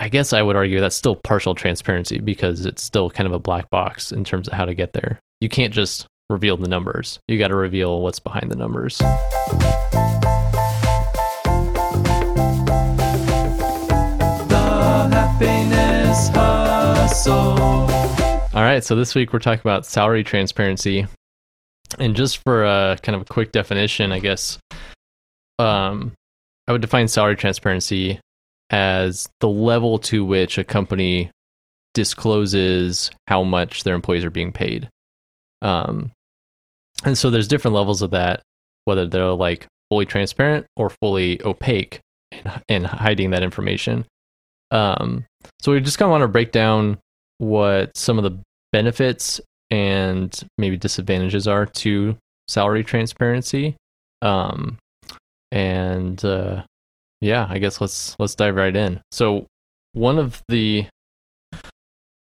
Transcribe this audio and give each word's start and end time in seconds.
I 0.00 0.08
guess 0.08 0.32
I 0.32 0.42
would 0.42 0.54
argue 0.54 0.78
that's 0.78 0.94
still 0.94 1.16
partial 1.16 1.56
transparency 1.56 2.20
because 2.20 2.64
it's 2.64 2.84
still 2.84 3.10
kind 3.10 3.26
of 3.26 3.32
a 3.32 3.40
black 3.40 3.68
box 3.68 4.12
in 4.12 4.22
terms 4.22 4.46
of 4.46 4.54
how 4.54 4.64
to 4.64 4.72
get 4.72 4.92
there. 4.92 5.18
You 5.40 5.48
can't 5.48 5.74
just 5.74 6.06
reveal 6.30 6.56
the 6.56 6.68
numbers. 6.68 7.18
You 7.26 7.36
got 7.36 7.48
to 7.48 7.56
reveal 7.56 8.00
what's 8.00 8.20
behind 8.20 8.48
the 8.48 8.54
numbers. 8.54 8.98
The 8.98 9.08
happiness 15.10 16.28
hustle. 16.28 17.58
All 18.56 18.62
right, 18.62 18.84
so 18.84 18.94
this 18.94 19.16
week 19.16 19.32
we're 19.32 19.40
talking 19.40 19.62
about 19.62 19.84
salary 19.84 20.22
transparency. 20.22 21.08
And 21.98 22.14
just 22.14 22.38
for 22.44 22.64
a 22.64 22.98
kind 23.02 23.16
of 23.16 23.22
a 23.22 23.24
quick 23.24 23.50
definition, 23.50 24.12
I 24.12 24.20
guess 24.20 24.60
um 25.58 26.12
I 26.68 26.72
would 26.72 26.82
define 26.82 27.08
salary 27.08 27.34
transparency 27.34 28.20
as 28.70 29.28
the 29.40 29.48
level 29.48 29.98
to 29.98 30.24
which 30.24 30.58
a 30.58 30.64
company 30.64 31.30
discloses 31.94 33.10
how 33.26 33.42
much 33.42 33.82
their 33.84 33.94
employees 33.94 34.24
are 34.24 34.30
being 34.30 34.52
paid. 34.52 34.88
Um, 35.62 36.12
and 37.04 37.16
so 37.16 37.30
there's 37.30 37.48
different 37.48 37.74
levels 37.74 38.02
of 38.02 38.10
that, 38.10 38.42
whether 38.84 39.06
they're 39.06 39.30
like 39.30 39.66
fully 39.90 40.06
transparent 40.06 40.66
or 40.76 40.90
fully 40.90 41.42
opaque 41.44 42.00
in 42.68 42.84
hiding 42.84 43.30
that 43.30 43.42
information. 43.42 44.04
Um, 44.70 45.24
so 45.60 45.72
we 45.72 45.80
just 45.80 45.98
kind 45.98 46.08
of 46.08 46.10
want 46.10 46.22
to 46.22 46.28
break 46.28 46.52
down 46.52 46.98
what 47.38 47.96
some 47.96 48.18
of 48.18 48.24
the 48.24 48.38
benefits 48.72 49.40
and 49.70 50.46
maybe 50.58 50.76
disadvantages 50.76 51.48
are 51.48 51.66
to 51.66 52.16
salary 52.48 52.84
transparency. 52.84 53.76
Um, 54.22 54.78
and 55.52 56.22
uh, 56.24 56.64
yeah, 57.20 57.46
I 57.48 57.58
guess 57.58 57.80
let's 57.80 58.16
let's 58.18 58.34
dive 58.34 58.54
right 58.54 58.74
in. 58.74 59.00
So 59.10 59.46
one 59.92 60.18
of 60.18 60.42
the 60.48 60.86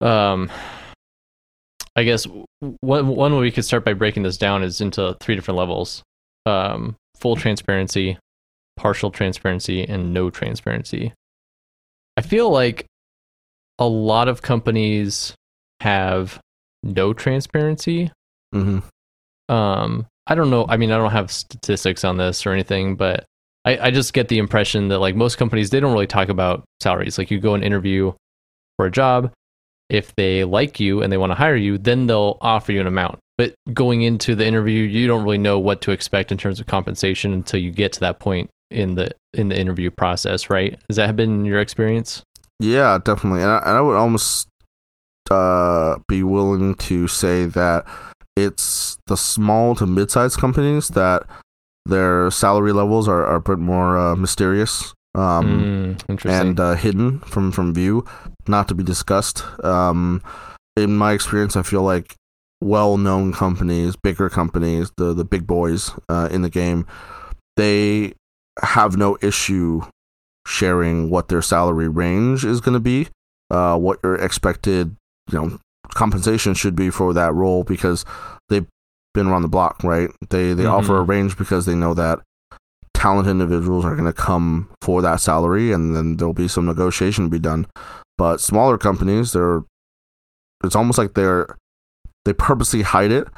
um 0.01 0.51
I 1.97 2.05
guess 2.05 2.27
one 2.81 3.07
one 3.09 3.35
way 3.35 3.41
we 3.41 3.51
could 3.51 3.65
start 3.65 3.85
by 3.85 3.95
breaking 3.95 4.23
this 4.23 4.37
down 4.37 4.63
is 4.63 4.81
into 4.81 5.17
three 5.21 5.35
different 5.35 5.59
levels. 5.59 6.03
Um 6.47 6.97
full 7.17 7.37
transparency, 7.37 8.19
partial 8.77 9.11
transparency, 9.11 9.85
and 9.85 10.13
no 10.13 10.31
transparency. 10.31 11.15
I 12.17 12.23
feel 12.23 12.51
like 12.51 12.87
a 13.79 13.87
lot 13.87 14.29
of 14.29 14.43
companies 14.43 15.35
have 15.81 16.39
no 16.83 17.13
transparency. 17.15 18.13
Mm-hmm. 18.55 19.53
Um 19.55 20.07
I 20.27 20.35
don't 20.35 20.51
know. 20.51 20.67
I 20.69 20.77
mean, 20.77 20.91
I 20.91 20.97
don't 20.97 21.11
have 21.11 21.31
statistics 21.31 22.03
on 22.05 22.17
this 22.17 22.47
or 22.47 22.53
anything, 22.53 22.97
but 22.97 23.25
I, 23.65 23.79
I 23.79 23.91
just 23.91 24.13
get 24.13 24.29
the 24.29 24.39
impression 24.39 24.89
that 24.89 24.99
like 24.99 25.17
most 25.17 25.37
companies, 25.37 25.71
they 25.71 25.81
don't 25.81 25.93
really 25.93 26.07
talk 26.07 26.29
about 26.29 26.65
salaries. 26.81 27.19
Like 27.19 27.31
you 27.31 27.41
go 27.41 27.55
and 27.55 27.65
interview 27.65 28.13
for 28.77 28.87
a 28.87 28.91
job, 28.91 29.33
if 29.89 30.15
they 30.17 30.45
like 30.45 30.81
you 30.81 31.03
and 31.03 31.13
they 31.13 31.17
want 31.17 31.31
to 31.31 31.37
hire 31.37 31.57
you, 31.57 31.79
then 31.79 32.07
they'll 32.07 32.39
offer 32.41 32.73
you 32.73 32.81
an 32.81 32.87
amount. 32.87 33.19
But 33.37 33.55
going 33.73 34.03
into 34.03 34.35
the 34.35 34.47
interview, 34.47 34.83
you 34.83 35.07
don't 35.07 35.25
really 35.25 35.39
know 35.39 35.59
what 35.59 35.81
to 35.83 35.91
expect 35.91 36.31
in 36.31 36.39
terms 36.39 36.61
of 36.61 36.67
compensation 36.67 37.33
until 37.33 37.61
you 37.61 37.71
get 37.71 37.93
to 37.95 38.01
that 38.01 38.21
point 38.21 38.51
in 38.71 38.95
the 38.95 39.11
in 39.33 39.49
the 39.49 39.59
interview 39.59 39.91
process, 39.91 40.51
right? 40.51 40.79
Has 40.89 40.97
that 40.97 41.17
been 41.17 41.45
your 41.45 41.61
experience? 41.61 42.23
Yeah, 42.61 42.99
definitely. 43.05 43.43
And 43.43 43.51
I, 43.51 43.59
and 43.59 43.77
I 43.77 43.81
would 43.81 43.97
almost 43.97 44.49
uh, 45.31 45.97
be 46.09 46.23
willing 46.23 46.75
to 46.77 47.09
say 47.09 47.47
that 47.47 47.85
it's 48.37 48.99
the 49.07 49.17
small 49.17 49.75
to 49.77 49.87
mid-sized 49.87 50.39
companies 50.39 50.89
that 50.89 51.27
their 51.87 52.31
salary 52.31 52.73
levels 52.73 53.09
are, 53.09 53.25
are 53.27 53.37
a 53.37 53.41
bit 53.41 53.59
more 53.59 53.99
uh, 53.99 54.17
mysterious 54.17 54.93
um, 55.15 55.97
Mm, 55.97 56.11
interesting. 56.11 56.49
and 56.49 56.61
uh, 56.61 56.75
hidden 56.75 57.21
from 57.21 57.53
from 57.53 57.73
view, 57.75 58.05
not 58.49 58.67
to 58.69 58.75
be 58.75 58.83
discussed. 58.83 59.45
Um, 59.65 60.23
in 60.77 60.97
my 60.97 61.13
experience, 61.13 61.57
I 61.57 61.63
feel 61.63 61.83
like 61.83 62.15
well-known 62.61 63.33
companies, 63.33 63.95
bigger 63.97 64.29
companies, 64.29 64.91
the 64.97 65.15
the 65.15 65.25
big 65.25 65.47
boys 65.47 65.93
uh, 66.09 66.29
in 66.33 66.43
the 66.43 66.51
game, 66.51 66.87
they 67.57 68.15
have 68.63 68.97
no 68.97 69.17
issue 69.23 69.83
sharing 70.47 71.11
what 71.11 71.29
their 71.29 71.43
salary 71.43 71.89
range 71.89 72.45
is 72.45 72.61
going 72.61 72.75
to 72.75 72.81
be, 72.81 73.09
uh, 73.51 73.77
what 73.79 73.99
your 74.03 74.17
expected, 74.17 74.97
you 75.31 75.39
know, 75.39 75.59
compensation 75.95 76.55
should 76.55 76.75
be 76.77 76.91
for 76.91 77.13
that 77.15 77.33
role 77.35 77.63
because 77.65 78.05
they've 78.49 78.67
been 79.15 79.27
around 79.29 79.43
the 79.43 79.49
block, 79.49 79.83
right? 79.83 80.11
They 80.31 80.53
they 80.53 80.67
offer 80.67 80.99
a 80.99 81.03
range 81.03 81.39
because 81.39 81.67
they 81.67 81.75
know 81.75 81.95
that 81.95 82.21
talented 82.93 83.31
individuals 83.31 83.85
are 83.85 83.95
going 83.95 84.07
to 84.07 84.13
come 84.13 84.71
for 84.83 85.03
that 85.03 85.21
salary, 85.21 85.73
and 85.73 85.95
then 85.95 86.17
there'll 86.17 86.35
be 86.35 86.49
some 86.49 86.67
negotiation 86.67 87.25
to 87.25 87.31
be 87.31 87.39
done. 87.39 87.67
But 88.19 88.41
smaller 88.41 88.79
companies, 88.79 89.33
they're 89.33 89.63
it's 90.63 90.77
almost 90.77 90.99
like 90.99 91.15
they're 91.15 91.57
they 92.25 92.33
purposely 92.33 92.83
hide 92.83 93.13
it, 93.13 93.29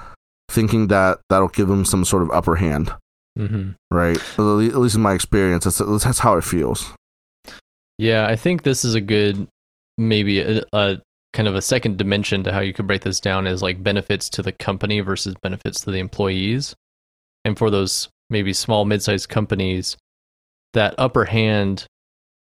thinking 0.51 0.89
that 0.89 1.19
that'll 1.29 1.49
give 1.49 1.69
them 1.69 1.85
some 1.85 2.05
sort 2.05 2.23
of 2.23 2.31
upper 2.31 2.57
hand, 2.57 2.93
hmm 3.37 3.71
right? 3.91 4.17
At 4.17 4.41
at 4.41 4.79
least 4.79 4.97
in 4.97 5.03
my 5.03 5.15
experience, 5.15 5.65
that's 5.65 5.79
that's 6.03 6.21
how 6.21 6.37
it 6.37 6.45
feels. 6.45 6.93
Yeah, 7.99 8.27
I 8.27 8.37
think 8.37 8.63
this 8.63 8.85
is 8.85 8.95
a 8.95 9.01
good, 9.01 9.49
maybe 9.97 10.41
a, 10.41 10.63
a 10.73 11.01
kind 11.37 11.49
of 11.49 11.55
a 11.55 11.61
second 11.61 11.99
dimension 11.99 12.43
to 12.43 12.51
how 12.51 12.61
you 12.61 12.73
could 12.73 12.87
break 12.87 13.03
this 13.03 13.21
down 13.21 13.47
is 13.47 13.63
like 13.63 13.83
benefits 13.83 14.31
to 14.31 14.43
the 14.43 14.53
company 14.53 15.01
versus 15.01 15.35
benefits 15.43 15.83
to 15.83 15.91
the 15.91 15.99
employees. 15.99 16.75
And 17.45 17.59
for 17.59 17.69
those 17.71 18.09
maybe 18.31 18.55
small, 18.55 18.87
mid-sized 18.87 19.29
companies, 19.29 19.99
that 20.73 20.95
upper 20.97 21.27
hand 21.27 21.85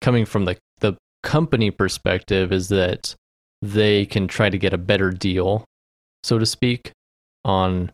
coming 0.02 0.26
from 0.26 0.44
the 0.44 0.58
the 0.80 0.98
company 1.22 1.70
perspective 1.70 2.52
is 2.52 2.68
that 2.68 3.14
they 3.62 4.04
can 4.04 4.28
try 4.28 4.50
to 4.50 4.58
get 4.58 4.74
a 4.74 4.78
better 4.78 5.10
deal, 5.10 5.64
so 6.22 6.38
to 6.38 6.44
speak, 6.44 6.92
on 7.46 7.92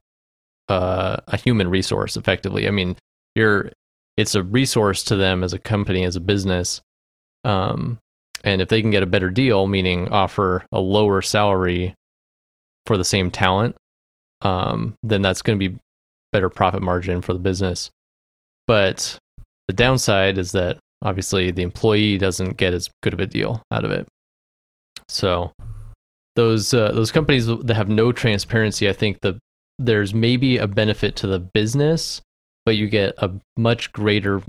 uh, 0.69 1.19
a 1.29 1.37
human 1.37 1.71
resource. 1.71 2.17
Effectively, 2.17 2.67
I 2.67 2.73
mean, 2.73 2.97
you're 3.37 3.71
it's 4.17 4.35
a 4.35 4.43
resource 4.43 5.05
to 5.05 5.15
them 5.15 5.45
as 5.45 5.53
a 5.53 5.61
company, 5.61 6.03
as 6.03 6.17
a 6.17 6.21
business. 6.21 6.81
Um, 7.45 8.01
and 8.45 8.61
if 8.61 8.69
they 8.69 8.81
can 8.81 8.91
get 8.91 9.03
a 9.03 9.07
better 9.07 9.31
deal, 9.31 9.67
meaning 9.67 10.09
offer 10.09 10.65
a 10.73 10.81
lower 10.81 11.23
salary 11.23 11.95
for 12.87 12.97
the 12.97 13.05
same 13.05 13.31
talent, 13.31 13.77
um, 14.43 14.95
then 15.03 15.23
that's 15.23 15.43
going 15.43 15.59
to 15.59 15.69
be 15.69 15.79
better 16.33 16.49
profit 16.49 16.83
margin 16.83 17.23
for 17.23 17.33
the 17.33 17.39
business. 17.39 17.91
But 18.67 19.19
the 19.67 19.75
downside 19.75 20.39
is 20.39 20.53
that 20.53 20.79
obviously 21.03 21.51
the 21.51 21.63
employee 21.63 22.19
doesn't 22.19 22.57
get 22.57 22.75
as 22.75 22.91
good 23.03 23.15
of 23.15 23.21
a 23.21 23.27
deal 23.27 23.63
out 23.73 23.85
of 23.85 23.91
it. 23.91 24.07
So 25.09 25.53
those 26.37 26.73
uh, 26.75 26.93
those 26.93 27.11
companies 27.11 27.47
that 27.47 27.75
have 27.75 27.89
no 27.89 28.13
transparency, 28.13 28.89
I 28.89 28.93
think 28.93 29.21
the 29.21 29.39
there's 29.79 30.13
maybe 30.13 30.59
a 30.59 30.67
benefit 30.67 31.17
to 31.17 31.27
the 31.27 31.39
business, 31.39 32.21
but 32.67 32.77
you 32.77 32.89
get 32.89 33.15
a 33.19 33.31
much 33.57 33.93
greater 33.93 34.43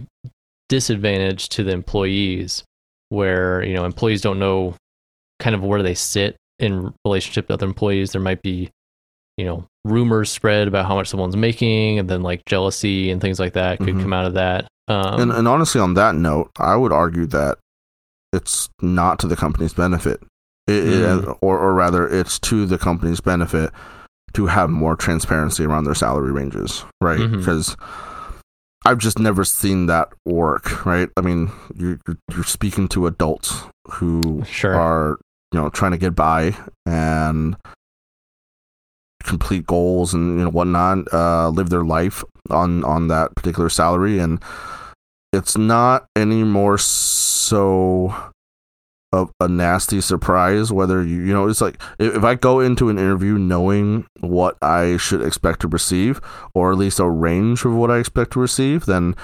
disadvantage 0.68 1.50
to 1.50 1.64
the 1.64 1.72
employees 1.72 2.64
where 3.10 3.64
you 3.64 3.74
know 3.74 3.86
employees 3.86 4.22
don't 4.22 4.40
know 4.40 4.76
kind 5.40 5.56
of 5.56 5.64
where 5.64 5.82
they 5.84 5.94
sit 5.94 6.36
in 6.60 6.94
relationship 7.06 7.48
to 7.48 7.54
other 7.54 7.66
employees 7.66 8.12
there 8.12 8.22
might 8.22 8.42
be 8.42 8.70
you 9.38 9.46
know 9.46 9.66
rumors 9.86 10.30
spread 10.30 10.68
about 10.68 10.86
how 10.86 10.96
much 10.96 11.08
someone's 11.08 11.38
making 11.38 11.98
and 12.00 12.10
then 12.10 12.22
like 12.22 12.44
jealousy 12.46 13.10
and 13.10 13.22
things 13.22 13.40
like 13.40 13.54
that 13.54 13.78
could 13.80 13.96
Mhm. 13.96 14.02
come 14.02 14.14
out 14.14 14.26
of 14.26 14.34
that 14.34 14.68
um, 14.90 15.22
and, 15.22 15.32
and 15.32 15.48
honestly, 15.48 15.80
on 15.80 15.94
that 15.94 16.16
note, 16.16 16.50
I 16.58 16.76
would 16.76 16.92
argue 16.92 17.28
that 17.28 17.60
it's 18.34 18.70
not 18.82 19.20
to 19.20 19.28
the 19.28 19.36
company's 19.36 19.72
benefit, 19.74 20.20
it, 20.68 20.74
it- 20.88 21.04
Mm. 21.26 21.38
or 21.42 21.60
or 21.60 21.74
rather, 21.76 22.08
it's 22.08 22.40
to 22.40 22.66
the 22.66 22.80
company's 22.80 23.22
benefit 23.22 23.70
to 24.34 24.48
have 24.48 24.72
more 24.72 24.96
transparency 24.96 25.64
around 25.64 25.84
their 25.84 25.94
salary 25.94 26.32
ranges, 26.32 26.84
right? 27.02 27.20
Because 27.32 27.78
I've 28.86 28.98
just 28.98 29.20
never 29.20 29.44
seen 29.44 29.88
that 29.88 30.10
work, 30.26 30.86
right? 30.86 31.10
I 31.18 31.22
mean, 31.22 31.52
you're 31.76 32.00
you're- 32.08 32.44
speaking 32.44 32.88
to 32.90 33.08
adults 33.08 33.64
who 33.92 34.44
Sure. 34.46 34.76
are 34.76 35.18
you 35.52 35.60
know 35.60 35.70
trying 35.70 35.92
to 35.92 35.98
get 35.98 36.16
by 36.16 36.56
and 36.86 37.56
complete 39.24 39.66
goals 39.68 40.14
and 40.14 40.38
you 40.40 40.44
know 40.46 40.50
whatnot, 40.52 41.12
uh, 41.14 41.50
live 41.50 41.70
their 41.70 41.84
life 41.84 42.24
on 42.50 42.84
on 42.86 43.08
that 43.10 43.36
particular 43.36 43.70
salary, 43.70 44.18
and 44.20 44.42
it's 45.34 45.58
not 45.58 46.06
any 46.16 46.44
more 46.44 46.78
so 46.78 48.14
of 49.12 49.32
a 49.40 49.48
nasty 49.48 50.00
surprise 50.02 50.72
whether 50.72 51.04
you 51.04 51.22
you 51.22 51.34
know 51.34 51.48
it's 51.48 51.62
like 51.62 51.82
if, 51.98 52.24
I 52.24 52.36
go 52.36 52.60
into 52.60 52.90
an 52.90 53.00
interview 53.00 53.38
knowing 53.40 54.06
what 54.20 54.56
I 54.62 54.98
should 54.98 55.22
expect 55.22 55.62
to 55.62 55.68
receive 55.68 56.22
or 56.54 56.72
at 56.72 56.78
least 56.78 57.00
a 57.00 57.10
range 57.10 57.66
of 57.66 57.74
what 57.74 57.90
I 57.90 57.98
expect 57.98 58.34
to 58.34 58.40
receive, 58.40 58.86
then 58.86 59.16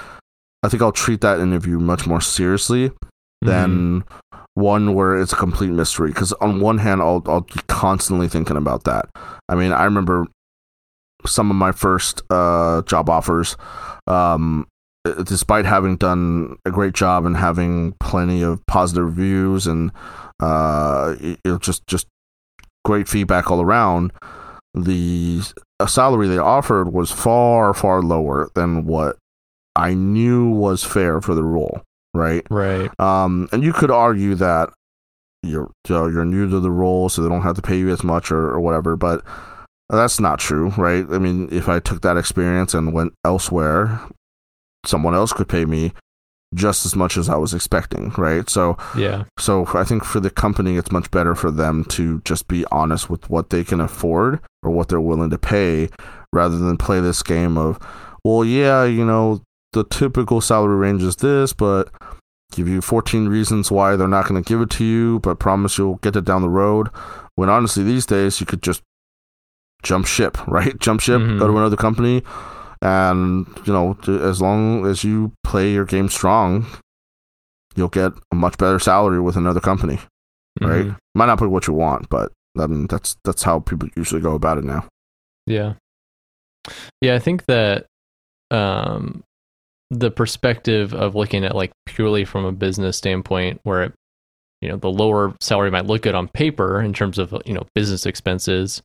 I 0.62 0.68
think 0.68 0.82
I'll 0.82 0.92
treat 0.92 1.20
that 1.20 1.38
interview 1.38 1.78
much 1.78 2.06
more 2.06 2.20
seriously 2.20 2.90
than 3.42 4.04
one 4.54 4.94
where 4.94 5.16
it's 5.16 5.32
a 5.32 5.36
complete 5.36 5.70
mystery. 5.70 6.08
Because 6.08 6.32
on 6.34 6.60
one 6.60 6.78
hand, 6.78 7.00
I'll 7.00 7.22
I'll 7.26 7.42
be 7.42 7.60
constantly 7.68 8.28
thinking 8.28 8.56
about 8.56 8.84
that. 8.84 9.08
I 9.48 9.54
mean, 9.54 9.72
I 9.72 9.84
remember 9.84 10.26
some 11.24 11.50
of 11.50 11.56
my 11.56 11.72
first 11.72 12.22
uh, 12.30 12.82
job 12.82 13.08
offers. 13.08 13.56
Um, 14.06 14.66
despite 15.24 15.64
having 15.64 15.96
done 15.96 16.56
a 16.64 16.70
great 16.70 16.94
job 16.94 17.24
and 17.24 17.36
having 17.36 17.94
plenty 18.00 18.42
of 18.42 18.64
positive 18.66 19.04
reviews 19.04 19.66
and 19.66 19.92
uh, 20.40 21.14
just 21.60 21.86
just 21.86 22.06
great 22.84 23.08
feedback 23.08 23.50
all 23.50 23.60
around, 23.60 24.12
the 24.74 25.40
salary 25.86 26.28
they 26.28 26.38
offered 26.38 26.92
was 26.92 27.10
far 27.10 27.74
far 27.74 28.02
lower 28.02 28.50
than 28.54 28.86
what 28.86 29.16
I 29.74 29.94
knew 29.94 30.50
was 30.50 30.84
fair 30.84 31.20
for 31.20 31.34
the 31.34 31.44
role. 31.44 31.82
Right. 32.14 32.46
Right. 32.50 32.90
Um, 32.98 33.48
and 33.52 33.62
you 33.62 33.72
could 33.72 33.90
argue 33.90 34.34
that 34.36 34.70
you're 35.42 35.70
you're 35.88 36.24
new 36.24 36.48
to 36.48 36.60
the 36.60 36.70
role, 36.70 37.08
so 37.08 37.22
they 37.22 37.28
don't 37.28 37.42
have 37.42 37.56
to 37.56 37.62
pay 37.62 37.78
you 37.78 37.90
as 37.90 38.02
much 38.02 38.30
or, 38.30 38.50
or 38.50 38.60
whatever. 38.60 38.96
But 38.96 39.22
that's 39.88 40.18
not 40.18 40.38
true, 40.38 40.70
right? 40.76 41.06
I 41.10 41.18
mean, 41.18 41.48
if 41.52 41.68
I 41.68 41.78
took 41.78 42.00
that 42.02 42.16
experience 42.16 42.74
and 42.74 42.92
went 42.92 43.14
elsewhere, 43.24 44.00
someone 44.86 45.14
else 45.14 45.32
could 45.32 45.48
pay 45.48 45.64
me 45.64 45.92
just 46.54 46.86
as 46.86 46.94
much 46.94 47.16
as 47.16 47.28
I 47.28 47.36
was 47.36 47.52
expecting, 47.52 48.10
right? 48.16 48.48
So 48.48 48.76
Yeah. 48.96 49.24
so 49.38 49.66
I 49.74 49.84
think 49.84 50.04
for 50.04 50.20
the 50.20 50.30
company, 50.30 50.76
it's 50.76 50.92
much 50.92 51.10
better 51.10 51.34
for 51.34 51.50
them 51.50 51.84
to 51.86 52.20
just 52.24 52.46
be 52.48 52.64
honest 52.70 53.10
with 53.10 53.28
what 53.28 53.50
they 53.50 53.64
can 53.64 53.80
afford 53.80 54.40
or 54.62 54.70
what 54.70 54.88
they're 54.88 55.00
willing 55.00 55.30
to 55.30 55.38
pay, 55.38 55.88
rather 56.32 56.56
than 56.56 56.76
play 56.76 57.00
this 57.00 57.22
game 57.22 57.58
of, 57.58 57.78
well, 58.24 58.44
yeah, 58.44 58.84
you 58.84 59.04
know, 59.04 59.42
the 59.72 59.84
typical 59.84 60.40
salary 60.40 60.76
range 60.76 61.02
is 61.02 61.16
this, 61.16 61.52
but 61.52 61.90
give 62.52 62.68
you 62.68 62.80
14 62.80 63.28
reasons 63.28 63.70
why 63.70 63.96
they're 63.96 64.08
not 64.08 64.26
going 64.28 64.42
to 64.42 64.48
give 64.48 64.60
it 64.60 64.70
to 64.70 64.84
you, 64.84 65.18
but 65.20 65.38
promise 65.40 65.76
you'll 65.76 65.96
get 65.96 66.16
it 66.16 66.24
down 66.24 66.42
the 66.42 66.48
road. 66.48 66.88
When 67.34 67.48
honestly, 67.50 67.82
these 67.82 68.06
days, 68.06 68.40
you 68.40 68.46
could 68.46 68.62
just 68.62 68.82
jump 69.82 70.06
ship, 70.06 70.38
right? 70.48 70.78
Jump 70.78 71.00
ship, 71.00 71.20
Mhm. 71.20 71.38
go 71.38 71.46
to 71.48 71.56
another 71.56 71.76
company, 71.76 72.22
and 72.82 73.46
you 73.64 73.72
know, 73.72 73.96
as 74.06 74.40
long 74.40 74.86
as 74.86 75.04
you 75.04 75.32
play 75.44 75.72
your 75.72 75.84
game 75.84 76.08
strong, 76.08 76.66
you'll 77.74 77.88
get 77.88 78.12
a 78.32 78.34
much 78.34 78.58
better 78.58 78.78
salary 78.78 79.20
with 79.20 79.36
another 79.36 79.60
company, 79.60 79.98
right? 80.60 80.86
Mhm. 80.86 80.96
Might 81.14 81.26
not 81.26 81.40
be 81.40 81.46
what 81.46 81.66
you 81.66 81.74
want, 81.74 82.08
but 82.08 82.32
I 82.58 82.66
mean, 82.66 82.86
that's 82.86 83.16
that's 83.24 83.42
how 83.42 83.60
people 83.60 83.88
usually 83.96 84.20
go 84.20 84.34
about 84.34 84.58
it 84.58 84.64
now. 84.64 84.86
Yeah. 85.46 85.74
Yeah, 87.00 87.14
I 87.14 87.18
think 87.18 87.46
that 87.46 87.86
um 88.50 89.22
the 89.90 90.10
perspective 90.10 90.92
of 90.94 91.14
looking 91.14 91.44
at 91.44 91.54
like 91.54 91.72
purely 91.86 92.24
from 92.24 92.44
a 92.44 92.52
business 92.52 92.96
standpoint 92.96 93.60
where 93.62 93.84
it, 93.84 93.92
you 94.60 94.68
know 94.68 94.76
the 94.76 94.90
lower 94.90 95.34
salary 95.40 95.70
might 95.70 95.86
look 95.86 96.02
good 96.02 96.14
on 96.14 96.26
paper 96.28 96.80
in 96.80 96.92
terms 96.92 97.18
of 97.18 97.34
you 97.44 97.52
know 97.54 97.64
business 97.74 98.04
expenses 98.06 98.82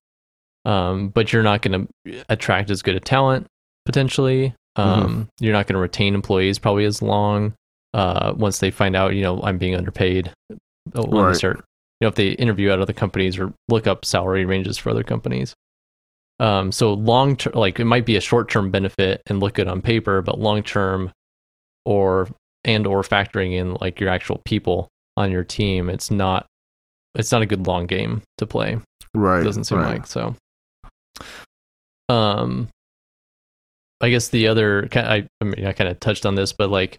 um 0.65 1.09
but 1.09 1.31
you're 1.33 1.41
not 1.41 1.61
going 1.63 1.87
to 2.05 2.23
attract 2.29 2.69
as 2.69 2.81
good 2.83 2.95
a 2.95 2.99
talent 2.99 3.47
potentially 3.85 4.53
um 4.75 5.27
you're 5.39 5.53
not 5.53 5.67
going 5.67 5.75
to 5.75 5.81
retain 5.81 6.13
employees 6.15 6.57
probably 6.59 6.85
as 6.85 7.01
long 7.01 7.53
uh 7.93 8.33
once 8.35 8.59
they 8.59 8.71
find 8.71 8.95
out 8.95 9.13
you 9.13 9.21
know 9.21 9.41
I'm 9.41 9.57
being 9.57 9.75
underpaid 9.75 10.31
uh, 10.51 11.03
when 11.03 11.23
Right. 11.23 11.31
they 11.33 11.37
start 11.37 11.57
you 11.57 12.05
know 12.05 12.07
if 12.07 12.15
they 12.15 12.29
interview 12.29 12.71
at 12.71 12.79
other 12.79 12.93
companies 12.93 13.37
or 13.37 13.53
look 13.67 13.87
up 13.87 14.05
salary 14.05 14.45
ranges 14.45 14.77
for 14.77 14.89
other 14.91 15.03
companies 15.03 15.53
um, 16.39 16.71
so 16.71 16.93
long 16.93 17.35
term, 17.35 17.53
like 17.53 17.79
it 17.79 17.85
might 17.85 18.03
be 18.05 18.15
a 18.15 18.21
short 18.21 18.49
term 18.49 18.71
benefit 18.71 19.21
and 19.27 19.39
look 19.39 19.53
good 19.53 19.67
on 19.67 19.79
paper, 19.79 20.23
but 20.23 20.39
long 20.39 20.63
term, 20.63 21.11
or 21.85 22.29
and 22.65 22.87
or 22.87 23.03
factoring 23.03 23.53
in 23.53 23.75
like 23.75 23.99
your 23.99 24.09
actual 24.09 24.41
people 24.43 24.87
on 25.15 25.29
your 25.31 25.43
team, 25.43 25.87
it's 25.87 26.09
not 26.09 26.47
it's 27.13 27.31
not 27.31 27.43
a 27.43 27.45
good 27.45 27.67
long 27.67 27.85
game 27.85 28.23
to 28.39 28.47
play. 28.47 28.79
Right? 29.13 29.41
It 29.41 29.43
doesn't 29.43 29.65
seem 29.65 29.77
right. 29.77 29.99
like 29.99 30.07
so. 30.07 30.35
Um, 32.09 32.69
I 34.01 34.09
guess 34.09 34.29
the 34.29 34.47
other 34.47 34.87
I 34.93 35.27
I 35.39 35.43
mean 35.43 35.65
I 35.65 35.73
kind 35.73 35.89
of 35.89 35.99
touched 35.99 36.25
on 36.25 36.35
this, 36.35 36.53
but 36.53 36.69
like 36.69 36.97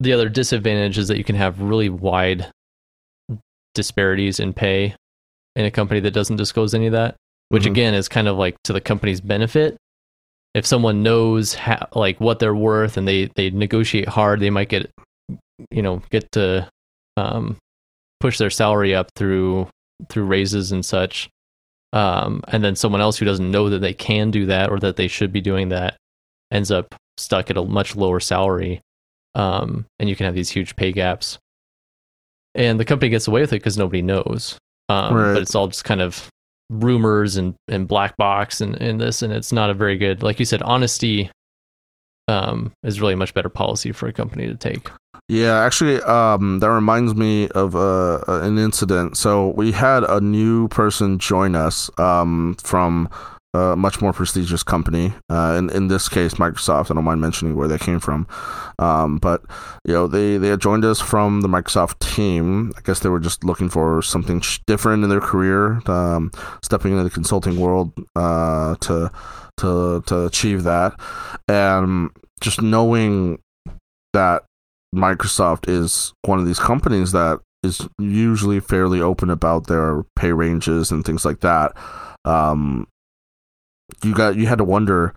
the 0.00 0.12
other 0.12 0.28
disadvantage 0.28 0.98
is 0.98 1.08
that 1.08 1.18
you 1.18 1.24
can 1.24 1.36
have 1.36 1.60
really 1.60 1.88
wide 1.88 2.50
disparities 3.74 4.40
in 4.40 4.52
pay 4.52 4.94
in 5.56 5.64
a 5.64 5.70
company 5.70 6.00
that 6.00 6.12
doesn't 6.12 6.36
disclose 6.36 6.74
any 6.74 6.86
of 6.86 6.92
that, 6.92 7.16
which 7.48 7.64
Mhm. 7.64 7.70
again 7.70 7.94
is 7.94 8.08
kind 8.08 8.28
of 8.28 8.36
like 8.36 8.56
to 8.64 8.72
the 8.72 8.80
company's 8.80 9.20
benefit. 9.20 9.76
If 10.54 10.66
someone 10.66 11.02
knows 11.02 11.54
how, 11.54 11.86
like 11.94 12.20
what 12.20 12.38
they're 12.40 12.54
worth 12.54 12.96
and 12.96 13.06
they 13.06 13.26
they 13.36 13.50
negotiate 13.50 14.08
hard, 14.08 14.40
they 14.40 14.50
might 14.50 14.68
get 14.68 14.90
you 15.70 15.82
know 15.82 16.02
get 16.10 16.30
to 16.32 16.68
um, 17.16 17.56
push 18.20 18.38
their 18.38 18.50
salary 18.50 18.94
up 18.94 19.10
through 19.14 19.68
through 20.08 20.24
raises 20.24 20.72
and 20.72 20.84
such. 20.84 21.28
Um, 21.92 22.42
and 22.48 22.62
then 22.64 22.76
someone 22.76 23.00
else 23.00 23.18
who 23.18 23.24
doesn't 23.24 23.50
know 23.50 23.68
that 23.68 23.80
they 23.80 23.92
can 23.92 24.30
do 24.30 24.46
that 24.46 24.70
or 24.70 24.78
that 24.78 24.96
they 24.96 25.08
should 25.08 25.32
be 25.32 25.40
doing 25.40 25.70
that 25.70 25.96
ends 26.50 26.70
up 26.70 26.94
stuck 27.18 27.50
at 27.50 27.56
a 27.56 27.64
much 27.64 27.96
lower 27.96 28.20
salary. 28.20 28.80
Um, 29.34 29.86
and 29.98 30.08
you 30.08 30.16
can 30.16 30.26
have 30.26 30.34
these 30.34 30.50
huge 30.50 30.74
pay 30.76 30.92
gaps. 30.92 31.38
And 32.54 32.80
the 32.80 32.84
company 32.84 33.10
gets 33.10 33.28
away 33.28 33.42
with 33.42 33.52
it 33.52 33.56
because 33.56 33.78
nobody 33.78 34.02
knows. 34.02 34.58
Um, 34.88 35.14
Right. 35.14 35.34
But 35.34 35.42
it's 35.42 35.54
all 35.54 35.68
just 35.68 35.84
kind 35.84 36.00
of 36.00 36.28
rumors 36.68 37.36
and, 37.36 37.54
and 37.68 37.86
black 37.86 38.16
box 38.16 38.60
and, 38.60 38.74
and 38.80 39.00
this. 39.00 39.22
And 39.22 39.32
it's 39.32 39.52
not 39.52 39.70
a 39.70 39.74
very 39.74 39.96
good, 39.96 40.22
like 40.22 40.38
you 40.38 40.44
said, 40.44 40.62
honesty 40.62 41.30
um, 42.28 42.72
is 42.82 43.00
really 43.00 43.14
a 43.14 43.16
much 43.16 43.34
better 43.34 43.48
policy 43.48 43.92
for 43.92 44.08
a 44.08 44.12
company 44.12 44.46
to 44.46 44.54
take. 44.54 44.90
Yeah, 45.28 45.60
actually, 45.60 46.02
um, 46.02 46.58
that 46.58 46.70
reminds 46.70 47.14
me 47.14 47.48
of 47.50 47.76
uh, 47.76 48.20
an 48.26 48.58
incident. 48.58 49.16
So 49.16 49.48
we 49.50 49.70
had 49.70 50.02
a 50.02 50.20
new 50.20 50.66
person 50.68 51.20
join 51.20 51.54
us 51.54 51.88
um, 51.98 52.56
from 52.60 53.08
a 53.52 53.74
much 53.76 54.00
more 54.00 54.12
prestigious 54.12 54.62
company. 54.62 55.12
Uh, 55.28 55.56
in 55.58 55.70
in 55.70 55.88
this 55.88 56.08
case, 56.08 56.34
Microsoft. 56.34 56.90
I 56.90 56.94
don't 56.94 57.04
mind 57.04 57.20
mentioning 57.20 57.56
where 57.56 57.68
they 57.68 57.78
came 57.78 58.00
from, 58.00 58.26
um, 58.78 59.18
but 59.18 59.42
you 59.84 59.92
know 59.92 60.06
they 60.06 60.36
they 60.36 60.48
had 60.48 60.60
joined 60.60 60.84
us 60.84 61.00
from 61.00 61.40
the 61.40 61.48
Microsoft 61.48 61.98
team. 61.98 62.72
I 62.76 62.80
guess 62.82 63.00
they 63.00 63.08
were 63.08 63.20
just 63.20 63.44
looking 63.44 63.68
for 63.68 64.02
something 64.02 64.42
different 64.66 65.02
in 65.02 65.10
their 65.10 65.20
career, 65.20 65.82
um, 65.86 66.30
stepping 66.62 66.92
into 66.92 67.04
the 67.04 67.10
consulting 67.10 67.58
world 67.58 67.92
uh, 68.14 68.76
to 68.82 69.10
to 69.58 70.02
to 70.06 70.26
achieve 70.26 70.62
that, 70.64 70.98
and 71.48 72.10
just 72.40 72.62
knowing 72.62 73.40
that 74.12 74.44
Microsoft 74.94 75.68
is 75.68 76.12
one 76.22 76.38
of 76.38 76.46
these 76.46 76.58
companies 76.58 77.12
that 77.12 77.40
is 77.62 77.86
usually 77.98 78.60
fairly 78.60 79.00
open 79.00 79.28
about 79.28 79.66
their 79.66 80.04
pay 80.16 80.32
ranges 80.32 80.90
and 80.90 81.04
things 81.04 81.24
like 81.24 81.40
that. 81.40 81.72
Um, 82.24 82.86
you 84.02 84.14
got 84.14 84.36
you 84.36 84.46
had 84.46 84.58
to 84.58 84.64
wonder, 84.64 85.14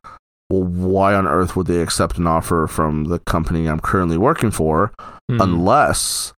well, 0.50 0.64
why 0.64 1.14
on 1.14 1.28
earth 1.28 1.56
would 1.56 1.68
they 1.68 1.81
accept 1.81 2.18
an 2.18 2.28
offer 2.28 2.68
from 2.68 3.06
the 3.06 3.20
company 3.20 3.68
I'm 3.68 3.80
currently 3.80 4.18
working 4.18 4.52
for 4.52 4.92
Hmm. 5.30 5.40
unless 5.42 6.34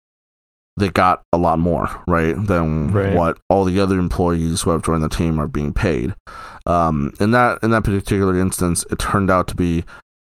they 0.76 0.88
got 0.90 1.22
a 1.32 1.38
lot 1.38 1.58
more, 1.58 1.88
right, 2.08 2.34
than 2.46 2.92
Right. 2.92 3.14
what 3.14 3.38
all 3.48 3.64
the 3.64 3.78
other 3.81 3.98
employees 3.98 4.62
who 4.62 4.70
have 4.70 4.82
joined 4.82 5.03
the 5.05 5.08
team 5.08 5.38
are 5.41 5.46
being 5.46 5.72
paid. 5.72 6.14
Um, 6.67 7.12
in 7.20 7.31
that 7.31 7.60
in 7.62 7.70
that 7.70 7.84
particular 7.84 8.36
instance, 8.38 8.84
it 8.91 8.98
turned 8.98 9.31
out 9.31 9.46
to 9.48 9.55
be 9.55 9.84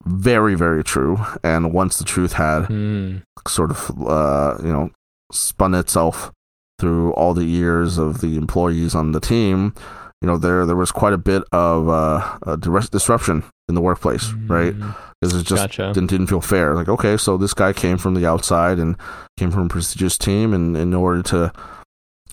very 0.06 0.56
very 0.56 0.84
true. 0.84 1.20
And 1.44 1.72
once 1.74 1.98
the 1.98 2.04
truth 2.06 2.34
had 2.34 2.66
Hmm. 2.66 3.18
sort 3.48 3.72
of 3.72 3.92
uh, 4.08 4.58
you 4.64 4.72
know 4.72 4.90
spun 5.32 5.74
itself 5.76 6.32
through 6.80 7.12
all 7.14 7.34
the 7.36 7.46
years 7.46 7.98
of 8.00 8.22
the 8.22 8.36
employees 8.38 8.96
on 8.96 9.12
the 9.12 9.20
team, 9.20 9.74
you 10.22 10.28
know 10.28 10.38
there 10.38 10.66
there 10.66 10.76
was 10.76 10.92
quite 10.92 11.14
a 11.14 11.18
bit 11.18 11.44
of 11.52 11.90
uh, 11.90 12.38
uh, 12.46 12.56
dis- 12.56 12.90
disruption 12.90 13.44
in 13.68 13.76
the 13.76 13.82
workplace, 13.82 14.32
right? 14.48 14.74
Hmm. 14.74 14.92
Because 15.20 15.36
it 15.36 15.46
just 15.46 15.64
gotcha. 15.64 15.94
didn't, 15.94 16.10
didn't 16.10 16.28
feel 16.28 16.42
fair. 16.42 16.74
Like, 16.74 16.90
okay, 16.90 17.16
so 17.16 17.38
this 17.38 17.54
guy 17.54 17.74
came 17.74 17.98
from 18.00 18.16
the 18.16 18.26
outside 18.26 18.80
and 18.80 18.96
came 19.38 19.52
from 19.52 19.68
a 19.68 19.70
prestigious 19.70 20.18
team, 20.18 20.52
and 20.54 20.76
in 20.76 20.94
order 20.96 21.22
to 21.24 21.52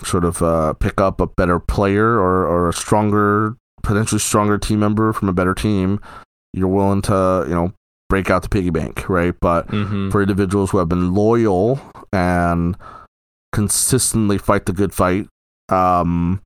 sort 0.05 0.25
of 0.25 0.41
uh, 0.43 0.73
pick 0.75 0.99
up 1.01 1.21
a 1.21 1.27
better 1.27 1.59
player 1.59 2.07
or, 2.19 2.47
or 2.47 2.69
a 2.71 2.73
stronger, 2.73 3.57
potentially 3.83 4.19
stronger 4.21 4.57
team 4.57 4.81
member 4.81 5.13
from 5.13 5.29
a 5.29 5.35
better 5.35 5.53
team, 5.55 6.01
you're 6.55 6.69
willing 6.69 7.03
to, 7.03 7.45
you 7.47 7.55
know, 7.55 7.73
break 8.09 8.31
out 8.31 8.43
the 8.43 8.49
piggy 8.49 8.71
bank, 8.71 9.07
right? 9.11 9.35
But 9.39 9.67
Mhm. 9.69 10.11
for 10.11 10.23
individuals 10.23 10.71
who 10.71 10.79
have 10.79 10.89
been 10.89 11.13
loyal 11.13 11.79
and 12.11 12.75
consistently 13.53 14.39
fight 14.39 14.67
the 14.67 14.73
good 14.73 14.95
fight, 14.95 15.27
um, 15.69 16.41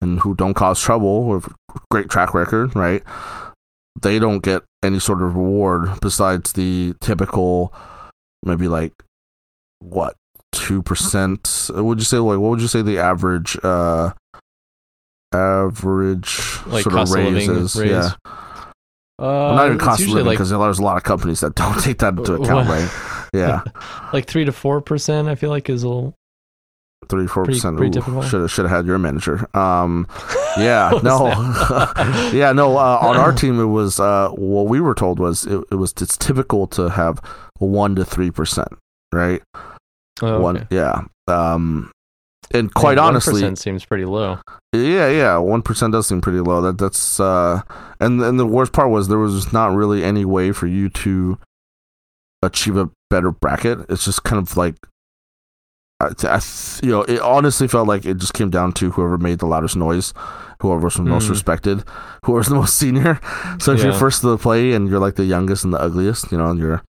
and 0.00 0.20
who 0.20 0.34
don't 0.34 0.54
cause 0.54 0.80
trouble 0.80 1.24
with 1.24 1.48
great 1.90 2.08
track 2.08 2.34
record, 2.34 2.74
right? 2.76 3.02
They 4.00 4.18
don't 4.18 4.42
get 4.42 4.62
any 4.84 5.00
sort 5.00 5.22
of 5.22 5.34
reward 5.34 6.00
besides 6.00 6.52
the 6.52 6.94
typical, 7.00 7.72
maybe 8.44 8.68
like 8.68 8.92
what 9.80 10.14
two 10.52 10.82
percent? 10.82 11.70
Would 11.74 11.98
you 11.98 12.04
say 12.04 12.18
like 12.18 12.38
what 12.38 12.50
would 12.50 12.60
you 12.60 12.68
say 12.68 12.82
the 12.82 12.98
average 12.98 13.58
uh 13.62 14.12
average 15.34 16.38
Like 16.66 16.84
sort 16.84 16.96
of 16.96 17.10
raises? 17.10 17.76
raise? 17.76 17.90
Yeah, 17.90 18.10
Uh, 18.24 18.32
well, 19.18 19.54
not 19.56 19.66
even 19.66 19.78
cost 19.78 20.00
of 20.02 20.08
living 20.08 20.26
like 20.26 20.34
because 20.38 20.50
there's 20.50 20.78
a 20.78 20.82
lot 20.82 20.96
of 20.96 21.02
companies 21.02 21.40
that 21.40 21.54
don't 21.54 21.80
take 21.82 21.98
that 21.98 22.16
into 22.16 22.34
account, 22.40 22.68
right? 22.68 23.28
Yeah. 23.34 23.62
like 24.12 24.26
three 24.26 24.44
to 24.44 24.52
four 24.52 24.80
percent. 24.80 25.28
I 25.28 25.34
feel 25.34 25.50
like 25.50 25.68
is 25.68 25.82
a 25.82 25.88
little 25.88 26.14
three 27.08 27.26
four 27.26 27.44
Pretty- 27.44 27.60
percent. 27.60 27.94
Should 28.28 28.40
have 28.40 28.50
should 28.50 28.64
have 28.64 28.70
had 28.70 28.86
your 28.86 28.98
manager. 28.98 29.48
Um, 29.56 30.06
yeah, 30.58 30.90
no, 31.02 31.28
yeah, 32.32 32.52
no. 32.52 32.76
Uh, 32.76 32.98
on 33.00 33.16
our 33.16 33.32
team, 33.40 33.58
it 33.60 33.66
was 33.66 33.98
uh, 34.00 34.28
what 34.30 34.66
we 34.66 34.80
were 34.80 34.94
told 34.94 35.18
was 35.18 35.46
it, 35.46 35.62
it 35.70 35.76
was 35.76 35.92
it's 36.00 36.16
typical 36.16 36.66
to 36.68 36.88
have 36.90 37.20
one 37.58 37.94
to 37.96 38.04
three 38.04 38.30
percent, 38.30 38.68
right? 39.12 39.42
Oh, 40.22 40.40
One, 40.40 40.56
okay. 40.58 40.66
yeah. 40.70 41.02
Um, 41.28 41.92
and 42.52 42.72
quite 42.74 42.96
Yeah, 42.96 43.04
honestly, 43.04 43.42
1% 43.42 43.56
seems 43.58 43.84
pretty 43.84 44.04
low. 44.06 44.38
yeah, 44.72 45.08
yeah, 45.08 45.36
one 45.38 45.62
percent 45.62 45.92
does 45.92 46.06
seem 46.08 46.20
pretty 46.20 46.40
low. 46.40 46.60
That 46.62 46.78
that's 46.78 47.20
uh, 47.20 47.60
and 48.00 48.20
and 48.22 48.40
the 48.40 48.46
worst 48.46 48.72
part 48.72 48.90
was 48.90 49.08
there 49.08 49.18
was 49.18 49.52
not 49.52 49.72
really 49.74 50.02
any 50.02 50.24
way 50.24 50.50
for 50.52 50.66
you 50.66 50.88
to 50.88 51.38
achieve 52.42 52.76
a 52.76 52.90
better 53.10 53.30
bracket. 53.30 53.78
It's 53.88 54.04
just 54.04 54.24
kind 54.24 54.40
of 54.40 54.56
like, 54.56 54.74
I, 56.00 56.10
I 56.24 56.40
you 56.82 56.90
know, 56.92 57.02
it 57.02 57.20
honestly 57.20 57.66
felt 57.68 57.88
like 57.88 58.04
it 58.06 58.18
just 58.18 58.34
came 58.34 58.50
down 58.50 58.72
to 58.74 58.90
whoever 58.92 59.18
made 59.18 59.40
the 59.40 59.46
loudest 59.46 59.76
noise, 59.76 60.14
whoever 60.60 60.82
was 60.84 60.94
the 60.94 61.02
most 61.02 61.26
Mm. 61.26 61.30
respected, 61.30 61.84
whoever 62.24 62.38
was 62.38 62.46
the 62.48 62.54
most 62.54 62.76
senior. 62.82 63.18
So 63.58 63.72
if 63.72 63.82
you're 63.82 63.92
first 63.92 64.20
to 64.20 64.28
the 64.28 64.38
play 64.38 64.72
and 64.72 64.88
you're 64.88 65.00
like 65.00 65.16
the 65.16 65.24
youngest 65.24 65.64
and 65.64 65.72
the 65.74 65.80
ugliest, 65.80 66.30
you 66.30 66.38
know, 66.38 66.50
and 66.50 66.58
you're 66.58 66.82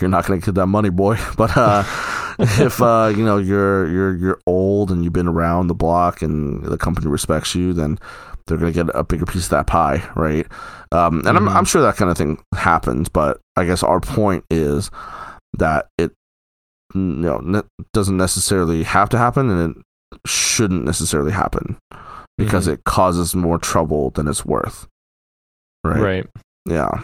you're 0.00 0.10
not 0.10 0.26
gonna 0.26 0.40
get 0.40 0.54
that 0.54 0.66
money, 0.66 0.90
boy. 0.90 1.16
But 1.36 1.56
uh, 1.56 1.82
if 2.38 2.80
uh, 2.80 3.12
you 3.16 3.24
know 3.24 3.38
you're 3.38 3.88
you're 3.90 4.16
you're 4.16 4.40
old 4.46 4.90
and 4.92 5.02
you've 5.02 5.12
been 5.12 5.28
around 5.28 5.66
the 5.66 5.74
block 5.74 6.22
and 6.22 6.64
the 6.64 6.78
company 6.78 7.08
respects 7.08 7.54
you, 7.56 7.72
then 7.72 7.98
they're 8.46 8.58
gonna 8.58 8.72
get 8.72 8.86
a 8.94 9.02
bigger 9.02 9.24
piece 9.26 9.44
of 9.44 9.50
that 9.50 9.66
pie, 9.66 10.08
right? 10.14 10.46
Um, 10.92 11.22
and 11.26 11.36
I'm 11.36 11.46
Mhm. 11.46 11.54
I'm 11.56 11.64
sure 11.64 11.82
that 11.82 11.96
kind 11.96 12.10
of 12.10 12.16
thing 12.16 12.38
happens, 12.54 13.08
but 13.08 13.40
I 13.56 13.64
guess 13.64 13.82
our 13.82 13.98
point 14.00 14.44
is 14.50 14.90
that 15.58 15.86
it 15.98 16.12
you 16.94 17.00
know 17.00 17.38
ne- 17.38 17.62
doesn't 17.92 18.16
necessarily 18.16 18.82
have 18.84 19.08
to 19.10 19.18
happen, 19.18 19.50
and 19.50 19.76
it 19.76 20.20
shouldn't 20.26 20.84
necessarily 20.84 21.32
happen 21.32 21.76
because 22.38 22.66
Mhm. 22.66 22.74
it 22.74 22.84
causes 22.84 23.34
more 23.34 23.58
trouble 23.58 24.10
than 24.10 24.28
it's 24.28 24.44
worth. 24.44 24.86
Right. 25.84 26.00
right. 26.00 26.26
Yeah. 26.68 27.02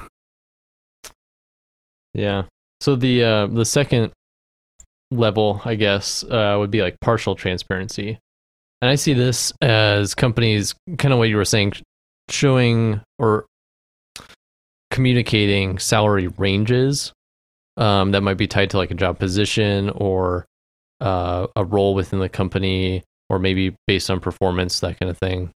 Yeah. 2.15 2.45
So 2.81 2.97
the 2.97 3.23
uh, 3.25 3.47
the 3.47 3.65
second 3.65 4.13
level, 5.11 5.61
I 5.65 5.75
guess, 5.75 6.25
uh, 6.25 6.57
would 6.59 6.71
be 6.71 6.83
like 6.83 6.97
partial 7.01 7.35
transparency, 7.35 8.19
and 8.81 8.91
I 8.91 8.95
see 8.95 9.13
this 9.13 9.53
as 9.61 10.15
companies, 10.15 10.75
kind 10.99 11.13
of 11.13 11.19
what 11.19 11.29
you 11.29 11.37
were 11.37 11.45
saying, 11.45 11.75
showing 12.31 13.01
or 13.19 13.45
communicating 14.91 15.79
salary 15.79 16.27
ranges 16.29 17.13
um, 17.81 18.13
that 18.13 18.23
might 18.23 18.37
be 18.37 18.47
tied 18.47 18.71
to 18.71 18.77
like 18.77 18.93
a 18.93 18.95
job 18.95 19.19
position 19.19 19.91
or 19.91 20.47
uh, 21.01 21.49
a 21.57 21.65
role 21.65 21.95
within 21.95 22.21
the 22.21 22.29
company, 22.29 23.03
or 23.29 23.41
maybe 23.41 23.75
based 23.89 24.11
on 24.11 24.21
performance, 24.21 24.79
that 24.81 25.01
kind 25.01 25.11
of 25.11 25.19
thing. 25.19 25.51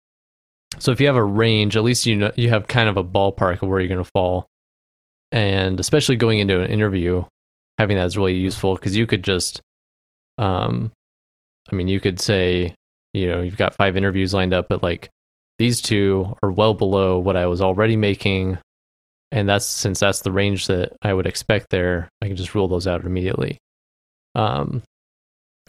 So 0.80 0.90
if 0.90 1.00
you 1.00 1.06
have 1.06 1.16
a 1.16 1.22
range, 1.22 1.76
at 1.76 1.84
least 1.84 2.06
you 2.06 2.16
know 2.16 2.32
you 2.34 2.48
have 2.48 2.66
kind 2.66 2.88
of 2.88 2.96
a 2.96 3.04
ballpark 3.04 3.62
of 3.62 3.68
where 3.68 3.78
you're 3.78 3.88
going 3.88 4.02
to 4.02 4.10
fall 4.12 4.48
and 5.34 5.80
especially 5.80 6.14
going 6.14 6.38
into 6.38 6.60
an 6.60 6.70
interview 6.70 7.24
having 7.76 7.96
that 7.96 8.06
is 8.06 8.16
really 8.16 8.34
useful 8.34 8.76
because 8.76 8.96
you 8.96 9.06
could 9.06 9.22
just 9.22 9.60
um 10.38 10.92
i 11.70 11.74
mean 11.74 11.88
you 11.88 12.00
could 12.00 12.20
say 12.20 12.74
you 13.12 13.28
know 13.28 13.42
you've 13.42 13.56
got 13.56 13.74
five 13.74 13.96
interviews 13.96 14.32
lined 14.32 14.54
up 14.54 14.66
but 14.68 14.82
like 14.82 15.10
these 15.58 15.82
two 15.82 16.36
are 16.42 16.52
well 16.52 16.72
below 16.72 17.18
what 17.18 17.36
i 17.36 17.46
was 17.46 17.60
already 17.60 17.96
making 17.96 18.56
and 19.34 19.46
that's 19.46 19.66
since 19.66 20.00
that's 20.00 20.22
the 20.22 20.32
range 20.32 20.66
that 20.66 20.96
i 21.02 21.12
would 21.12 21.26
expect 21.26 21.66
there 21.68 22.08
i 22.22 22.26
can 22.26 22.36
just 22.36 22.54
rule 22.54 22.68
those 22.68 22.86
out 22.86 23.04
immediately 23.04 23.58
um 24.34 24.82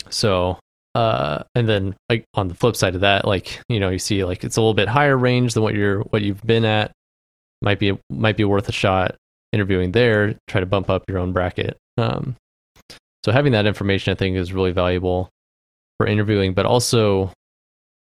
so 0.10 0.57
uh 0.95 1.43
and 1.55 1.67
then 1.67 1.93
like 2.10 2.24
on 2.36 2.48
the 2.48 2.55
flip 2.55 2.77
side 2.77 2.95
of 2.95 3.01
that 3.01 3.25
like 3.25 3.60
you 3.67 3.79
know 3.79 3.89
you 3.89 4.00
see 4.00 4.24
like 4.24 4.45
it's 4.45 4.55
a 4.55 4.62
little 4.62 4.74
bit 4.74 4.88
higher 4.88 5.17
range 5.17 5.53
than 5.53 5.63
what 5.63 5.75
you're 5.75 6.00
what 6.03 6.22
you've 6.22 6.43
been 6.43 6.63
at 6.63 6.91
might 7.62 7.79
be 7.79 7.98
might 8.10 8.38
be 8.38 8.45
worth 8.45 8.69
a 8.69 8.72
shot 8.72 9.15
interviewing 9.55 9.93
there, 9.93 10.36
try 10.48 10.60
to 10.60 10.65
bump 10.65 10.89
up 10.89 11.05
your 11.07 11.17
own 11.17 11.31
bracket. 11.31 11.77
Um, 11.98 12.36
so 13.24 13.31
having 13.31 13.53
that 13.53 13.65
information, 13.65 14.12
I 14.12 14.15
think, 14.15 14.36
is 14.36 14.53
really 14.53 14.74
valuable 14.74 15.29
for 15.98 16.05
interviewing, 16.05 16.53
but 16.53 16.65
also 16.65 17.31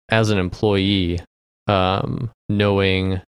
as 0.10 0.32
an 0.32 0.40
employee, 0.40 1.20
um, 1.68 2.32
knowing 2.50 3.22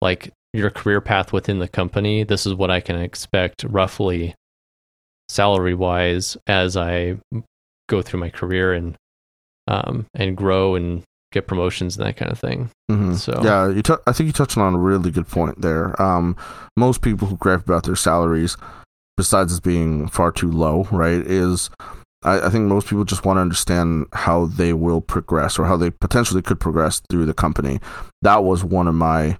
like 0.00 0.32
your 0.52 0.70
career 0.70 1.00
path 1.00 1.32
within 1.32 1.58
the 1.58 1.68
company. 1.68 2.24
This 2.24 2.46
is 2.46 2.54
what 2.54 2.70
I 2.70 2.80
can 2.80 2.96
expect 2.96 3.64
roughly 3.64 4.34
salary 5.28 5.74
wise 5.74 6.36
as 6.46 6.76
I 6.76 7.16
go 7.88 8.02
through 8.02 8.20
my 8.20 8.30
career 8.30 8.72
and 8.72 8.96
um, 9.68 10.06
and 10.14 10.36
grow 10.36 10.74
and 10.74 11.02
get 11.30 11.46
promotions 11.46 11.96
and 11.96 12.04
that 12.06 12.16
kind 12.16 12.30
of 12.30 12.38
thing. 12.38 12.68
Mhm. 12.90 13.14
So- 13.16 13.40
yeah, 13.42 13.68
you. 13.68 13.80
T- 13.82 13.94
I 14.06 14.12
think 14.12 14.26
you 14.26 14.32
touched 14.32 14.58
on 14.58 14.74
a 14.74 14.78
really 14.78 15.10
good 15.10 15.28
point 15.28 15.62
there. 15.62 16.00
Um, 16.02 16.36
most 16.76 17.00
people 17.00 17.28
who 17.28 17.36
gripe 17.36 17.64
about 17.64 17.84
their 17.84 17.96
salaries, 17.96 18.56
besides 19.16 19.56
it 19.56 19.62
being 19.62 20.08
far 20.08 20.32
too 20.32 20.50
low, 20.50 20.86
right, 20.90 21.24
is 21.26 21.70
I, 22.24 22.46
I 22.46 22.50
think 22.50 22.66
most 22.66 22.88
people 22.88 23.04
just 23.04 23.24
want 23.24 23.36
to 23.38 23.40
understand 23.40 24.06
how 24.12 24.46
they 24.46 24.72
will 24.72 25.00
progress 25.00 25.58
or 25.58 25.64
how 25.64 25.76
they 25.76 25.90
potentially 25.90 26.42
could 26.42 26.60
progress 26.60 27.00
through 27.08 27.24
the 27.26 27.34
company. 27.34 27.80
That 28.20 28.44
was 28.44 28.62
one 28.64 28.88
of 28.88 28.94
my 28.94 29.38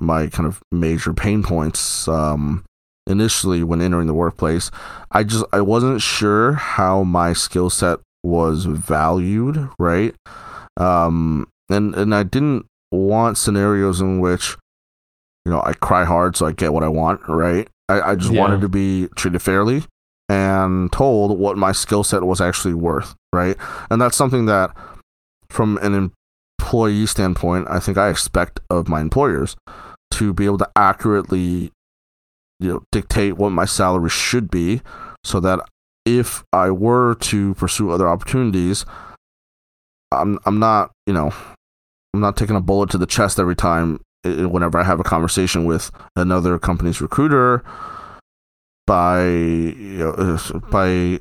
my 0.00 0.26
kind 0.28 0.46
of 0.46 0.60
major 0.70 1.12
pain 1.12 1.42
points 1.42 2.06
um, 2.08 2.64
initially 3.06 3.62
when 3.62 3.80
entering 3.80 4.06
the 4.06 4.14
workplace. 4.14 4.70
I 5.12 5.22
just 5.24 5.44
I 5.52 5.60
wasn't 5.60 6.02
sure 6.02 6.52
how 6.52 7.02
my 7.02 7.32
skill 7.32 7.70
set 7.70 7.98
was 8.22 8.64
valued, 8.64 9.68
right? 9.78 10.14
Um, 10.76 11.48
and 11.70 11.94
and 11.94 12.14
I 12.14 12.22
didn't 12.22 12.66
want 12.92 13.38
scenarios 13.38 14.00
in 14.00 14.20
which 14.20 14.56
you 15.44 15.52
know 15.52 15.62
I 15.64 15.72
cry 15.74 16.04
hard 16.04 16.36
so 16.36 16.46
I 16.46 16.52
get 16.52 16.72
what 16.72 16.82
I 16.82 16.88
want, 16.88 17.20
right? 17.28 17.68
I, 17.88 18.00
I 18.00 18.14
just 18.16 18.32
Yeah. 18.32 18.40
wanted 18.40 18.60
to 18.62 18.68
be 18.68 19.08
treated 19.16 19.40
fairly 19.42 19.84
and 20.28 20.90
told 20.92 21.38
what 21.38 21.56
my 21.56 21.70
skill 21.72 22.02
set 22.02 22.24
was 22.24 22.40
actually 22.40 22.74
worth, 22.74 23.14
right? 23.32 23.56
And 23.90 24.00
that's 24.00 24.16
something 24.16 24.46
that 24.46 24.76
from 25.48 25.78
an 25.82 26.10
employee 26.60 27.06
standpoint, 27.06 27.68
I 27.70 27.78
think 27.78 27.96
I 27.96 28.10
expect 28.10 28.58
of 28.68 28.88
my 28.88 29.00
employers 29.00 29.56
to 30.12 30.32
be 30.32 30.44
able 30.44 30.58
to 30.58 30.70
accurately 30.76 31.72
you 32.58 32.68
know 32.68 32.82
dictate 32.90 33.36
what 33.36 33.50
my 33.50 33.64
salary 33.64 34.10
should 34.10 34.50
be 34.50 34.80
so 35.24 35.40
that 35.40 35.60
if 36.04 36.44
I 36.52 36.70
were 36.70 37.14
to 37.14 37.54
pursue 37.54 37.90
other 37.90 38.08
opportunities 38.08 38.86
I'm 40.12 40.38
I'm 40.44 40.58
not, 40.58 40.92
you 41.06 41.12
know, 41.12 41.32
I'm 42.14 42.20
not 42.20 42.36
taking 42.36 42.56
a 42.56 42.60
bullet 42.60 42.90
to 42.90 42.98
the 42.98 43.06
chest 43.06 43.38
every 43.38 43.56
time 43.56 44.00
uh, 44.24 44.48
whenever 44.48 44.78
I 44.78 44.84
have 44.84 45.00
a 45.00 45.04
conversation 45.04 45.64
with 45.64 45.90
another 46.14 46.58
company's 46.58 47.00
recruiter 47.00 47.64
by 48.86 49.24
you 49.24 49.98
know, 49.98 50.10
uh, 50.12 50.58
by 50.70 50.88
you 50.90 51.20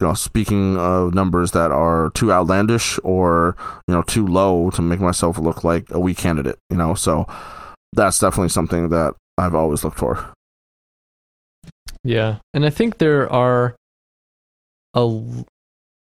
know 0.00 0.14
speaking 0.14 0.76
of 0.76 1.14
numbers 1.14 1.52
that 1.52 1.70
are 1.70 2.10
too 2.10 2.30
outlandish 2.30 2.98
or 3.02 3.56
you 3.88 3.94
know 3.94 4.02
too 4.02 4.26
low 4.26 4.70
to 4.70 4.82
make 4.82 5.00
myself 5.00 5.38
look 5.38 5.64
like 5.64 5.90
a 5.90 6.00
weak 6.00 6.18
candidate, 6.18 6.58
you 6.70 6.76
know. 6.76 6.94
So 6.94 7.26
that's 7.92 8.18
definitely 8.18 8.48
something 8.50 8.88
that 8.90 9.14
I've 9.38 9.54
always 9.54 9.84
looked 9.84 9.98
for. 9.98 10.32
Yeah, 12.04 12.36
and 12.54 12.64
I 12.64 12.70
think 12.70 12.98
there 12.98 13.30
are 13.32 13.74
a, 14.94 15.20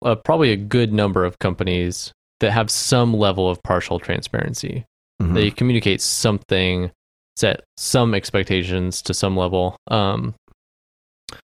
a- 0.02 0.16
probably 0.16 0.52
a 0.52 0.56
good 0.56 0.92
number 0.92 1.24
of 1.24 1.38
companies 1.38 2.12
that 2.40 2.52
have 2.52 2.70
some 2.70 3.12
level 3.14 3.50
of 3.50 3.60
partial 3.64 3.98
transparency. 3.98 4.84
Mhm. 5.20 5.34
They 5.34 5.50
communicate 5.50 6.00
something, 6.00 6.92
set 7.36 7.64
some 7.76 8.14
expectations 8.14 9.02
to 9.02 9.14
some 9.14 9.36
level. 9.36 9.76
Um, 9.88 10.34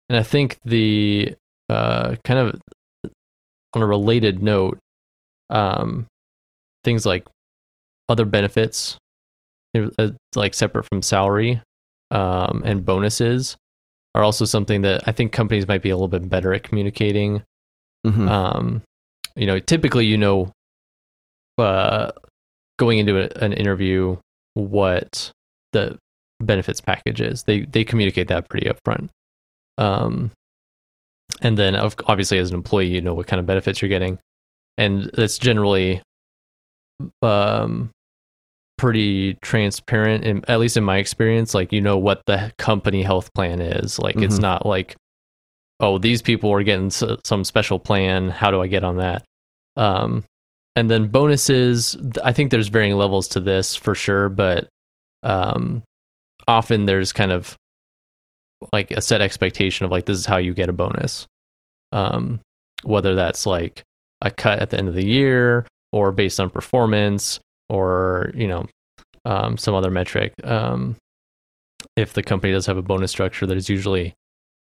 and 0.08 0.18
I 0.18 0.24
think 0.24 0.58
the 0.64 1.36
uh, 1.70 2.16
kind 2.24 2.40
of 2.40 2.62
on 3.76 3.82
a 3.82 3.86
related 3.86 4.42
note, 4.42 4.80
um, 5.50 6.08
things 6.84 7.06
like 7.06 7.28
other 8.08 8.26
benefits, 8.26 8.98
uh, 9.98 10.10
like 10.36 10.54
separate 10.54 10.86
from 10.86 11.02
salary, 11.02 11.62
um, 12.12 12.62
and 12.66 12.86
bonuses 12.86 13.58
are 14.16 14.24
also 14.24 14.46
something 14.46 14.82
that 14.82 15.08
I 15.08 15.12
think 15.12 15.32
companies 15.32 15.68
might 15.68 15.82
be 15.82 15.90
a 15.90 15.96
little 15.96 16.08
bit 16.08 16.28
better 16.30 16.54
at 16.54 16.64
communicating. 16.64 17.44
Mhm. 18.06 18.30
Um, 18.30 18.82
you 19.36 19.46
know, 19.46 19.60
typically, 19.60 20.06
you 20.06 20.18
know, 20.18 20.52
uh, 21.58 22.12
going 22.78 23.00
into 23.00 23.20
a, 23.20 23.44
an 23.44 23.54
interview, 23.54 24.18
what 24.54 25.32
the 25.74 25.98
benefits 26.40 26.82
package 26.82 27.22
is. 27.22 27.44
They 27.44 27.62
they 27.62 27.84
communicate 27.84 28.30
that 28.30 28.50
pretty 28.50 28.70
upfront. 28.70 29.10
Um, 29.78 30.32
and 31.42 31.58
then 31.58 31.76
obviously, 31.76 32.40
as 32.40 32.50
an 32.50 32.56
employee, 32.56 32.88
you 32.88 33.02
know 33.02 33.14
what 33.14 33.28
kind 33.28 33.40
of 33.40 33.46
benefits 33.46 33.82
you're 33.82 33.90
getting, 33.90 34.20
and 34.78 35.10
that's 35.14 35.38
generally 35.38 36.02
um 37.22 37.92
pretty 38.80 39.34
transparent 39.42 40.24
in, 40.24 40.44
at 40.48 40.60
least 40.60 40.78
in 40.78 40.84
my 40.84 40.98
experience 40.98 41.54
like 41.54 41.72
you 41.72 41.82
know 41.82 41.98
what 41.98 42.22
the 42.26 42.52
company 42.58 43.04
health 43.04 43.30
plan 43.36 43.60
is 43.62 44.00
like 44.00 44.16
it's 44.18 44.38
Mhm. 44.40 44.42
not 44.42 44.66
like 44.66 44.96
oh 45.82 45.98
these 45.98 46.22
people 46.22 46.52
are 46.52 46.64
getting 46.64 46.88
s- 46.88 47.04
some 47.24 47.44
special 47.44 47.78
plan 47.78 48.30
how 48.30 48.50
do 48.52 48.62
i 48.62 48.68
get 48.68 48.84
on 48.84 48.98
that 48.98 49.24
Um, 49.78 50.24
and 50.76 50.90
then 50.90 51.08
bonuses, 51.08 51.98
I 52.24 52.32
think 52.34 52.52
there's 52.52 52.68
varying 52.70 52.96
levels 52.98 53.28
to 53.30 53.40
this 53.40 53.76
for 53.76 53.96
sure, 53.96 54.30
but 54.30 54.68
um, 55.24 55.84
often 56.48 56.86
there's 56.86 57.12
kind 57.12 57.32
of 57.32 57.56
like 58.74 58.92
a 58.92 59.02
set 59.02 59.22
expectation 59.22 59.86
of 59.86 59.92
like 59.92 60.06
this 60.06 60.18
is 60.18 60.26
how 60.26 60.38
you 60.38 60.54
get 60.54 60.70
a 60.70 60.74
bonus. 60.74 61.28
Um, 61.92 62.40
whether 62.84 63.16
that's 63.16 63.46
like 63.46 63.84
a 64.22 64.32
cut 64.32 64.60
at 64.60 64.70
the 64.70 64.78
end 64.78 64.88
of 64.90 64.96
the 64.96 65.06
year 65.06 65.66
or 65.92 66.12
based 66.12 66.40
on 66.40 66.50
performance 66.50 67.40
or 67.70 68.32
you 68.36 68.48
know 68.48 68.66
um, 69.26 69.58
some 69.58 69.76
other 69.76 69.92
metric. 69.92 70.34
Um, 70.44 70.96
if 71.96 72.14
the 72.14 72.24
company 72.24 72.54
does 72.54 72.66
have 72.66 72.78
a 72.78 72.82
bonus 72.82 73.12
structure, 73.12 73.46
there's 73.46 73.70
usually 73.70 74.14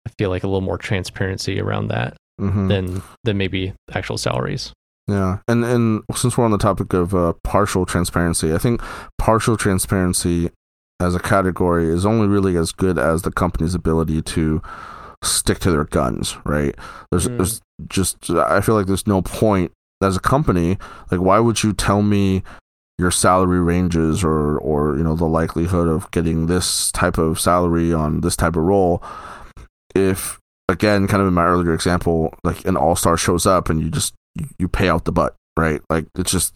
I 0.07 0.11
feel 0.19 0.31
like 0.31 0.45
a 0.45 0.47
little 0.49 0.61
more 0.61 0.79
transparency 0.79 1.61
around 1.61 1.89
that 1.89 2.17
Mhm. 2.41 2.69
than 2.69 3.03
than 3.25 3.37
maybe 3.39 3.75
actual 3.93 4.17
salaries. 4.19 4.73
Yeah, 5.07 5.39
and 5.49 5.65
and 5.65 6.03
since 6.15 6.37
we're 6.39 6.45
on 6.45 6.51
the 6.53 6.59
topic 6.59 6.93
of 6.93 7.15
uh, 7.15 7.35
partial 7.45 7.85
transparency, 7.85 8.55
I 8.55 8.59
think 8.59 8.81
partial 9.19 9.57
transparency 9.57 10.51
as 11.01 11.15
a 11.15 11.19
category 11.21 11.89
is 11.89 12.05
only 12.07 12.29
really 12.29 12.57
as 12.57 12.73
good 12.73 12.99
as 12.99 13.23
the 13.23 13.31
company's 13.33 13.75
ability 13.75 14.23
to 14.23 14.61
stick 15.23 15.59
to 15.61 15.71
their 15.71 15.85
guns. 15.85 16.37
Right? 16.45 16.75
There's 17.11 17.29
Mm. 17.29 17.37
there's 17.39 17.61
just 17.89 18.31
I 18.31 18.61
feel 18.61 18.75
like 18.75 18.87
there's 18.87 19.07
no 19.07 19.21
point 19.23 19.73
as 20.03 20.17
a 20.17 20.21
company. 20.21 20.79
Like, 21.11 21.21
why 21.21 21.41
would 21.41 21.63
you 21.63 21.73
tell 21.75 22.01
me 22.03 22.43
your 23.01 23.11
salary 23.11 23.61
ranges 23.61 24.23
or 24.23 24.59
or 24.59 24.97
you 24.97 25.03
know 25.03 25.17
the 25.17 25.25
likelihood 25.27 25.89
of 25.89 26.11
getting 26.13 26.47
this 26.47 26.93
type 26.93 27.19
of 27.19 27.41
salary 27.41 27.93
on 27.93 28.21
this 28.21 28.37
type 28.37 28.55
of 28.57 28.63
role. 28.63 29.03
If 29.95 30.39
again 30.69 31.09
kind 31.09 31.21
of 31.21 31.27
in 31.27 31.35
my 31.35 31.45
earlier 31.47 31.75
example 31.75 32.33
like 32.45 32.65
an 32.65 32.77
all-star 32.77 33.17
shows 33.17 33.45
up 33.47 33.69
and 33.71 33.81
you 33.83 33.91
just 33.91 34.15
you, 34.59 34.69
pay 34.69 34.89
out 34.89 35.05
the 35.05 35.11
butt 35.13 35.35
right? 35.57 35.81
Like 35.91 36.07
it's 36.17 36.31
just 36.31 36.55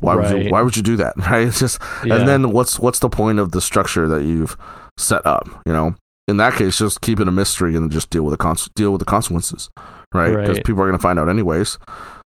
why 0.00 0.14
would 0.16 0.44
you 0.44 0.50
why 0.52 0.60
would 0.60 0.76
you 0.76 0.82
do 0.82 0.96
that 0.96 1.14
right? 1.30 1.46
It's 1.48 1.60
just 1.60 1.80
Yeah. 2.04 2.16
and 2.16 2.28
then 2.28 2.50
what's 2.52 2.78
what's 2.78 2.98
the 2.98 3.08
point 3.08 3.38
of 3.38 3.52
the 3.52 3.62
structure 3.62 4.06
that 4.08 4.22
you've 4.22 4.56
set 4.98 5.24
up 5.24 5.48
you 5.66 5.72
know? 5.72 5.94
In 6.28 6.36
that 6.38 6.54
case 6.54 6.78
just 6.78 7.00
keep 7.00 7.20
it 7.20 7.28
a 7.28 7.32
mystery 7.32 7.74
and 7.76 7.90
just 7.90 8.10
deal 8.10 8.22
with 8.24 8.32
the 8.32 8.38
cons- 8.38 8.68
deal 8.74 8.90
with 8.92 8.98
the 8.98 9.04
consequences 9.06 9.70
right? 10.12 10.30
Because 10.36 10.56
Right. 10.58 10.64
people 10.64 10.82
are 10.82 10.86
going 10.86 10.98
to 10.98 11.02
find 11.02 11.18
out 11.18 11.28
anyways. 11.28 11.78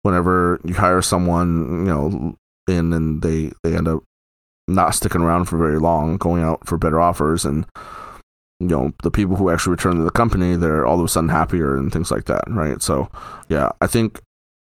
Whenever 0.02 0.60
you 0.64 0.74
hire 0.74 1.00
someone 1.02 1.86
you 1.86 1.92
know 1.92 2.34
and 2.76 3.22
they 3.22 3.52
they 3.62 3.76
end 3.76 3.88
up 3.88 4.02
not 4.68 4.94
sticking 4.94 5.20
around 5.20 5.46
for 5.46 5.58
very 5.58 5.78
long 5.78 6.16
going 6.16 6.42
out 6.42 6.66
for 6.66 6.78
better 6.78 7.00
offers 7.00 7.44
and 7.44 7.66
you 8.60 8.68
know 8.68 8.92
the 9.02 9.10
people 9.10 9.36
who 9.36 9.50
actually 9.50 9.72
return 9.72 9.96
to 9.96 10.02
the 10.02 10.10
company 10.10 10.56
they're 10.56 10.86
all 10.86 10.98
of 10.98 11.04
a 11.04 11.08
sudden 11.08 11.28
happier 11.28 11.76
and 11.76 11.92
things 11.92 12.10
like 12.10 12.24
that 12.26 12.44
right? 12.48 12.82
So 12.82 13.10
yeah 13.48 13.70
i 13.80 13.86
think 13.86 14.20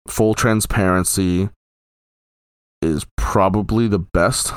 full 0.09 0.35
transparency 0.35 1.51
is 2.81 3.07
probably 3.17 3.87
the 3.87 3.99
best 3.99 4.53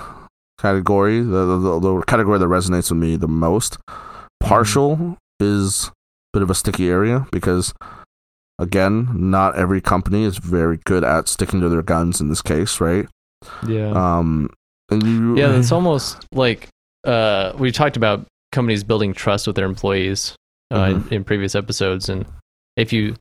category 0.60 1.22
the, 1.22 1.46
the, 1.46 1.58
the, 1.58 1.80
the 1.80 2.02
category 2.08 2.40
that 2.40 2.46
resonates 2.46 2.90
with 2.90 3.00
me 3.00 3.16
the 3.16 3.28
most. 3.28 3.78
Mm-hmm. 3.88 4.48
Partial 4.48 5.18
is 5.40 5.88
a 5.88 5.92
bit 6.34 6.42
of 6.44 6.50
a 6.50 6.56
sticky 6.56 6.90
area 6.90 7.28
because 7.32 7.74
again 8.60 9.10
not 9.14 9.56
every 9.58 9.82
company 9.82 10.24
is 10.24 10.38
very 10.38 10.80
good 10.86 11.04
at 11.04 11.28
sticking 11.28 11.62
to 11.62 11.70
their 11.70 11.82
guns 11.82 12.22
in 12.22 12.30
this 12.30 12.42
case 12.42 12.80
right 12.80 13.08
yeah. 13.68 13.92
um 13.92 14.50
yeah, 14.92 15.58
it's 15.58 15.72
almost 15.78 16.26
like 16.32 16.70
uh, 17.06 17.54
we 17.58 17.72
talked 17.72 17.98
about 17.98 18.26
companies 18.52 18.84
building 18.84 19.14
trust 19.14 19.48
with 19.48 19.56
their 19.56 19.66
employees 19.66 20.36
uh, 20.72 20.86
Mhm. 20.88 21.08
in, 21.08 21.14
in 21.18 21.24
previous 21.24 21.56
episodes, 21.56 22.10
and 22.10 22.26
if 22.78 22.92
you 22.94 23.16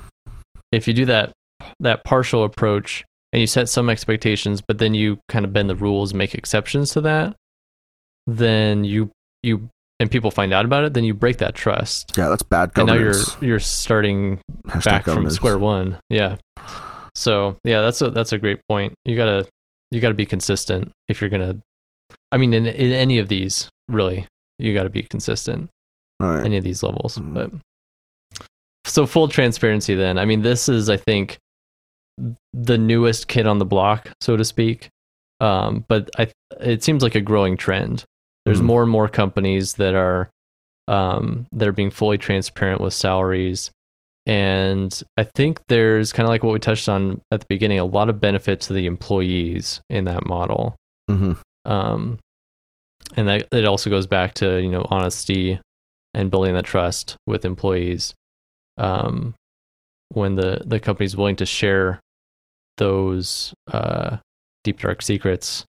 if 0.73 0.87
you 0.89 0.95
do 0.95 1.05
that 1.07 1.33
that 1.81 2.05
partial 2.05 2.45
approach 2.45 3.05
and 3.33 3.41
you 3.41 3.47
set 3.47 3.69
some 3.69 3.89
expectations, 3.91 4.61
but 4.67 4.79
then 4.79 4.95
you 4.95 5.19
kind 5.29 5.45
of 5.45 5.53
bend 5.53 5.69
the 5.71 5.75
rules, 5.75 6.13
make 6.15 6.35
exceptions 6.35 6.91
to 6.91 7.01
that, 7.03 7.35
then 8.27 8.85
you 8.85 9.11
you 9.43 9.69
and 10.01 10.11
people 10.11 10.31
find 10.31 10.53
out 10.53 10.65
about 10.65 10.85
it, 10.85 10.93
then 10.95 11.05
you 11.05 11.15
break 11.15 11.39
that 11.39 11.55
trust, 11.55 12.13
yeah 12.17 12.29
that's 12.29 12.43
bad 12.43 12.71
and 12.77 12.87
now 12.87 12.95
you're 12.95 13.15
you're 13.41 13.61
starting 13.61 14.41
Hashtag 14.69 14.85
back 14.85 15.05
from 15.05 15.29
square 15.31 15.59
one. 15.59 15.99
Yeah. 16.11 16.37
So 17.15 17.57
yeah, 17.65 17.81
that's 17.81 18.01
a 18.03 18.11
that's 18.11 18.33
a 18.33 18.39
great 18.39 18.61
point. 18.69 18.95
You 19.05 19.17
gotta 19.17 19.47
you 19.91 20.01
gotta 20.01 20.15
be 20.15 20.27
consistent 20.27 20.91
if 21.09 21.21
you're 21.21 21.31
gonna. 21.31 21.57
I 22.33 22.37
mean, 22.37 22.53
in 22.55 22.67
in 22.67 22.93
any 22.93 23.19
of 23.19 23.29
these, 23.29 23.69
really, 23.89 24.27
you 24.59 24.75
gotta 24.75 24.91
be 24.91 25.03
consistent. 25.03 25.71
all 26.21 26.29
right 26.29 26.45
Any 26.45 26.57
of 26.57 26.65
these 26.65 26.83
levels, 26.83 27.19
Mhm. 27.19 27.35
but 27.35 27.51
so 28.87 29.07
full 29.07 29.29
transparency. 29.29 29.95
Then, 29.95 30.19
I 30.19 30.25
mean, 30.25 30.43
this 30.43 30.69
is 30.69 30.89
I 30.91 30.97
think 30.97 31.39
the 32.53 32.79
newest 32.79 33.27
kid 33.29 33.47
on 33.47 33.59
the 33.59 33.65
block, 33.65 34.11
so 34.21 34.37
to 34.37 34.45
speak. 34.45 34.89
Um, 35.41 35.85
but 35.89 36.11
I 36.19 36.31
it 36.61 36.83
seems 36.85 37.03
like 37.03 37.15
a 37.17 37.21
growing 37.21 37.57
trend. 37.57 38.05
There's 38.45 38.61
Mhm. 38.61 38.65
more 38.67 38.83
and 38.83 38.91
more 38.91 39.09
companies 39.09 39.75
that 39.75 39.95
are 39.95 40.31
um, 40.87 41.47
that 41.53 41.67
are 41.67 41.73
being 41.73 41.91
fully 41.91 42.19
transparent 42.19 42.79
with 42.81 42.93
salaries. 42.93 43.71
And 44.27 45.03
I 45.19 45.25
think 45.25 45.61
there's 45.69 46.13
kind 46.13 46.27
of 46.27 46.31
like 46.31 46.43
what 46.43 46.55
we 46.55 46.59
touched 46.59 46.89
on 46.89 47.21
at 47.31 47.41
the 47.41 47.47
beginning, 47.49 47.79
a 47.79 47.85
lot 47.85 48.09
of 48.09 48.21
benefit 48.21 48.61
to 48.63 48.73
the 48.73 48.87
employees 48.87 49.81
in 49.91 50.05
that 50.07 50.27
model. 50.27 50.77
hmm 51.09 51.33
Um, 51.65 52.19
and 53.17 53.29
that 53.29 53.49
it 53.53 53.67
also 53.67 53.91
goes 53.91 54.07
back 54.07 54.35
to 54.35 54.61
you 54.63 54.71
know 54.71 54.87
honesty 54.91 55.61
and 56.15 56.31
building 56.31 56.55
that 56.55 56.65
trust 56.65 57.17
with 57.27 57.45
employees. 57.45 58.15
Um, 58.79 59.35
when 60.09 60.37
the 60.37 60.63
the 60.65 60.81
company's 60.81 61.17
willing 61.17 61.37
to 61.37 61.47
share 61.47 62.01
those 62.79 63.53
uh, 63.73 64.17
deep 64.65 64.81
dark 64.81 65.03
secrets 65.03 65.65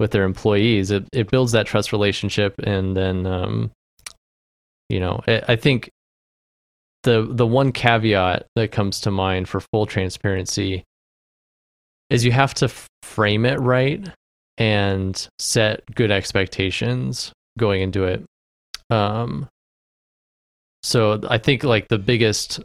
with 0.00 0.12
their 0.12 0.24
employees, 0.24 0.90
it 0.90 1.04
it 1.12 1.30
builds 1.30 1.52
that 1.52 1.66
trust 1.66 1.92
relationship, 1.92 2.54
and 2.62 2.96
then 2.96 3.26
um, 3.26 3.70
you 4.88 5.00
know 5.00 5.20
I 5.28 5.42
I 5.48 5.56
think 5.56 5.90
the 7.08 7.26
the 7.26 7.46
one 7.46 7.72
caveat 7.72 8.46
that 8.54 8.70
comes 8.70 9.00
to 9.00 9.10
mind 9.10 9.48
for 9.48 9.60
full 9.60 9.86
transparency 9.86 10.84
is 12.10 12.22
you 12.22 12.32
have 12.32 12.52
to 12.52 12.70
frame 13.02 13.46
it 13.46 13.58
right 13.60 14.06
and 14.58 15.26
set 15.38 15.82
good 15.94 16.10
expectations 16.10 17.32
going 17.58 17.80
into 17.80 18.04
it. 18.04 18.22
Um, 18.90 19.48
so 20.82 21.18
I 21.30 21.38
think 21.38 21.64
like 21.64 21.88
the 21.88 21.98
biggest 21.98 22.60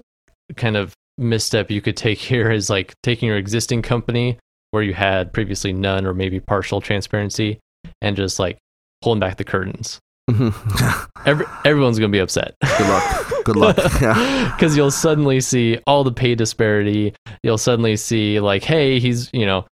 kind 0.57 0.75
of 0.75 0.93
misstep 1.17 1.71
you 1.71 1.79
could 1.79 1.95
take 1.95 2.17
here 2.31 2.51
is 2.51 2.69
like 2.69 2.93
taking 3.01 3.29
your 3.29 3.37
existing 3.37 3.81
company 3.81 4.37
where 4.71 4.83
you 4.83 4.93
had 4.93 5.31
previously 5.31 5.71
none 5.71 6.05
or 6.05 6.13
maybe 6.13 6.41
partial 6.41 6.81
transparency 6.81 7.59
and 8.01 8.17
just 8.17 8.39
like 8.39 8.57
pulling 9.01 9.21
back 9.21 9.37
the 9.37 9.45
curtains. 9.45 10.01
Hmm 10.29 10.49
Every, 11.25 11.45
everyone's 11.65 11.99
going 11.99 12.11
to 12.11 12.15
be 12.15 12.19
upset. 12.19 12.55
Good 12.61 12.87
luck. 12.87 13.43
Good 13.45 13.55
luck. 13.55 13.77
Yeah. 14.01 14.51
Because 14.55 14.75
you'll 14.75 14.91
suddenly 14.91 15.39
see 15.41 15.79
all 15.87 16.03
the 16.03 16.11
pay 16.11 16.35
disparity. 16.35 17.13
You'll 17.43 17.57
suddenly 17.57 17.95
see, 17.95 18.39
like, 18.39 18.63
hey, 18.63 18.99
he's, 18.99 19.29
you 19.33 19.45
know, 19.45 19.65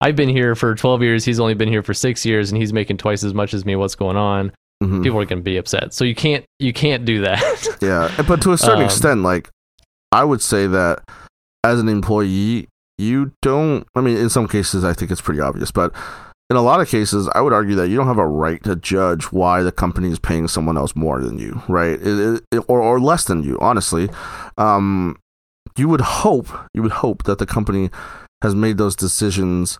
I've 0.00 0.16
been 0.16 0.28
here 0.28 0.54
for 0.54 0.74
12 0.74 1.02
years. 1.02 1.24
He's 1.24 1.40
only 1.40 1.54
been 1.54 1.68
here 1.68 1.82
for 1.82 1.94
six 1.94 2.26
years 2.26 2.50
and 2.52 2.60
he's 2.60 2.72
making 2.72 2.98
twice 2.98 3.24
as 3.24 3.32
much 3.34 3.54
as 3.54 3.64
me. 3.64 3.76
What's 3.76 3.94
going 3.94 4.16
on? 4.16 4.52
Mhm. 4.82 5.02
People 5.02 5.20
are 5.20 5.24
going 5.24 5.38
to 5.38 5.42
be 5.44 5.56
upset. 5.56 5.94
So 5.94 6.04
you 6.04 6.14
can't, 6.14 6.44
you 6.58 6.72
can't 6.72 7.04
do 7.04 7.22
that. 7.22 7.40
Yeah, 7.80 8.10
but 8.28 8.40
to 8.42 8.52
a 8.52 8.58
certain 8.58 8.80
Um, 8.80 8.84
extent, 8.86 9.22
like 9.22 9.48
I 10.12 10.24
would 10.24 10.40
say 10.42 10.66
that 10.66 11.02
as 11.62 11.78
an 11.80 11.88
employee, 11.88 12.68
you 12.98 13.32
don't. 13.42 13.86
I 13.94 14.00
mean, 14.00 14.16
in 14.16 14.28
some 14.30 14.48
cases, 14.48 14.84
I 14.84 14.92
think 14.92 15.10
it's 15.10 15.20
pretty 15.20 15.40
obvious, 15.40 15.70
but 15.70 15.92
in 16.50 16.56
a 16.56 16.62
lot 16.62 16.80
of 16.80 16.88
cases, 16.88 17.28
I 17.34 17.40
would 17.40 17.52
argue 17.52 17.74
that 17.76 17.88
you 17.88 17.96
don't 17.96 18.06
have 18.06 18.18
a 18.18 18.26
right 18.26 18.62
to 18.64 18.76
judge 18.76 19.24
why 19.32 19.62
the 19.62 19.72
company 19.72 20.10
is 20.10 20.18
paying 20.18 20.46
someone 20.48 20.76
else 20.76 20.94
more 20.94 21.20
than 21.20 21.38
you, 21.38 21.62
right? 21.68 21.98
It, 22.00 22.42
it, 22.52 22.64
or 22.68 22.82
or 22.82 23.00
less 23.00 23.24
than 23.24 23.42
you. 23.42 23.58
Honestly, 23.60 24.10
um, 24.58 25.16
you 25.76 25.88
would 25.88 26.02
hope 26.02 26.48
you 26.74 26.82
would 26.82 26.92
hope 26.92 27.24
that 27.24 27.38
the 27.38 27.46
company 27.46 27.90
has 28.42 28.54
made 28.54 28.76
those 28.76 28.94
decisions 28.94 29.78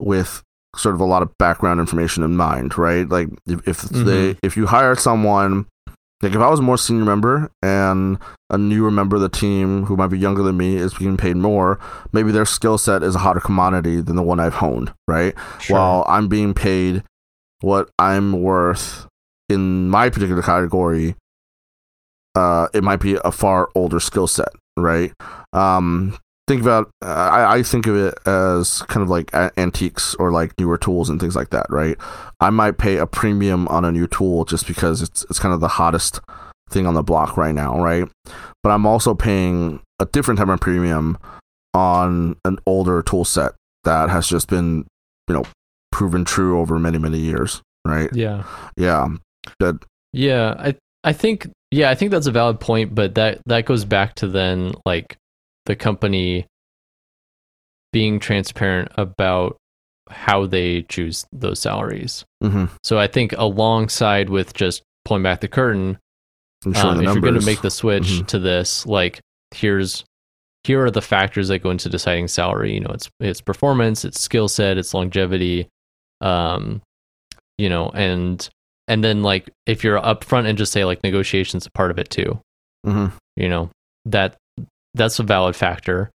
with 0.00 0.42
sort 0.76 0.94
of 0.94 1.00
a 1.00 1.04
lot 1.04 1.22
of 1.22 1.36
background 1.38 1.80
information 1.80 2.22
in 2.22 2.36
mind, 2.36 2.76
right? 2.78 3.08
Like 3.08 3.28
if, 3.46 3.66
if 3.68 3.82
they 3.82 4.36
if 4.42 4.56
you 4.56 4.66
hire 4.66 4.96
someone 4.96 5.66
like 6.24 6.34
if 6.34 6.40
I 6.40 6.48
was 6.48 6.60
a 6.60 6.62
more 6.62 6.78
senior 6.78 7.04
member 7.04 7.50
and 7.62 8.18
a 8.50 8.58
newer 8.58 8.90
member 8.90 9.16
of 9.16 9.22
the 9.22 9.28
team 9.28 9.84
who 9.84 9.96
might 9.96 10.08
be 10.08 10.18
younger 10.18 10.42
than 10.42 10.56
me 10.56 10.76
is 10.76 10.94
being 10.94 11.16
paid 11.16 11.36
more, 11.36 11.78
maybe 12.12 12.32
their 12.32 12.46
skill 12.46 12.78
set 12.78 13.02
is 13.02 13.14
a 13.14 13.18
hotter 13.18 13.40
commodity 13.40 14.00
than 14.00 14.16
the 14.16 14.22
one 14.22 14.40
I've 14.40 14.54
honed, 14.54 14.92
right? 15.06 15.34
While 15.74 16.04
I'm 16.08 16.28
being 16.28 16.54
paid 16.54 17.02
what 17.60 17.90
I'm 17.98 18.42
worth 18.42 19.06
in 19.48 19.88
my 19.88 20.10
particular 20.10 20.42
category, 20.42 21.14
uh, 22.34 22.68
it 22.74 22.82
might 22.82 23.00
be 23.00 23.18
a 23.24 23.30
far 23.30 23.68
older 23.74 24.00
skill 24.00 24.26
set, 24.26 24.48
right? 24.76 25.12
Um, 25.52 26.16
think 26.46 26.62
about 26.62 26.90
uh, 27.02 27.06
I, 27.06 27.56
I 27.56 27.62
think 27.62 27.86
of 27.86 27.96
it 27.96 28.14
as 28.26 28.82
kind 28.82 29.02
of 29.02 29.08
like 29.08 29.32
a- 29.32 29.52
antiques 29.58 30.14
or 30.16 30.30
like 30.30 30.52
newer 30.58 30.78
tools 30.78 31.08
and 31.08 31.20
things 31.20 31.36
like 31.36 31.50
that, 31.50 31.66
right? 31.70 31.96
I 32.40 32.50
might 32.50 32.78
pay 32.78 32.96
a 32.96 33.06
premium 33.06 33.66
on 33.68 33.84
a 33.84 33.92
new 33.92 34.06
tool 34.06 34.44
just 34.44 34.66
because 34.66 35.02
it's 35.02 35.24
it's 35.30 35.38
kind 35.38 35.54
of 35.54 35.60
the 35.60 35.68
hottest 35.68 36.20
thing 36.70 36.86
on 36.86 36.94
the 36.94 37.02
block 37.02 37.36
right 37.36 37.54
now, 37.54 37.80
right? 37.80 38.08
But 38.62 38.70
I'm 38.70 38.86
also 38.86 39.14
paying 39.14 39.80
a 40.00 40.06
different 40.06 40.38
type 40.38 40.48
of 40.48 40.60
premium 40.60 41.18
on 41.72 42.36
an 42.44 42.58
older 42.66 43.02
tool 43.02 43.24
set 43.24 43.52
that 43.84 44.08
has 44.08 44.28
just 44.28 44.48
been, 44.48 44.86
you 45.28 45.34
know, 45.34 45.44
proven 45.92 46.24
true 46.24 46.58
over 46.60 46.78
many, 46.78 46.98
many 46.98 47.18
years, 47.18 47.62
right? 47.86 48.10
Yeah. 48.12 48.44
Yeah. 48.76 49.08
That 49.60 49.84
Yeah, 50.12 50.54
I 50.58 50.74
I 51.02 51.12
think 51.12 51.48
yeah, 51.70 51.90
I 51.90 51.94
think 51.94 52.10
that's 52.10 52.26
a 52.26 52.32
valid 52.32 52.60
point, 52.60 52.94
but 52.94 53.14
that 53.16 53.40
that 53.46 53.66
goes 53.66 53.84
back 53.84 54.14
to 54.16 54.28
then 54.28 54.74
like 54.86 55.16
the 55.66 55.76
company 55.76 56.46
being 57.92 58.18
transparent 58.18 58.90
about 58.96 59.56
how 60.10 60.46
they 60.46 60.82
choose 60.82 61.24
those 61.32 61.60
salaries. 61.60 62.24
mhm, 62.42 62.68
So 62.82 62.98
I 62.98 63.06
think 63.06 63.32
alongside 63.38 64.28
with 64.28 64.52
just 64.52 64.82
pulling 65.04 65.22
back 65.22 65.40
the 65.40 65.48
curtain, 65.48 65.98
um, 66.66 66.72
the 66.98 67.04
if 67.04 67.14
you're 67.14 67.20
going 67.20 67.38
to 67.40 67.46
make 67.46 67.62
the 67.62 67.70
switch 67.70 68.04
Mhm. 68.04 68.26
to 68.28 68.38
this, 68.38 68.84
like 68.86 69.20
here's 69.54 70.04
here 70.64 70.82
are 70.84 70.90
the 70.90 71.02
factors 71.02 71.48
that 71.48 71.58
go 71.58 71.70
into 71.70 71.88
deciding 71.90 72.26
salary. 72.26 72.72
You 72.74 72.80
know, 72.80 72.90
it's 72.90 73.08
it's 73.20 73.40
performance, 73.40 74.04
it's 74.04 74.18
skill 74.20 74.48
set, 74.48 74.78
it's 74.78 74.94
longevity, 74.94 75.68
um, 76.22 76.80
you 77.58 77.68
know, 77.68 77.90
and 77.94 78.46
and 78.88 79.04
then 79.04 79.22
like 79.22 79.48
if 79.66 79.84
you're 79.84 80.00
upfront 80.00 80.46
and 80.46 80.56
just 80.58 80.72
say 80.72 80.84
like 80.84 81.02
negotiations 81.04 81.66
a 81.66 81.70
part 81.70 81.90
of 81.90 81.98
it 81.98 82.08
too, 82.10 82.40
Mhm. 82.86 83.12
you 83.36 83.48
know 83.48 83.70
that 84.06 84.36
that's 84.94 85.18
a 85.18 85.22
valid 85.22 85.56
factor, 85.56 86.10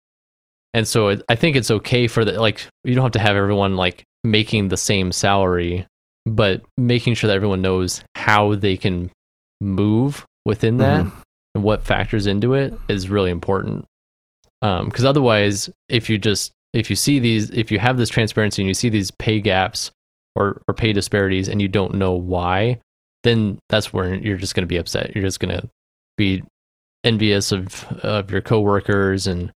and 0.74 0.86
so 0.86 1.08
it, 1.08 1.22
I 1.28 1.34
think 1.36 1.56
it's 1.56 1.70
okay 1.70 2.06
for 2.06 2.24
the 2.24 2.40
like 2.40 2.66
you 2.84 2.94
don't 2.94 3.04
have 3.04 3.12
to 3.12 3.18
have 3.18 3.36
everyone 3.36 3.76
like 3.76 4.04
making 4.24 4.68
the 4.68 4.76
same 4.76 5.12
salary, 5.12 5.86
but 6.26 6.62
making 6.76 7.14
sure 7.14 7.28
that 7.28 7.36
everyone 7.36 7.62
knows 7.62 8.02
how 8.14 8.54
they 8.54 8.76
can 8.76 9.10
move 9.60 10.24
within 10.44 10.78
that 10.78 11.04
Mhm. 11.04 11.12
and 11.54 11.64
what 11.64 11.84
factors 11.84 12.26
into 12.26 12.54
it 12.54 12.72
is 12.88 13.08
really 13.08 13.30
important. 13.30 13.84
Because 14.60 15.04
otherwise, 15.04 15.70
if 15.88 16.10
you 16.10 16.18
just 16.18 16.52
if 16.72 16.88
you 16.90 16.96
see 16.96 17.18
these, 17.18 17.50
if 17.50 17.72
you 17.72 17.78
have 17.78 17.96
this 17.96 18.08
transparency 18.10 18.62
and 18.62 18.68
you 18.68 18.74
see 18.74 18.88
these 18.90 19.10
pay 19.10 19.40
gaps 19.40 19.90
or 20.36 20.62
or 20.68 20.74
pay 20.74 20.92
disparities 20.92 21.48
and 21.48 21.60
you 21.60 21.68
don't 21.68 21.94
know 21.94 22.12
why, 22.12 22.78
then 23.24 23.58
that's 23.68 23.92
where 23.92 24.14
you're 24.14 24.36
just 24.36 24.54
going 24.54 24.62
to 24.62 24.68
be 24.68 24.76
upset. 24.76 25.14
You're 25.14 25.24
just 25.24 25.40
going 25.40 25.58
to 25.60 25.68
be 26.16 26.42
envious 27.04 27.52
of 27.52 27.84
of 28.02 28.30
your 28.30 28.40
coworkers 28.42 29.26
and 29.26 29.50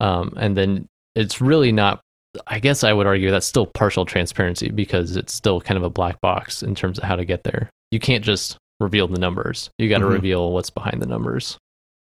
um 0.00 0.32
and 0.36 0.56
then 0.56 0.86
it's 1.14 1.40
really 1.40 1.70
not 1.72 2.00
I 2.46 2.58
guess 2.60 2.82
I 2.82 2.92
would 2.94 3.06
argue 3.06 3.30
that's 3.30 3.46
still 3.46 3.66
partial 3.66 4.04
transparency 4.06 4.70
because 4.70 5.16
it's 5.16 5.32
still 5.34 5.60
kind 5.60 5.76
of 5.76 5.84
a 5.84 5.90
black 5.90 6.20
box 6.22 6.62
in 6.62 6.74
terms 6.74 6.96
of 6.98 7.04
how 7.04 7.14
to 7.14 7.26
get 7.26 7.44
there. 7.44 7.68
You 7.90 8.00
can't 8.00 8.24
just 8.24 8.56
reveal 8.80 9.06
the 9.06 9.20
numbers. 9.20 9.68
You 9.78 9.88
got 9.90 9.98
to 9.98 10.06
Mhm. 10.06 10.12
reveal 10.14 10.50
what's 10.50 10.70
behind 10.70 11.02
the 11.02 11.06
numbers. 11.06 11.58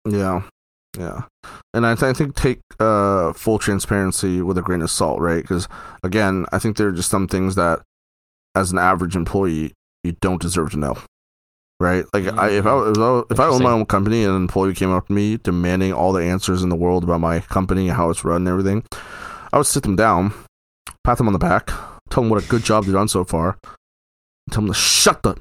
Yeah, 0.07 0.43
yeah, 0.99 1.23
and 1.73 1.87
I, 1.87 1.95
th- 1.95 2.03
I 2.11 2.13
think 2.13 2.37
take 2.37 2.61
uh, 2.79 3.33
full 3.33 3.59
transparency 3.59 4.43
with 4.43 4.59
a 4.59 4.63
grain 4.63 4.83
of 4.83 4.91
salt, 4.91 5.21
right? 5.21 5.43
Because 5.43 5.67
again, 6.05 6.45
I 6.53 6.59
think 6.59 6.77
there 6.77 6.89
are 6.89 6.93
just 6.93 7.11
some 7.11 7.27
things 7.27 7.55
that, 7.55 7.81
as 8.55 8.73
an 8.73 8.79
average 8.79 9.17
employee, 9.17 9.73
you 10.05 10.13
don't 10.21 10.41
deserve 10.41 10.73
to 10.73 10.79
know, 10.79 10.99
right? 11.81 12.05
Like, 12.12 12.27
I, 12.27 12.51
if 12.51 12.66
I 12.66 12.90
if 12.90 12.99
I, 12.99 13.23
if 13.31 13.40
I 13.40 13.47
owned 13.47 13.64
my 13.64 13.73
own 13.73 13.87
company 13.87 14.23
and 14.23 14.37
an 14.37 14.43
employee 14.43 14.75
came 14.75 14.93
up 14.93 15.09
to 15.09 15.12
me 15.12 15.38
demanding 15.38 15.93
all 15.93 16.12
the 16.12 16.23
answers 16.23 16.62
in 16.62 16.69
the 16.69 16.77
world 16.77 17.03
about 17.03 17.21
my 17.21 17.40
company, 17.40 17.88
and 17.88 17.97
how 17.97 18.11
it's 18.11 18.25
run, 18.25 18.43
and 18.43 18.49
everything, 18.49 18.85
I 19.53 19.57
would 19.57 19.66
sit 19.66 19.83
them 19.83 19.97
down, 19.97 20.33
pat 21.03 21.19
them 21.19 21.27
on 21.27 21.33
the 21.33 21.38
back, 21.38 21.66
tell 22.11 22.23
them 22.23 22.29
what 22.29 22.45
a 22.45 22.49
good 22.49 22.62
job 22.62 22.85
they've 22.85 22.93
done 22.93 23.09
so 23.09 23.25
far, 23.25 23.59
tell 24.51 24.62
them 24.62 24.69
to 24.69 24.75
shut 24.75 25.23
the, 25.23 25.37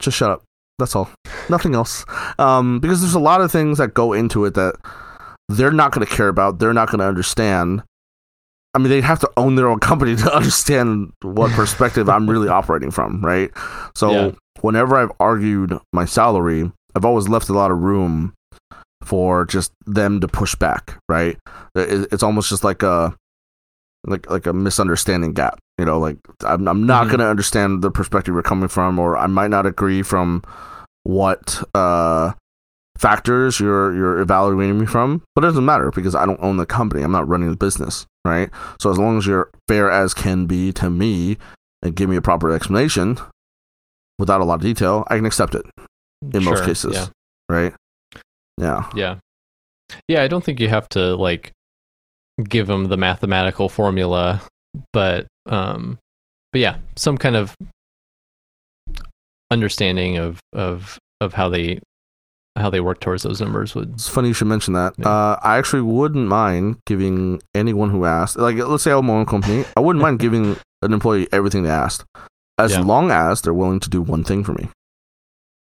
just 0.00 0.16
shut 0.16 0.30
up. 0.30 0.42
That's 0.78 0.94
all. 0.94 1.10
Nothing 1.48 1.74
else 1.74 2.04
um, 2.38 2.78
because 2.78 3.00
there's 3.00 3.14
a 3.14 3.18
lot 3.18 3.40
of 3.40 3.50
things 3.50 3.78
that 3.78 3.94
go 3.94 4.12
into 4.12 4.44
it 4.44 4.54
that 4.54 4.76
they're 5.48 5.72
not 5.72 5.90
going 5.90 6.06
to 6.06 6.12
care 6.14 6.28
about. 6.28 6.60
They're 6.60 6.72
not 6.72 6.88
going 6.88 7.00
to 7.00 7.06
understand. 7.06 7.82
I 8.74 8.78
mean, 8.78 8.90
they'd 8.90 9.02
have 9.02 9.18
to 9.20 9.30
own 9.36 9.56
their 9.56 9.66
own 9.66 9.80
company 9.80 10.14
to 10.14 10.32
understand 10.36 11.12
what 11.22 11.50
perspective 11.52 12.08
I'm 12.08 12.30
really 12.30 12.48
operating 12.48 12.92
from, 12.92 13.24
right? 13.24 13.50
So, 13.96 14.12
Yeah. 14.12 14.30
Whenever 14.62 14.96
I've 14.96 15.12
argued 15.20 15.78
my 15.92 16.04
salary, 16.04 16.70
I've 16.94 17.04
always 17.04 17.28
left 17.28 17.48
a 17.48 17.52
lot 17.52 17.70
of 17.70 17.78
room 17.82 18.34
for 19.02 19.44
just 19.44 19.72
them 19.86 20.20
to 20.20 20.28
push 20.28 20.54
back, 20.54 20.98
right? 21.08 21.38
It's 21.74 22.22
almost 22.22 22.48
just 22.50 22.64
like 22.64 22.82
a 22.82 23.14
like 24.06 24.28
like 24.30 24.46
a 24.46 24.52
misunderstanding 24.52 25.32
gap, 25.32 25.58
you 25.78 25.84
know. 25.84 25.98
Like 25.98 26.18
I'm 26.44 26.66
I'm 26.68 26.86
not 26.86 27.06
Mhm. 27.06 27.10
going 27.10 27.20
to 27.20 27.26
understand 27.28 27.82
the 27.82 27.90
perspective 27.90 28.34
you're 28.34 28.42
coming 28.42 28.68
from, 28.68 28.98
or 28.98 29.16
I 29.16 29.26
might 29.26 29.50
not 29.50 29.66
agree 29.66 30.02
from 30.02 30.42
what 31.04 31.62
uh 31.74 32.32
factors 32.98 33.60
you're 33.60 33.94
you're 33.94 34.18
evaluating 34.18 34.78
me 34.78 34.84
from 34.84 35.22
but 35.36 35.44
it 35.44 35.46
doesn't 35.46 35.64
matter 35.64 35.92
because 35.92 36.16
i 36.16 36.26
don't 36.26 36.40
own 36.42 36.56
the 36.56 36.66
company 36.66 37.00
i'm 37.00 37.12
not 37.12 37.28
running 37.28 37.48
the 37.48 37.56
business 37.56 38.06
right 38.24 38.50
so 38.80 38.90
as 38.90 38.98
long 38.98 39.16
as 39.16 39.24
you're 39.24 39.48
fair 39.68 39.88
as 39.88 40.12
can 40.12 40.46
be 40.46 40.72
to 40.72 40.90
me 40.90 41.36
and 41.80 41.94
give 41.94 42.10
me 42.10 42.16
a 42.16 42.20
proper 42.20 42.50
explanation 42.50 43.16
without 44.18 44.40
a 44.40 44.44
lot 44.44 44.54
of 44.56 44.60
detail 44.62 45.04
i 45.08 45.16
can 45.16 45.26
accept 45.26 45.54
it 45.54 45.64
in 46.34 46.44
most 46.44 46.64
cases 46.64 46.94
Yeah. 46.94 47.06
right 47.48 47.74
yeah 48.58 48.90
Yeah. 48.94 49.16
Yeah, 50.06 50.22
I 50.22 50.28
don't 50.28 50.44
think 50.44 50.60
you 50.60 50.68
have 50.68 50.86
to 50.90 51.16
like 51.16 51.50
give 52.44 52.66
them 52.66 52.88
the 52.88 52.98
mathematical 52.98 53.70
formula, 53.70 54.42
but 54.92 55.26
um 55.48 55.96
but 56.52 56.60
yeah, 56.60 56.76
some 56.94 57.16
kind 57.16 57.36
of 57.36 57.54
understanding 59.50 60.18
of 60.18 60.40
of 60.52 60.98
of 61.20 61.32
how 61.34 61.48
they 61.48 61.80
how 62.58 62.68
they 62.68 62.80
work 62.80 63.00
towards 63.00 63.22
those 63.22 63.40
numbers 63.40 63.74
would 63.74 63.94
it's 63.94 64.08
funny 64.08 64.28
you 64.28 64.34
should 64.34 64.46
mention 64.48 64.74
that 64.74 64.92
Yeah. 64.98 65.08
uh 65.08 65.38
i 65.42 65.56
actually 65.56 65.82
wouldn't 65.82 66.26
mind 66.28 66.76
giving 66.86 67.40
anyone 67.54 67.90
who 67.90 68.04
asked 68.04 68.36
like 68.36 68.56
let's 68.56 68.82
say 68.82 68.90
i 68.90 68.94
own 68.94 69.06
my 69.06 69.14
own 69.14 69.26
company 69.26 69.64
i 69.76 69.80
wouldn't 69.80 70.02
mind 70.02 70.18
giving 70.18 70.56
an 70.82 70.92
employee 70.92 71.28
everything 71.32 71.62
they 71.62 71.70
asked 71.70 72.04
as 72.58 72.72
Yeah. 72.72 72.80
long 72.80 73.10
as 73.10 73.40
they're 73.42 73.54
willing 73.54 73.80
to 73.80 73.88
do 73.90 74.02
one 74.02 74.24
thing 74.24 74.44
for 74.44 74.52
me 74.52 74.68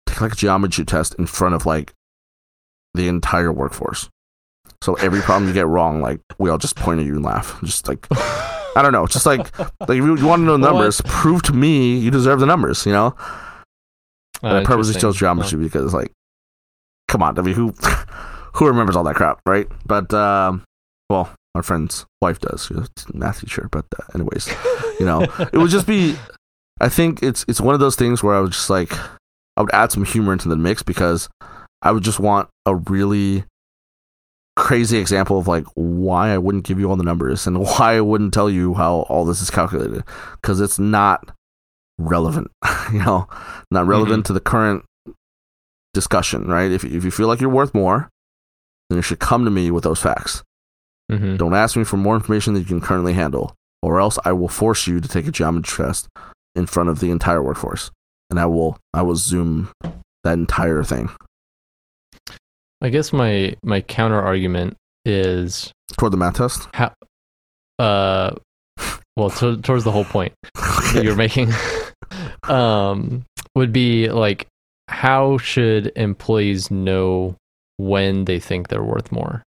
take 0.08 0.22
like 0.22 0.34
a 0.34 0.36
geometry 0.36 0.86
test 0.86 1.16
in 1.16 1.26
front 1.26 1.56
of 1.56 1.66
like 1.66 1.94
the 2.94 3.08
entire 3.08 3.52
workforce 3.52 4.10
so 4.82 4.94
every 4.96 5.22
problem 5.22 5.48
you 5.48 5.54
get 5.54 5.68
wrong 5.68 6.02
like 6.02 6.20
we 6.38 6.50
all 6.50 6.58
just 6.58 6.76
point 6.76 7.00
at 7.00 7.06
you 7.06 7.16
and 7.16 7.24
laugh 7.26 7.58
just 7.64 7.88
like 7.88 8.06
i 8.76 8.82
don't 8.82 8.92
know 8.92 9.08
just 9.08 9.26
like 9.26 9.58
like 9.60 9.90
if 9.90 9.96
you, 9.96 10.26
want 10.28 10.42
to 10.42 10.46
know 10.46 10.58
the 10.58 10.64
What? 10.64 10.72
numbers 10.74 11.02
prove 11.06 11.42
to 11.44 11.54
me 11.54 11.98
you 11.98 12.12
deserve 12.12 12.40
the 12.40 12.46
numbers 12.46 12.86
you 12.86 12.92
know 12.92 13.16
Uh, 14.44 14.60
I 14.60 14.64
purposely 14.66 15.00
chose 15.00 15.16
geometry 15.16 15.58
because, 15.58 15.94
like, 15.94 16.12
come 17.08 17.24
on, 17.24 17.40
I 17.40 17.42
mean, 17.44 17.56
who 17.56 17.72
who 18.56 18.68
remembers 18.68 18.98
all 18.98 19.06
that 19.06 19.16
crap, 19.16 19.40
right? 19.48 19.68
But 19.86 20.14
um, 20.14 20.66
well, 21.10 21.32
my 21.56 21.62
friend's 21.62 22.06
wife 22.22 22.40
does. 22.40 22.66
She's 22.66 22.76
a 22.78 23.18
math 23.18 23.40
teacher, 23.40 23.70
but 23.72 23.86
uh, 23.98 24.04
anyways, 24.14 24.50
you 25.00 25.06
know, 25.06 25.22
it 25.54 25.54
would 25.58 25.70
just 25.72 25.88
be. 25.88 26.18
I 26.82 26.90
think 26.90 27.22
it's 27.24 27.46
it's 27.48 27.62
one 27.62 27.74
of 27.74 27.80
those 27.80 27.96
things 27.96 28.22
where 28.24 28.36
I 28.36 28.42
would 28.42 28.52
just 28.52 28.70
like 28.70 28.94
I 29.58 29.62
would 29.62 29.74
add 29.74 29.92
some 29.92 30.06
humor 30.06 30.34
into 30.34 30.50
the 30.50 30.56
mix 30.56 30.84
because 30.84 31.30
I 31.82 31.92
would 31.92 32.04
just 32.04 32.20
want 32.20 32.50
a 32.66 32.76
really 32.76 33.44
crazy 34.56 34.98
example 34.98 35.40
of 35.40 35.48
like 35.48 35.66
why 35.76 36.30
I 36.30 36.38
wouldn't 36.38 36.64
give 36.66 36.80
you 36.80 36.90
all 36.90 36.96
the 36.96 37.04
numbers 37.04 37.48
and 37.48 37.60
why 37.62 37.96
I 37.96 38.02
wouldn't 38.02 38.34
tell 38.34 38.50
you 38.50 38.74
how 38.74 39.02
all 39.10 39.26
this 39.26 39.42
is 39.42 39.50
calculated 39.50 40.04
because 40.42 40.62
it's 40.62 40.80
not 40.80 41.32
relevant, 41.98 42.52
you 42.92 43.00
know, 43.00 43.28
not 43.72 43.86
relevant 43.88 44.26
to 44.28 44.34
the 44.34 44.40
current 44.40 44.84
discussion, 45.94 46.48
right? 46.48 46.72
If 46.72 46.84
if 46.84 47.04
you 47.04 47.12
feel 47.12 47.28
like 47.28 47.40
you're 47.40 47.50
worth 47.50 47.74
more, 47.74 48.10
then 48.90 48.98
you 48.98 49.02
should 49.04 49.20
come 49.20 49.46
to 49.46 49.52
me 49.52 49.72
with 49.72 49.84
those 49.84 50.02
facts. 50.02 50.44
Mhm. 51.12 51.38
Don't 51.38 51.54
ask 51.54 51.76
me 51.76 51.84
for 51.84 51.98
more 51.98 52.16
information 52.16 52.54
that 52.54 52.62
you 52.62 52.66
can 52.66 52.82
currently 52.82 53.14
handle, 53.14 53.54
or 53.82 54.00
else 54.00 54.18
I 54.26 54.32
will 54.32 54.48
force 54.48 54.88
you 54.88 55.00
to 55.00 55.08
take 55.08 55.28
a 55.28 55.32
geometry 55.32 55.86
test 55.86 56.08
in 56.56 56.66
front 56.66 56.90
of 56.90 57.00
the 57.00 57.10
entire 57.12 57.42
workforce, 57.42 57.92
and 58.30 58.40
I 58.40 58.46
will 58.46 58.78
I 58.94 59.02
will 59.02 59.16
zoom 59.16 59.72
that 60.24 60.34
entire 60.34 60.84
thing. 60.84 61.10
I 62.82 62.90
guess 62.90 63.14
my 63.14 63.56
my 63.64 63.82
counter 63.82 64.22
argument 64.22 64.76
is 65.06 65.72
toward 65.98 66.14
the 66.14 66.18
math 66.18 66.36
test. 66.36 66.68
uh 67.80 68.36
well 69.16 69.30
to, 69.30 69.58
towards 69.58 69.84
the 69.84 69.92
whole 69.92 70.06
point 70.06 70.34
that 70.94 71.02
you're 71.04 71.16
making 71.28 71.52
um 72.44 73.24
would 73.56 73.72
be 73.72 74.10
like 74.10 74.48
how 74.88 75.38
should 75.38 75.92
employees 75.96 76.70
know 76.70 77.36
when 77.78 78.26
they 78.26 78.40
think 78.40 78.68
they're 78.68 78.84
worth 78.84 79.12
more? 79.12 79.44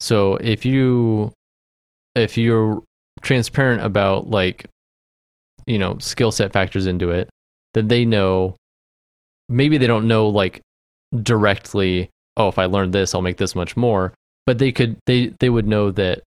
So 0.00 0.36
if 0.36 0.64
you 0.64 1.32
if 2.14 2.36
you're 2.36 2.82
transparent 3.22 3.82
about 3.82 4.28
like 4.28 4.66
you 5.68 5.78
know 5.78 5.96
skill 5.98 6.32
set 6.32 6.52
factors 6.52 6.86
into 6.86 7.10
it 7.10 7.28
then 7.74 7.88
they 7.88 8.04
know 8.04 8.56
maybe 9.48 9.78
they 9.78 9.86
don't 9.86 10.08
know 10.08 10.28
like 10.28 10.60
directly 11.22 12.08
oh 12.36 12.48
if 12.48 12.58
i 12.58 12.64
learn 12.64 12.90
this 12.90 13.14
i'll 13.14 13.22
make 13.22 13.36
this 13.36 13.54
much 13.54 13.76
more 13.76 14.12
but 14.46 14.58
they 14.58 14.72
could 14.72 14.96
they 15.06 15.32
they 15.40 15.50
would 15.50 15.66
know 15.66 15.90
that 15.90 16.22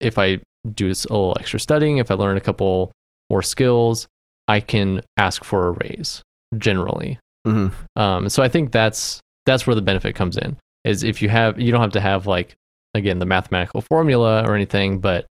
if 0.00 0.18
i 0.18 0.38
do 0.74 0.86
a 0.86 0.88
little 0.88 1.36
extra 1.38 1.58
studying 1.58 1.98
if 1.98 2.10
i 2.10 2.14
learn 2.14 2.36
a 2.36 2.40
couple 2.40 2.92
more 3.30 3.42
skills 3.42 4.06
i 4.46 4.60
can 4.60 5.00
ask 5.16 5.44
for 5.44 5.68
a 5.68 5.70
raise 5.72 6.22
generally 6.56 7.18
hmm 7.46 7.68
um, 7.96 8.28
so 8.28 8.42
I 8.42 8.48
think 8.48 8.72
that's 8.72 9.20
that's 9.46 9.66
where 9.66 9.74
the 9.74 9.82
benefit 9.82 10.14
comes 10.14 10.36
in. 10.36 10.56
Is 10.84 11.02
if 11.02 11.22
you 11.22 11.28
have 11.28 11.58
you 11.58 11.72
don't 11.72 11.80
have 11.80 11.92
to 11.92 12.00
have 12.00 12.26
like 12.26 12.54
again 12.94 13.18
the 13.18 13.26
mathematical 13.26 13.80
formula 13.80 14.44
or 14.46 14.54
anything, 14.54 15.00
but 15.00 15.26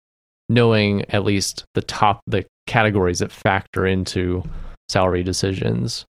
knowing 0.49 1.05
at 1.11 1.25
least 1.25 1.65
the 1.75 1.83
top 1.83 2.21
the 2.27 2.45
categories 2.67 3.19
that 3.21 3.33
factor 3.33 3.87
into 3.87 4.43
salary 4.89 5.23
decisions 5.23 6.05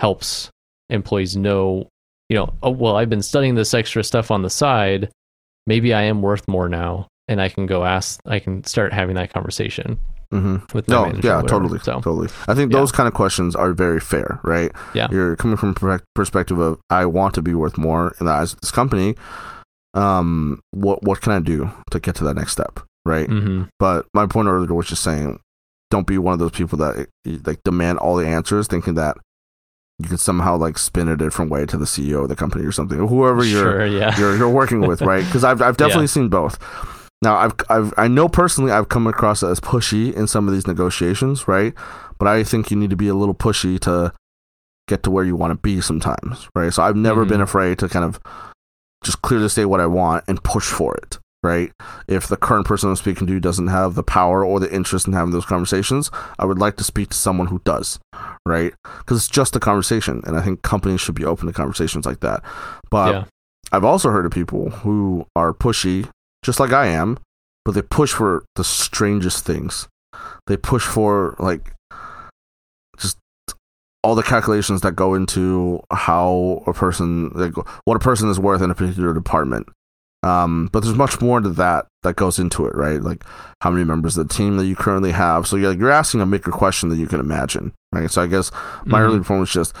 helps 0.00 0.50
employees 0.90 1.36
know, 1.36 1.88
you 2.28 2.36
know, 2.36 2.52
oh 2.62 2.70
well, 2.70 2.96
I've 2.96 3.10
been 3.10 3.22
studying 3.22 3.54
this 3.54 3.74
extra 3.74 4.02
stuff 4.04 4.30
on 4.30 4.42
the 4.42 4.50
side. 4.50 5.10
Maybe 5.66 5.94
I 5.94 6.02
am 6.02 6.22
worth 6.22 6.46
more 6.48 6.68
now, 6.68 7.06
and 7.28 7.40
I 7.40 7.48
can 7.48 7.66
go 7.66 7.84
ask. 7.84 8.18
I 8.26 8.38
can 8.40 8.64
start 8.64 8.92
having 8.92 9.14
that 9.16 9.32
conversation 9.32 9.98
hmm 10.32 10.56
with 10.72 10.88
No, 10.88 11.12
yeah, 11.22 11.42
totally, 11.42 11.78
So 11.80 12.00
totally. 12.00 12.28
I 12.48 12.54
think 12.54 12.72
Yeah. 12.72 12.78
those 12.80 12.90
kind 12.90 13.06
of 13.06 13.12
questions 13.12 13.54
are 13.54 13.74
very 13.74 14.00
fair, 14.00 14.40
right? 14.42 14.72
Yeah. 14.94 15.08
you're 15.10 15.36
coming 15.36 15.58
from 15.58 15.74
per- 15.74 16.00
perspective 16.14 16.58
of 16.58 16.80
I 16.88 17.04
want 17.04 17.34
to 17.34 17.42
be 17.42 17.52
worth 17.54 17.76
more 17.76 18.14
in 18.18 18.24
the 18.26 18.32
eyes 18.32 18.54
of 18.54 18.60
this 18.62 18.70
company. 18.70 19.14
Um, 19.94 20.60
what 20.70 21.02
what 21.02 21.20
can 21.20 21.32
I 21.32 21.40
do 21.40 21.70
to 21.90 22.00
get 22.00 22.14
to 22.16 22.24
that 22.24 22.34
next 22.34 22.52
step, 22.52 22.80
right? 23.04 23.28
hmm 23.28 23.64
But 23.78 24.06
my 24.14 24.26
point 24.26 24.48
earlier 24.48 24.72
was 24.74 24.86
just 24.86 25.02
saying, 25.02 25.40
don't 25.90 26.06
be 26.06 26.18
one 26.18 26.32
of 26.32 26.38
those 26.38 26.52
people 26.52 26.78
that 26.78 27.06
like 27.44 27.62
demand 27.64 27.98
all 27.98 28.16
the 28.16 28.26
answers, 28.26 28.66
thinking 28.66 28.94
that 28.94 29.16
you 29.98 30.08
can 30.08 30.18
somehow 30.18 30.56
like 30.56 30.78
spin 30.78 31.08
it 31.08 31.12
a 31.12 31.16
different 31.16 31.50
way 31.50 31.66
to 31.66 31.76
the 31.76 31.84
CEO 31.84 32.22
of 32.22 32.28
the 32.28 32.36
company 32.36 32.64
or 32.64 32.72
something, 32.72 32.98
or 32.98 33.06
whoever 33.06 33.44
you're 33.44 33.62
sure, 33.62 33.86
yeah, 33.86 34.14
you're 34.18 34.36
you're 34.36 34.48
working 34.50 34.86
with, 34.86 35.02
right? 35.12 35.24
Because 35.24 35.44
I've 35.44 35.60
I've 35.62 35.76
definitely 35.76 36.06
seen 36.06 36.28
both. 36.28 36.58
Now 37.20 37.36
I've 37.36 37.54
I've 37.68 37.94
I 37.96 38.08
know 38.08 38.28
personally 38.28 38.72
I've 38.72 38.88
come 38.88 39.06
across 39.06 39.42
as 39.42 39.60
pushy 39.60 40.12
in 40.14 40.26
some 40.26 40.48
of 40.48 40.54
these 40.54 40.66
negotiations, 40.66 41.46
right? 41.46 41.74
But 42.18 42.26
I 42.28 42.42
think 42.42 42.70
you 42.70 42.76
need 42.76 42.90
to 42.90 42.96
be 42.96 43.08
a 43.08 43.14
little 43.14 43.34
pushy 43.34 43.78
to 43.80 44.12
get 44.88 45.02
to 45.04 45.10
where 45.10 45.24
you 45.24 45.36
want 45.36 45.52
to 45.52 45.58
be 45.60 45.80
sometimes, 45.80 46.48
right? 46.56 46.72
So 46.72 46.82
I've 46.82 46.96
never 46.96 47.24
Mhm. 47.24 47.28
been 47.28 47.40
afraid 47.40 47.78
to 47.78 47.88
kind 47.88 48.04
of 48.04 48.18
just 49.04 49.22
clearly 49.22 49.48
say 49.48 49.64
what 49.64 49.80
I 49.80 49.86
want 49.86 50.24
and 50.26 50.42
push 50.42 50.66
for 50.68 50.94
it, 50.96 51.18
right? 51.42 51.72
If 52.06 52.28
the 52.28 52.36
current 52.36 52.66
person 52.66 52.88
I'm 52.88 52.96
speaking 52.96 53.26
to 53.26 53.40
doesn't 53.40 53.68
have 53.68 53.94
the 53.94 54.02
power 54.02 54.44
or 54.44 54.60
the 54.60 54.72
interest 54.72 55.06
in 55.06 55.12
having 55.12 55.32
those 55.32 55.44
conversations, 55.44 56.10
I 56.38 56.44
would 56.44 56.58
like 56.58 56.76
to 56.76 56.84
speak 56.84 57.10
to 57.10 57.16
someone 57.16 57.48
who 57.48 57.60
does, 57.64 57.98
right? 58.46 58.72
Because 58.98 59.18
it's 59.18 59.28
just 59.28 59.56
a 59.56 59.60
conversation, 59.60 60.22
and 60.24 60.36
I 60.36 60.42
think 60.42 60.62
companies 60.62 61.00
should 61.00 61.14
be 61.14 61.24
open 61.24 61.46
to 61.46 61.52
conversations 61.52 62.06
like 62.06 62.20
that. 62.20 62.42
But 62.90 63.14
yeah, 63.14 63.24
I've 63.72 63.84
also 63.84 64.10
heard 64.10 64.26
of 64.26 64.32
people 64.32 64.70
who 64.70 65.26
are 65.34 65.52
pushy, 65.52 66.08
just 66.44 66.60
like 66.60 66.72
I 66.72 66.86
am, 66.86 67.18
but 67.64 67.72
they 67.72 67.82
push 67.82 68.12
for 68.12 68.44
the 68.56 68.64
strangest 68.64 69.44
things. 69.44 69.88
They 70.46 70.56
push 70.56 70.84
for 70.84 71.36
like 71.38 71.72
just 72.98 73.18
all 74.04 74.14
the 74.14 74.22
calculations 74.22 74.80
that 74.82 74.96
go 74.96 75.14
into 75.14 75.80
how 75.90 76.62
a 76.66 76.72
person, 76.72 77.30
like 77.30 77.54
what 77.84 77.96
a 77.96 78.00
person 78.00 78.28
is 78.28 78.38
worth 78.38 78.60
in 78.60 78.70
a 78.70 78.74
particular 78.74 79.14
department. 79.14 79.68
Um, 80.24 80.68
but 80.72 80.82
there's 80.84 80.96
much 80.96 81.20
more 81.20 81.40
to 81.40 81.48
that 81.50 81.86
that 82.04 82.14
goes 82.16 82.38
into 82.38 82.66
it, 82.66 82.74
right? 82.76 83.00
Like 83.02 83.24
how 83.60 83.70
many 83.70 83.84
members 83.84 84.16
of 84.16 84.28
the 84.28 84.34
team 84.34 84.56
that 84.56 84.66
you 84.66 84.76
currently 84.76 85.10
have. 85.12 85.46
So 85.48 85.56
you're, 85.56 85.72
you're 85.72 85.90
asking 85.90 86.20
a 86.20 86.26
bigger 86.26 86.52
question 86.52 86.88
than 86.90 87.00
you 87.00 87.06
can 87.08 87.18
imagine, 87.20 87.72
right? 87.92 88.10
So 88.10 88.22
I 88.22 88.26
guess 88.28 88.52
my 88.84 89.00
Mhm. 89.00 89.04
early 89.04 89.20
point 89.20 89.40
was 89.40 89.50
just 89.50 89.74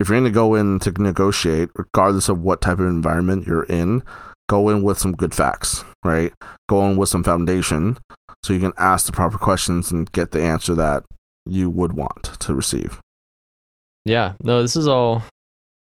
if 0.00 0.08
you're 0.08 0.18
going 0.18 0.24
to 0.24 0.34
go 0.34 0.56
in 0.56 0.80
to 0.80 0.90
negotiate, 0.90 1.70
regardless 1.76 2.28
of 2.28 2.40
what 2.40 2.60
type 2.60 2.80
of 2.80 2.86
environment 2.86 3.46
you're 3.46 3.62
in, 3.64 4.02
go 4.48 4.68
in 4.68 4.82
with 4.82 4.98
some 4.98 5.12
good 5.12 5.32
facts, 5.32 5.84
right? 6.04 6.32
Go 6.68 6.84
in 6.90 6.96
with 6.96 7.08
some 7.08 7.22
foundation 7.22 7.96
so 8.42 8.52
you 8.52 8.58
can 8.60 8.72
ask 8.76 9.06
the 9.06 9.12
proper 9.12 9.38
questions 9.38 9.92
and 9.92 10.10
get 10.10 10.32
the 10.32 10.42
answer 10.42 10.74
that 10.74 11.04
you 11.46 11.70
would 11.70 11.92
want 11.92 12.24
to 12.40 12.52
receive. 12.54 12.98
Yeah, 14.04 14.32
no, 14.42 14.60
this 14.60 14.74
is 14.76 14.88
all 14.88 15.22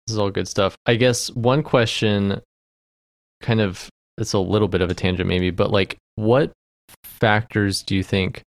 this 0.05 0.13
is 0.13 0.19
all 0.19 0.29
good 0.29 0.47
stuff. 0.47 0.75
I 0.85 0.95
guess 0.95 1.31
one 1.31 1.63
question 1.63 2.41
kind 3.45 3.61
of 3.61 3.87
it's 4.17 4.33
a 4.33 4.39
little 4.39 4.67
bit 4.67 4.81
of 4.81 4.89
a 4.89 4.93
tangent 4.93 5.27
maybe, 5.29 5.51
but 5.51 5.71
like 5.71 5.97
what 6.15 6.51
factors 7.03 7.83
do 7.83 7.95
you 7.95 8.03
think 8.03 8.41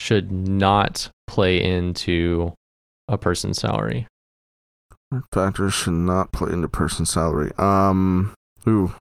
should 0.00 0.32
not 0.32 1.10
play 1.26 1.62
into 1.62 2.52
a 3.08 3.18
person's 3.18 3.60
salary? 3.60 4.06
Factors 5.32 5.74
should 5.74 5.92
not 5.92 6.32
play 6.32 6.52
into 6.52 6.68
person's 6.68 7.10
salary. 7.10 7.52
Um, 7.58 8.32
ooh, 8.66 8.94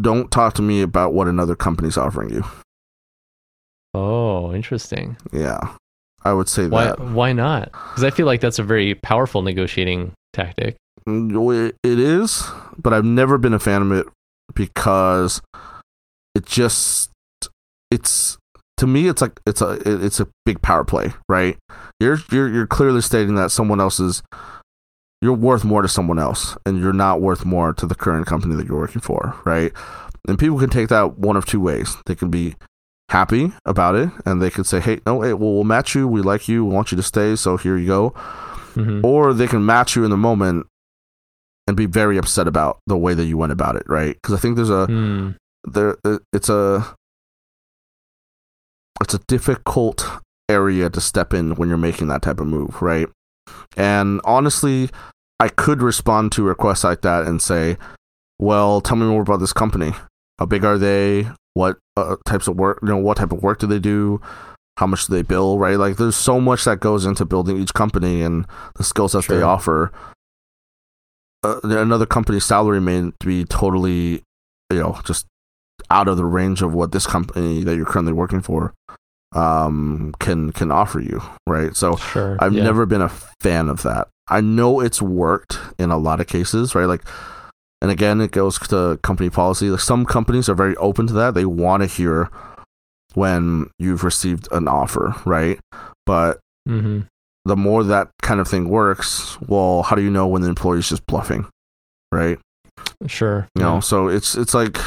don't 0.00 0.30
talk 0.30 0.54
to 0.54 0.62
me 0.62 0.80
about 0.80 1.12
what 1.12 1.28
another 1.28 1.54
company's 1.54 1.98
offering 1.98 2.30
you. 2.30 2.44
Oh, 3.92 4.54
interesting. 4.54 5.16
Yeah, 5.32 5.58
I 6.22 6.32
would 6.32 6.48
say 6.48 6.66
Why 6.68 6.86
that. 6.86 7.00
why 7.00 7.32
not? 7.32 7.72
Cuz 7.72 8.04
I 8.04 8.10
feel 8.10 8.26
like 8.26 8.40
that's 8.40 8.58
a 8.58 8.62
very 8.62 8.94
powerful 8.94 9.42
negotiating 9.42 10.12
tactic. 10.32 10.76
It 11.06 11.98
is, 11.98 12.44
but 12.76 12.92
I've 12.92 13.04
never 13.04 13.38
been 13.38 13.54
a 13.54 13.58
fan 13.58 13.82
of 13.82 13.92
it 13.92 14.06
because 14.54 15.40
it 16.34 16.44
just 16.46 17.10
it's 17.90 18.36
to 18.76 18.86
me 18.86 19.08
it's 19.08 19.22
like 19.22 19.40
it's 19.46 19.60
a 19.60 19.78
it's 20.04 20.20
a 20.20 20.28
big 20.44 20.60
power 20.62 20.84
play, 20.84 21.14
right? 21.28 21.56
You're 22.00 22.18
you're 22.30 22.48
you're 22.48 22.66
clearly 22.66 23.00
stating 23.00 23.36
that 23.36 23.50
someone 23.50 23.80
else 23.80 24.00
is 24.00 24.22
you're 25.22 25.32
worth 25.32 25.64
more 25.64 25.80
to 25.82 25.88
someone 25.88 26.18
else 26.18 26.56
and 26.66 26.78
you're 26.78 26.92
not 26.92 27.20
worth 27.20 27.44
more 27.44 27.72
to 27.72 27.86
the 27.86 27.94
current 27.94 28.26
company 28.26 28.54
that 28.56 28.66
you're 28.66 28.78
working 28.78 29.00
for, 29.00 29.34
right? 29.44 29.72
And 30.28 30.38
people 30.38 30.58
can 30.58 30.70
take 30.70 30.88
that 30.88 31.18
one 31.18 31.36
of 31.36 31.46
two 31.46 31.60
ways. 31.60 31.96
They 32.06 32.14
can 32.14 32.30
be 32.30 32.56
happy 33.08 33.52
about 33.64 33.94
it 33.94 34.10
and 34.26 34.42
they 34.42 34.50
could 34.50 34.66
say, 34.66 34.80
"Hey, 34.80 35.00
no, 35.06 35.22
hey, 35.22 35.32
well, 35.32 35.54
we'll 35.54 35.64
match 35.64 35.94
you. 35.94 36.06
We 36.08 36.20
like 36.20 36.48
you. 36.48 36.64
We 36.64 36.74
want 36.74 36.90
you 36.90 36.96
to 36.96 37.02
stay. 37.02 37.36
So 37.36 37.56
here 37.56 37.76
you 37.78 37.86
go." 37.86 38.10
Mhm. 38.74 39.02
or 39.02 39.32
they 39.32 39.46
can 39.46 39.64
match 39.64 39.96
you 39.96 40.04
in 40.04 40.10
the 40.10 40.18
moment 40.18 40.66
and 41.66 41.76
be 41.76 41.86
very 41.86 42.16
upset 42.16 42.46
about 42.46 42.78
the 42.86 42.96
way 42.96 43.14
that 43.14 43.24
you 43.24 43.36
went 43.36 43.52
about 43.52 43.76
it, 43.76 43.84
right? 43.86 44.14
Because 44.14 44.34
I 44.34 44.38
think 44.38 44.56
there's 44.56 44.70
a 44.70 44.86
Hmm. 44.86 45.30
there 45.64 45.96
uh, 46.04 46.18
it's 46.32 46.48
a 46.48 46.94
it's 49.00 49.14
a 49.14 49.18
difficult 49.26 50.08
area 50.48 50.88
to 50.88 51.00
step 51.00 51.34
in 51.34 51.54
when 51.56 51.68
you're 51.68 51.76
making 51.78 52.08
that 52.08 52.22
type 52.22 52.40
of 52.40 52.46
move, 52.46 52.80
right? 52.80 53.08
And 53.76 54.20
honestly, 54.24 54.90
I 55.38 55.48
could 55.48 55.82
respond 55.82 56.32
to 56.32 56.42
requests 56.42 56.84
like 56.84 57.02
that 57.02 57.26
and 57.26 57.42
say, 57.42 57.76
"Well, 58.38 58.80
tell 58.80 58.96
me 58.96 59.06
more 59.06 59.22
about 59.22 59.40
this 59.40 59.52
company. 59.52 59.92
How 60.38 60.46
big 60.46 60.64
are 60.64 60.78
they? 60.78 61.28
What 61.54 61.78
uh, 61.96 62.16
types 62.26 62.48
of 62.48 62.56
work? 62.56 62.78
You 62.82 62.88
know, 62.88 62.96
what 62.96 63.16
type 63.18 63.32
of 63.32 63.42
work 63.42 63.58
do 63.58 63.66
they 63.66 63.78
do? 63.78 64.20
How 64.78 64.86
much 64.86 65.06
do 65.06 65.14
they 65.14 65.22
bill? 65.22 65.58
Right? 65.58 65.78
Like, 65.78 65.96
there's 65.96 66.16
so 66.16 66.40
much 66.40 66.64
that 66.64 66.80
goes 66.80 67.04
into 67.06 67.24
building 67.24 67.58
each 67.58 67.74
company 67.74 68.22
and 68.22 68.46
the 68.76 68.84
skill 68.84 69.08
sets 69.08 69.26
they 69.26 69.36
offer. 69.42 69.92
Uh, 71.46 71.60
another 71.78 72.06
company's 72.06 72.44
salary 72.44 72.80
may 72.80 73.10
be 73.24 73.44
totally, 73.44 74.22
you 74.72 74.78
know, 74.80 74.98
just 75.04 75.26
out 75.90 76.08
of 76.08 76.16
the 76.16 76.24
range 76.24 76.62
of 76.62 76.74
what 76.74 76.92
this 76.92 77.06
company 77.06 77.62
that 77.64 77.76
you're 77.76 77.86
currently 77.86 78.12
working 78.12 78.40
for 78.42 78.72
um 79.34 80.14
can 80.20 80.50
can 80.52 80.70
offer 80.70 81.00
you 81.00 81.20
right 81.48 81.76
so 81.76 81.96
Sure. 81.96 82.36
I've 82.40 82.54
yeah. 82.54 82.62
never 82.62 82.86
been 82.86 83.02
a 83.02 83.08
fan 83.40 83.68
of 83.68 83.82
that. 83.82 84.08
I 84.28 84.40
know 84.40 84.80
it's 84.80 85.02
worked 85.02 85.58
in 85.78 85.90
a 85.90 85.98
lot 85.98 86.20
of 86.20 86.26
cases, 86.26 86.74
right? 86.74 86.86
Like, 86.86 87.02
and 87.82 87.90
again, 87.90 88.20
it 88.20 88.30
goes 88.32 88.58
to 88.58 88.98
company 89.02 89.30
policy. 89.30 89.68
Like, 89.70 89.80
some 89.80 90.04
companies 90.06 90.48
are 90.48 90.54
very 90.54 90.74
open 90.76 91.06
to 91.08 91.12
that. 91.14 91.34
They 91.34 91.44
want 91.44 91.82
to 91.82 91.86
hear 91.86 92.28
when 93.14 93.70
you've 93.78 94.02
received 94.04 94.48
an 94.50 94.66
offer, 94.68 95.14
right? 95.24 95.60
But 96.06 96.40
Mhm. 96.68 97.06
The 97.46 97.56
more 97.56 97.84
that 97.84 98.08
kind 98.22 98.40
of 98.40 98.48
thing 98.48 98.68
works, 98.68 99.40
well, 99.42 99.82
how 99.82 99.94
do 99.96 100.02
you 100.02 100.10
know 100.10 100.26
when 100.26 100.42
the 100.42 100.48
employee's 100.48 100.88
just 100.88 101.06
bluffing, 101.06 101.46
right? 102.12 102.38
Sure. 103.06 103.48
You 103.54 103.62
yeah. 103.64 103.74
know, 103.74 103.80
so 103.80 104.08
it's 104.08 104.34
it's 104.36 104.52
like 104.52 104.78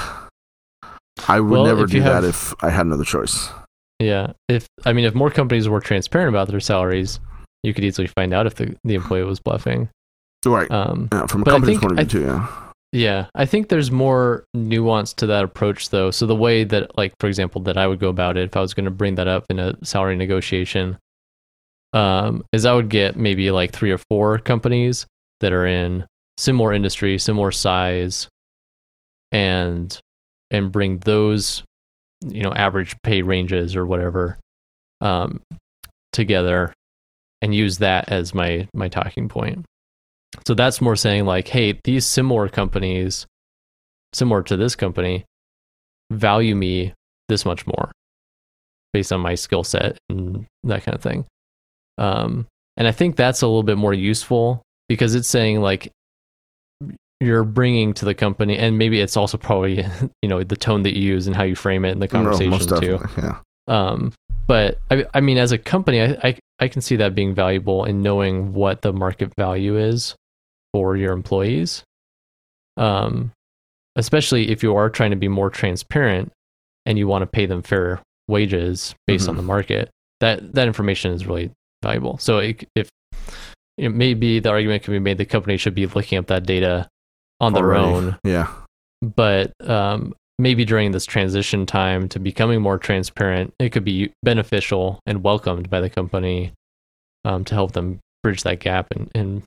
I 1.28 1.40
would 1.40 1.50
Well, 1.52 1.66
never 1.66 1.86
do 1.86 1.98
you 1.98 2.04
that 2.04 2.24
if 2.24 2.54
I 2.64 2.70
had 2.70 2.86
another 2.86 3.04
choice. 3.04 3.50
Yeah. 4.00 4.34
If 4.48 4.68
I 4.86 4.94
mean 4.94 5.06
if 5.06 5.14
more 5.16 5.30
companies 5.32 5.68
were 5.68 5.80
transparent 5.82 6.30
about 6.30 6.48
their 6.48 6.60
salaries, 6.60 7.20
you 7.64 7.74
could 7.74 7.84
easily 7.84 8.08
find 8.08 8.34
out 8.34 8.46
if 8.48 8.56
the, 8.56 8.76
the 8.84 8.96
employee 8.96 9.24
was 9.24 9.40
bluffing. 9.40 9.90
Right. 10.46 10.70
Um 10.72 11.10
Yeah, 11.12 11.26
from 11.28 11.42
a 11.42 11.46
company's 11.46 11.80
think- 11.80 11.82
point 11.90 12.00
of 12.00 12.08
view, 12.08 12.20
too. 12.22 12.26
Yeah. 12.28 12.48
yeah, 12.92 13.26
I 13.36 13.46
think 13.46 13.70
there's 13.70 13.92
more 13.92 14.44
nuance 14.54 15.14
to 15.14 15.26
that 15.28 15.44
approach 15.44 15.90
though. 15.90 16.12
So 16.12 16.26
the 16.26 16.36
way 16.36 16.64
that 16.64 16.98
like 16.98 17.14
for 17.20 17.28
example 17.28 17.62
that 17.64 17.78
I 17.78 17.88
would 17.88 18.00
go 18.00 18.10
about 18.10 18.38
it 18.38 18.44
if 18.44 18.56
I 18.58 18.62
was 18.62 18.74
going 18.74 18.86
to 18.86 18.92
bring 18.92 19.16
that 19.16 19.28
up 19.28 19.46
in 19.50 19.60
a 19.60 19.76
salary 19.84 20.16
negotiation 20.16 20.98
um 21.94 22.44
is 22.52 22.66
I 22.66 22.74
would 22.74 22.90
get 22.90 23.16
maybe 23.16 23.52
like 23.52 23.72
3 23.72 23.92
or 23.92 24.00
4 24.10 24.40
companies 24.40 25.08
that 25.40 25.54
are 25.54 25.66
in 25.66 26.06
similar 26.38 26.74
industry, 26.74 27.18
similar 27.18 27.52
size 27.52 28.28
and 29.32 29.98
and 30.52 30.72
bring 30.72 31.00
those 31.00 31.64
you 32.26 32.42
know 32.42 32.54
average 32.54 32.96
pay 33.04 33.22
ranges 33.22 33.76
or 33.76 33.86
whatever 33.86 34.38
um 35.02 35.42
together 36.12 36.74
and 37.42 37.56
use 37.56 37.78
that 37.78 38.10
as 38.10 38.34
my 38.34 38.68
my 38.74 38.88
talking 38.88 39.30
point. 39.30 39.66
So 40.46 40.54
that's 40.54 40.82
more 40.82 40.96
saying 40.96 41.26
like 41.26 41.48
hey 41.48 41.80
these 41.84 42.06
similar 42.06 42.50
companies 42.50 43.26
similar 44.14 44.42
to 44.44 44.58
this 44.58 44.76
company 44.76 45.26
value 46.12 46.56
me 46.56 46.94
this 47.28 47.46
much 47.46 47.66
more 47.68 47.92
based 48.94 49.14
on 49.14 49.22
my 49.22 49.36
skill 49.36 49.64
set 49.64 49.98
and 50.10 50.46
that 50.64 50.84
kind 50.84 50.96
of 50.96 51.02
thing 51.02 51.26
um 52.00 52.48
and 52.78 52.88
i 52.88 52.92
think 52.92 53.16
that's 53.16 53.42
a 53.44 53.48
little 53.48 53.62
bit 53.64 53.78
more 53.78 53.94
useful 53.94 54.62
because 54.88 55.14
it's 55.14 55.28
saying 55.28 55.62
like 55.62 55.92
you're 57.22 57.44
bringing 57.44 57.94
to 57.96 58.06
the 58.06 58.14
company, 58.14 58.58
and 58.58 58.78
maybe 58.78 59.02
it's 59.02 59.18
also 59.18 59.38
probably 59.38 59.86
you 60.22 60.30
know 60.30 60.42
the 60.42 60.56
tone 60.56 60.84
that 60.84 60.96
you 60.98 61.04
use 61.04 61.28
and 61.28 61.36
how 61.36 61.44
you 61.44 61.54
frame 61.54 61.84
it 61.84 61.92
in 61.92 62.00
the 62.00 62.06
No, 62.08 62.12
conversation 62.12 62.80
too. 62.80 62.98
Yeah. 63.18 63.40
Um, 63.68 64.14
but 64.48 64.80
I, 64.90 65.06
I 65.14 65.20
mean, 65.20 65.38
as 65.38 65.52
a 65.52 65.58
company, 65.58 66.02
I, 66.02 66.18
I, 66.24 66.38
I 66.60 66.68
can 66.70 66.82
see 66.82 66.96
that 66.96 67.14
being 67.16 67.36
valuable 67.36 67.84
in 67.84 68.02
knowing 68.02 68.54
what 68.54 68.82
the 68.84 68.94
market 68.94 69.34
value 69.38 69.78
is 69.78 70.16
for 70.74 70.96
your 70.96 71.12
employees. 71.12 71.84
Um, 72.78 73.32
especially 73.98 74.50
if 74.50 74.64
you 74.64 74.76
are 74.78 74.90
trying 74.90 75.12
to 75.12 75.18
be 75.18 75.28
more 75.28 75.50
transparent 75.50 76.32
and 76.86 76.98
you 76.98 77.06
want 77.08 77.24
to 77.24 77.28
pay 77.28 77.46
them 77.46 77.62
fair 77.62 78.02
wages 78.30 78.96
based 79.08 79.28
on 79.28 79.34
Mhm. 79.36 79.40
the 79.40 79.44
market. 79.44 79.90
That 80.22 80.54
that 80.54 80.68
information 80.68 81.12
is 81.12 81.28
really 81.28 81.52
valuable. 81.82 82.18
So 82.18 82.38
it, 82.40 82.68
if 82.76 82.90
it 83.78 83.90
maybe 83.90 84.40
the 84.40 84.50
argument 84.50 84.84
can 84.84 84.94
be 84.94 85.00
made, 85.00 85.18
the 85.18 85.26
company 85.26 85.58
should 85.58 85.76
be 85.76 85.86
looking 85.88 86.18
up 86.18 86.28
that 86.28 86.46
data 86.46 86.88
on 87.40 87.54
their 87.54 87.64
Already. 87.64 87.84
own 88.08 88.18
Yeah. 88.24 88.48
but 89.02 89.54
um, 89.68 90.14
maybe 90.38 90.66
during 90.66 90.92
this 90.92 91.06
transition 91.06 91.66
time 91.66 92.10
to 92.10 92.20
becoming 92.20 92.62
more 92.62 92.78
transparent, 92.78 93.54
it 93.60 93.70
could 93.70 93.86
be 93.86 94.12
beneficial 94.24 95.00
and 95.06 95.24
welcomed 95.24 95.70
by 95.70 95.80
the 95.80 95.90
company 95.90 96.52
um, 97.26 97.44
to 97.46 97.54
help 97.56 97.72
them 97.74 98.00
bridge 98.24 98.44
that 98.44 98.60
gap 98.60 98.88
and, 98.92 99.10
and 99.16 99.44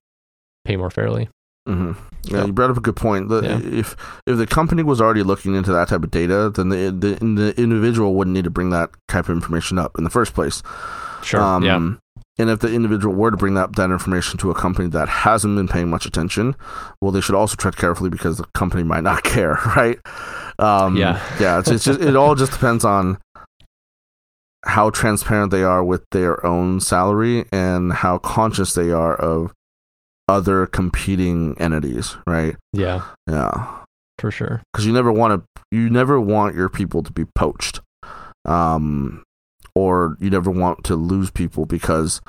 pay 0.64 0.77
more 0.77 0.90
fairly. 0.90 1.29
hmm 1.66 1.92
Yeah, 2.25 2.47
you 2.47 2.53
brought 2.53 2.71
up 2.71 2.77
a 2.79 2.81
good 2.81 2.97
point. 2.97 3.29
The, 3.29 3.42
Yeah. 3.42 3.61
If 3.62 3.97
if 4.27 4.37
the 4.38 4.47
company 4.47 4.83
was 4.83 5.01
already 5.01 5.23
looking 5.23 5.55
into 5.55 5.73
that 5.73 5.88
type 5.88 6.03
of 6.03 6.11
data, 6.11 6.51
then 6.55 6.71
the, 6.71 6.90
the 6.90 7.14
the 7.25 7.55
individual 7.62 8.14
wouldn't 8.14 8.35
need 8.35 8.45
to 8.45 8.51
bring 8.51 8.71
that 8.71 8.90
type 9.09 9.29
of 9.29 9.35
information 9.37 9.79
up 9.79 9.99
in 9.99 10.05
the 10.05 10.11
first 10.11 10.33
place. 10.35 10.62
Sure. 11.23 11.40
Um, 11.42 11.62
yeah. 11.62 11.95
And 12.38 12.49
if 12.49 12.61
the 12.61 12.73
individual 12.73 13.14
were 13.14 13.31
to 13.31 13.37
bring 13.37 13.55
that, 13.55 13.77
that 13.77 13.90
information 13.90 14.38
to 14.38 14.51
a 14.51 14.55
company 14.55 14.88
that 14.88 15.09
hasn't 15.09 15.55
been 15.55 15.68
paying 15.68 15.90
much 15.90 16.07
attention, 16.07 16.57
well, 17.01 17.12
they 17.12 17.21
should 17.21 17.35
also 17.35 17.57
tread 17.57 17.77
carefully 17.77 18.09
because 18.09 18.38
the 18.38 18.45
company 18.55 18.83
might 18.83 19.05
not 19.05 19.23
care, 19.35 19.59
right? 19.77 19.99
Um, 20.59 20.97
Yeah. 20.97 21.21
yeah. 21.38 21.59
It's, 21.59 21.71
it's 21.71 21.85
just 21.85 22.01
it 22.01 22.16
all 22.16 22.35
just 22.35 22.53
depends 22.53 22.85
on 22.85 23.18
how 24.64 24.90
transparent 24.90 25.51
they 25.51 25.62
are 25.62 25.83
with 25.85 26.05
their 26.12 26.45
own 26.47 26.81
salary 26.81 27.45
and 27.53 27.92
how 27.92 28.16
conscious 28.18 28.75
they 28.75 28.90
are 28.92 29.14
of 29.16 29.53
other 30.29 30.66
competing 30.66 31.57
entities, 31.59 32.16
right? 32.27 32.57
Yeah. 32.73 33.03
Yeah 33.29 33.81
For 34.18 34.31
sure. 34.31 34.62
because 34.73 34.87
you 34.87 34.92
never 34.92 35.12
want 35.12 35.42
to 35.42 35.62
you 35.77 35.90
never 35.90 36.21
want 36.21 36.55
your 36.55 36.68
people 36.68 37.03
to 37.03 37.12
be 37.12 37.25
poached 37.35 37.81
um 38.45 39.23
or 39.74 40.16
you 40.20 40.30
never 40.30 40.50
want 40.50 40.85
to 40.85 40.94
lose 40.96 41.30
people 41.30 41.66
because 41.66 42.20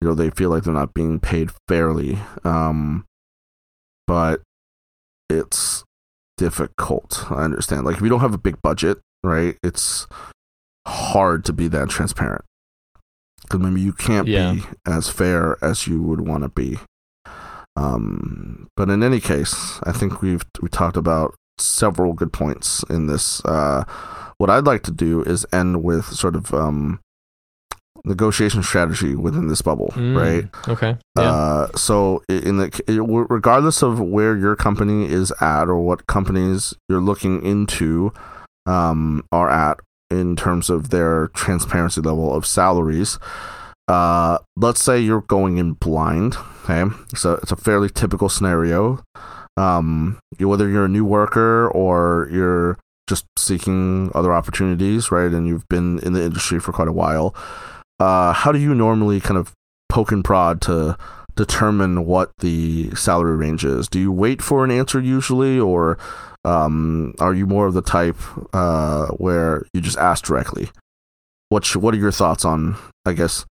you 0.00 0.08
know 0.08 0.14
they 0.14 0.30
feel 0.30 0.50
like 0.50 0.64
they're 0.64 0.72
not 0.74 0.94
being 0.94 1.18
paid 1.18 1.50
fairly 1.66 2.18
um 2.44 3.04
but 4.06 4.40
it's 5.30 5.84
difficult 6.36 7.24
i 7.30 7.42
understand 7.44 7.84
like 7.84 7.96
if 7.96 8.02
you 8.02 8.08
don't 8.08 8.20
have 8.20 8.34
a 8.34 8.38
big 8.38 8.60
budget 8.62 8.98
right 9.24 9.56
it's 9.62 10.06
hard 10.86 11.44
to 11.44 11.52
be 11.52 11.66
that 11.68 11.88
transparent 11.88 12.44
because 13.42 13.60
maybe 13.60 13.80
you 13.80 13.92
can't 13.92 14.28
Yeah. 14.28 14.52
be 14.54 14.62
as 14.86 15.08
fair 15.08 15.56
as 15.62 15.86
you 15.86 16.02
would 16.02 16.20
want 16.20 16.42
to 16.44 16.48
be 16.48 16.78
um, 17.76 18.66
but 18.76 18.90
in 18.90 19.04
any 19.04 19.20
case, 19.20 19.78
I 19.84 19.92
think 19.92 20.20
we've 20.20 20.42
we 20.60 20.68
talked 20.68 20.96
about 20.96 21.36
several 21.58 22.12
good 22.12 22.32
points 22.32 22.82
in 22.90 23.06
this. 23.06 23.40
Uh, 23.44 23.84
what 24.38 24.50
I'd 24.50 24.66
like 24.66 24.82
to 24.84 24.90
do 24.92 25.22
is 25.22 25.46
end 25.52 25.82
with 25.82 26.06
sort 26.06 26.34
of 26.34 26.54
um, 26.54 27.00
negotiation 28.04 28.62
strategy 28.62 29.14
within 29.14 29.48
this 29.48 29.62
bubble, 29.62 29.92
Mm, 29.94 30.16
right? 30.16 30.68
Okay. 30.68 30.96
Yeah. 31.16 31.22
Uh, 31.22 31.76
so 31.76 32.22
in 32.28 32.58
the 32.58 33.26
regardless 33.28 33.82
of 33.82 34.00
where 34.00 34.36
your 34.36 34.56
company 34.56 35.06
is 35.10 35.32
at 35.40 35.64
or 35.64 35.80
what 35.80 36.06
companies 36.06 36.74
you're 36.88 37.00
looking 37.00 37.44
into 37.44 38.12
um, 38.66 39.24
are 39.32 39.50
at 39.50 39.78
in 40.10 40.36
terms 40.36 40.70
of 40.70 40.90
their 40.90 41.28
transparency 41.28 42.00
level 42.00 42.34
of 42.34 42.46
salaries. 42.46 43.18
Uh, 43.88 44.38
let's 44.56 44.82
say 44.82 44.98
you're 44.98 45.22
going 45.22 45.56
in 45.58 45.72
blind. 45.72 46.36
Okay, 46.64 46.84
so 47.14 47.34
it's 47.42 47.52
a 47.52 47.56
fairly 47.56 47.88
typical 47.88 48.28
scenario. 48.28 49.02
Um, 49.56 50.18
whether 50.38 50.68
you're 50.68 50.84
a 50.84 50.88
new 50.88 51.04
worker 51.04 51.68
or 51.70 52.28
you're 52.30 52.78
just 53.08 53.26
seeking 53.36 54.12
other 54.14 54.32
opportunities, 54.32 55.10
right? 55.10 55.32
And 55.32 55.48
you've 55.48 55.66
been 55.68 55.98
in 56.00 56.12
the 56.12 56.22
industry 56.22 56.60
for 56.60 56.72
quite 56.72 56.88
a 56.88 56.92
while. 56.92 57.34
Uh, 57.98 58.32
how 58.32 58.52
do 58.52 58.58
you 58.58 58.74
normally 58.74 59.20
kind 59.20 59.38
of 59.38 59.52
poke 59.88 60.12
and 60.12 60.24
prod 60.24 60.60
to 60.62 60.96
determine 61.34 62.04
what 62.04 62.30
the 62.38 62.94
salary 62.94 63.36
range 63.36 63.64
is? 63.64 63.88
Do 63.88 63.98
you 63.98 64.12
wait 64.12 64.42
for 64.42 64.64
an 64.64 64.70
answer 64.70 65.00
usually, 65.00 65.58
or 65.58 65.98
um, 66.44 67.14
are 67.18 67.34
you 67.34 67.46
more 67.46 67.66
of 67.66 67.74
the 67.74 67.82
type 67.82 68.16
uh, 68.52 69.06
where 69.08 69.66
you 69.72 69.80
just 69.80 69.98
ask 69.98 70.24
directly? 70.24 70.70
What 71.48 71.64
sh- 71.64 71.76
What 71.76 71.94
are 71.94 71.98
your 71.98 72.12
thoughts 72.12 72.44
on, 72.44 72.76
I 73.06 73.14
guess, 73.14 73.46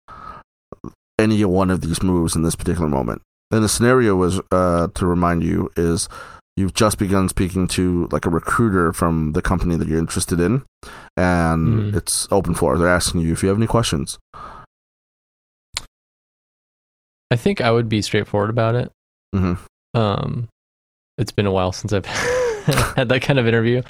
any 1.20 1.44
one 1.44 1.72
of 1.72 1.82
these 1.82 2.04
moves 2.04 2.36
in 2.36 2.44
this 2.44 2.56
particular 2.56 2.88
moment? 2.88 3.22
And 3.50 3.64
the 3.64 3.70
scenario 3.70 4.16
was 4.16 4.40
uh, 4.52 4.90
to 4.94 5.06
remind 5.06 5.44
you 5.44 5.72
is 5.76 6.08
you've 6.58 6.74
just 6.74 6.98
begun 6.98 7.30
speaking 7.30 7.68
to 7.70 8.08
like 8.12 8.26
a 8.26 8.30
recruiter 8.30 8.92
from 8.92 9.32
the 9.34 9.42
company 9.42 9.78
that 9.78 9.88
you're 9.88 10.00
interested 10.00 10.40
in, 10.42 10.64
and 11.16 11.94
Mhm. 11.94 11.96
it's 11.96 12.28
open 12.32 12.54
floor. 12.56 12.78
They're 12.78 12.88
asking 12.90 13.22
you 13.22 13.32
if 13.32 13.42
you 13.44 13.48
have 13.50 13.58
any 13.58 13.68
questions. 13.68 14.18
I 17.32 17.36
think 17.36 17.62
I 17.62 17.72
would 17.72 17.90
be 17.90 18.02
straightforward 18.02 18.50
about 18.50 18.76
it. 18.76 18.92
hmm 19.34 19.54
Um, 19.94 20.48
it's 21.18 21.32
been 21.32 21.46
a 21.46 21.52
while 21.52 21.72
since 21.72 21.92
I've 21.94 22.06
had 22.96 23.10
that 23.10 23.22
kind 23.22 23.40
of 23.40 23.48
interview, 23.48 23.82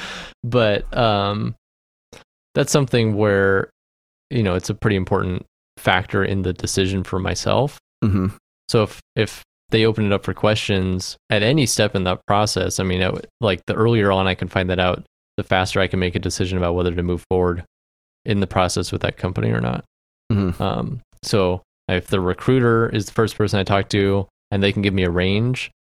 but 0.43 0.86
um, 0.97 1.56
that's 2.56 2.71
something 2.71 3.15
where 3.15 3.69
you 4.30 4.43
know 4.43 4.56
it's 4.56 4.69
a 4.69 4.73
pretty 4.75 4.95
important 4.95 5.45
factor 5.77 6.23
in 6.23 6.41
the 6.41 6.53
decision 6.53 7.03
for 7.03 7.19
myself. 7.19 7.77
hmm 8.03 8.27
So 8.69 8.84
if 8.84 8.99
if 9.15 9.43
they 9.69 9.86
open 9.86 10.06
it 10.06 10.13
up 10.13 10.23
for 10.23 10.34
questions 10.34 11.17
at 11.30 11.43
any 11.43 11.65
step 11.65 11.95
in 11.95 12.03
that 12.06 12.25
process, 12.25 12.80
I 12.80 12.84
mean, 12.84 13.03
I 13.03 13.12
like 13.41 13.62
the 13.67 13.73
earlier 13.75 14.12
on 14.12 14.27
I 14.27 14.36
can 14.36 14.47
find 14.47 14.69
that 14.69 14.80
out, 14.80 15.03
the 15.36 15.43
faster 15.43 15.80
I 15.80 15.88
can 15.88 15.99
make 15.99 16.15
a 16.15 16.19
decision 16.19 16.58
about 16.58 16.75
whether 16.75 16.93
to 16.93 17.03
move 17.03 17.23
forward 17.30 17.63
in 18.25 18.39
the 18.39 18.47
process 18.47 18.91
with 18.91 19.01
that 19.01 19.17
company 19.17 19.51
or 19.51 19.62
not. 19.62 19.84
hmm 20.32 20.51
Um, 20.62 21.01
so 21.23 21.62
if 21.88 22.08
the 22.08 22.19
recruiter 22.19 22.89
is 22.89 23.06
the 23.06 23.13
first 23.13 23.38
person 23.38 23.60
I 23.60 23.63
talk 23.63 23.89
to 23.89 24.27
and 24.51 24.62
they 24.62 24.71
can 24.71 24.82
give 24.82 24.93
me 24.93 25.03
a 25.03 25.10
range, 25.10 25.71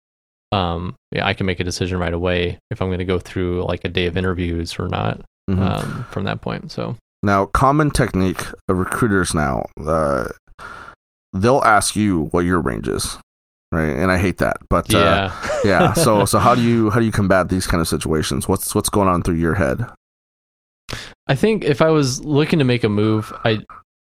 um, 0.52 0.94
yeah, 1.12 1.26
I 1.26 1.34
can 1.34 1.46
make 1.46 1.60
a 1.60 1.64
decision 1.64 1.98
right 1.98 2.12
away 2.14 2.58
if 2.70 2.80
I'm 2.80 2.88
going 2.88 2.98
to 2.98 3.04
go 3.04 3.18
through 3.18 3.64
like 3.64 3.84
a 3.84 3.88
day 3.88 4.06
of 4.06 4.16
interviews 4.16 4.78
or 4.78 4.88
not 4.88 5.20
hmm 5.48 5.62
um, 5.62 6.06
from 6.10 6.24
that 6.24 6.40
point. 6.40 6.72
So 6.72 6.96
Now, 7.22 7.46
common 7.46 7.90
technique 7.90 8.42
of 8.68 8.78
recruiters 8.78 9.32
now, 9.34 9.66
uh, 9.84 10.28
they'll 11.32 11.62
ask 11.64 11.94
you 11.96 12.24
what 12.32 12.44
your 12.44 12.60
range 12.60 12.88
is, 12.88 13.18
right? 13.72 13.96
And 13.96 14.10
I 14.10 14.18
hate 14.18 14.38
that, 14.38 14.58
but 14.68 14.92
uh, 14.94 14.98
yeah, 14.98 15.58
yeah. 15.64 15.92
So, 15.92 16.24
so 16.24 16.38
how 16.38 16.54
do 16.54 16.62
you 16.62 16.90
how 16.90 17.00
do 17.00 17.06
you 17.06 17.12
combat 17.12 17.48
these 17.48 17.66
kind 17.66 17.80
of 17.80 17.88
situations? 17.88 18.48
What's 18.48 18.74
what's 18.74 18.88
going 18.88 19.08
on 19.08 19.22
through 19.22 19.36
your 19.36 19.54
head? 19.54 19.86
I 21.26 21.34
think 21.34 21.64
if 21.64 21.82
I 21.82 21.90
was 21.90 22.24
looking 22.24 22.58
to 22.60 22.64
make 22.64 22.84
a 22.84 22.88
move, 22.88 23.32
I, 23.44 23.58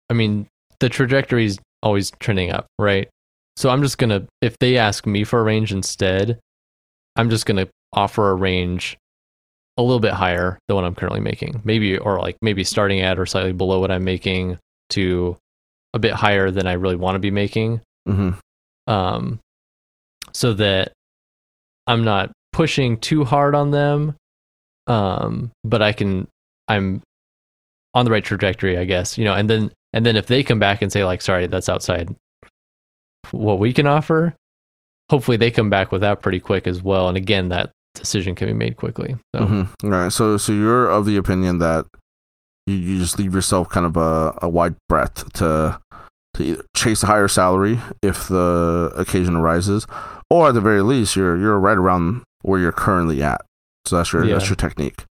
I 0.08 0.14
mean, 0.14 0.46
the 0.80 0.88
trajectory 0.88 1.44
is 1.44 1.58
always 1.82 2.10
trending 2.18 2.50
up, 2.50 2.66
right? 2.78 3.08
So 3.56 3.68
I'm 3.68 3.82
just 3.82 3.98
gonna, 3.98 4.26
if 4.40 4.58
they 4.58 4.78
ask 4.78 5.06
me 5.06 5.24
for 5.24 5.40
a 5.40 5.42
range 5.42 5.72
instead, 5.72 6.38
I'm 7.16 7.28
just 7.28 7.44
gonna 7.44 7.68
offer 7.92 8.30
a 8.30 8.34
range 8.34 8.96
a 9.76 9.82
little 9.82 10.00
bit 10.00 10.12
higher 10.12 10.58
than 10.66 10.76
what 10.76 10.84
I'm 10.84 10.94
currently 10.94 11.20
making, 11.20 11.60
maybe, 11.64 11.98
or 11.98 12.18
like 12.18 12.36
maybe 12.40 12.64
starting 12.64 13.00
at 13.00 13.18
or 13.18 13.26
slightly 13.26 13.52
below 13.52 13.80
what 13.80 13.90
I'm 13.90 14.04
making 14.04 14.58
to 14.90 15.36
a 15.92 15.98
bit 15.98 16.12
higher 16.12 16.50
than 16.50 16.66
I 16.66 16.72
really 16.72 16.96
want 16.96 17.16
to 17.16 17.20
be 17.20 17.30
making, 17.30 17.82
hmm 18.06 18.30
um, 18.86 19.38
so 20.32 20.52
that 20.54 20.92
I'm 21.86 22.04
not 22.04 22.32
pushing 22.52 22.98
too 22.98 23.24
hard 23.24 23.54
on 23.54 23.70
them, 23.70 24.16
um, 24.86 25.50
but 25.64 25.82
I 25.82 25.92
can, 25.92 26.28
I'm 26.68 27.02
on 27.94 28.04
the 28.04 28.10
right 28.10 28.24
trajectory, 28.24 28.78
I 28.78 28.84
guess, 28.84 29.18
you 29.18 29.24
know, 29.24 29.34
and 29.34 29.48
then, 29.48 29.72
and 29.92 30.06
then 30.06 30.16
if 30.16 30.26
they 30.26 30.42
come 30.42 30.58
back 30.58 30.82
and 30.82 30.92
say 30.92 31.04
like, 31.04 31.22
sorry, 31.22 31.46
that's 31.46 31.68
outside 31.68 32.14
what 33.32 33.58
we 33.58 33.72
can 33.72 33.86
offer, 33.86 34.34
hopefully 35.10 35.36
they 35.36 35.50
come 35.50 35.70
back 35.70 35.90
with 35.90 36.00
that 36.02 36.22
pretty 36.22 36.40
quick 36.40 36.66
as 36.66 36.82
well. 36.82 37.08
And 37.08 37.16
again, 37.16 37.48
that 37.48 37.70
decision 37.94 38.34
can 38.34 38.46
be 38.46 38.54
made 38.54 38.76
quickly. 38.76 39.16
So 39.34 39.46
hmm 39.46 39.62
All 39.84 39.90
right. 39.90 40.12
So, 40.12 40.36
so 40.36 40.52
you're 40.52 40.88
of 40.88 41.06
the 41.06 41.16
opinion 41.16 41.58
that 41.58 41.86
you, 42.66 42.74
you 42.74 42.98
just 42.98 43.18
leave 43.18 43.34
yourself 43.34 43.68
kind 43.68 43.86
of 43.86 43.96
a, 43.96 44.38
a 44.42 44.48
wide 44.48 44.76
breadth 44.88 45.32
to 45.34 45.80
to 46.34 46.42
either 46.44 46.64
chase 46.76 47.02
a 47.02 47.06
higher 47.06 47.26
salary 47.26 47.80
if 48.02 48.28
the 48.28 48.92
occasion 48.96 49.34
arises, 49.34 49.86
or 50.30 50.48
at 50.48 50.54
the 50.54 50.60
very 50.60 50.82
least, 50.82 51.16
you're 51.16 51.36
you're 51.36 51.58
right 51.58 51.76
around 51.76 52.22
where 52.42 52.58
you're 52.60 52.72
currently 52.72 53.22
at. 53.22 53.40
So 53.86 53.96
that's 53.96 54.12
your 54.12 54.26
that's 54.26 54.48
your 54.48 54.56
technique. 54.56 55.04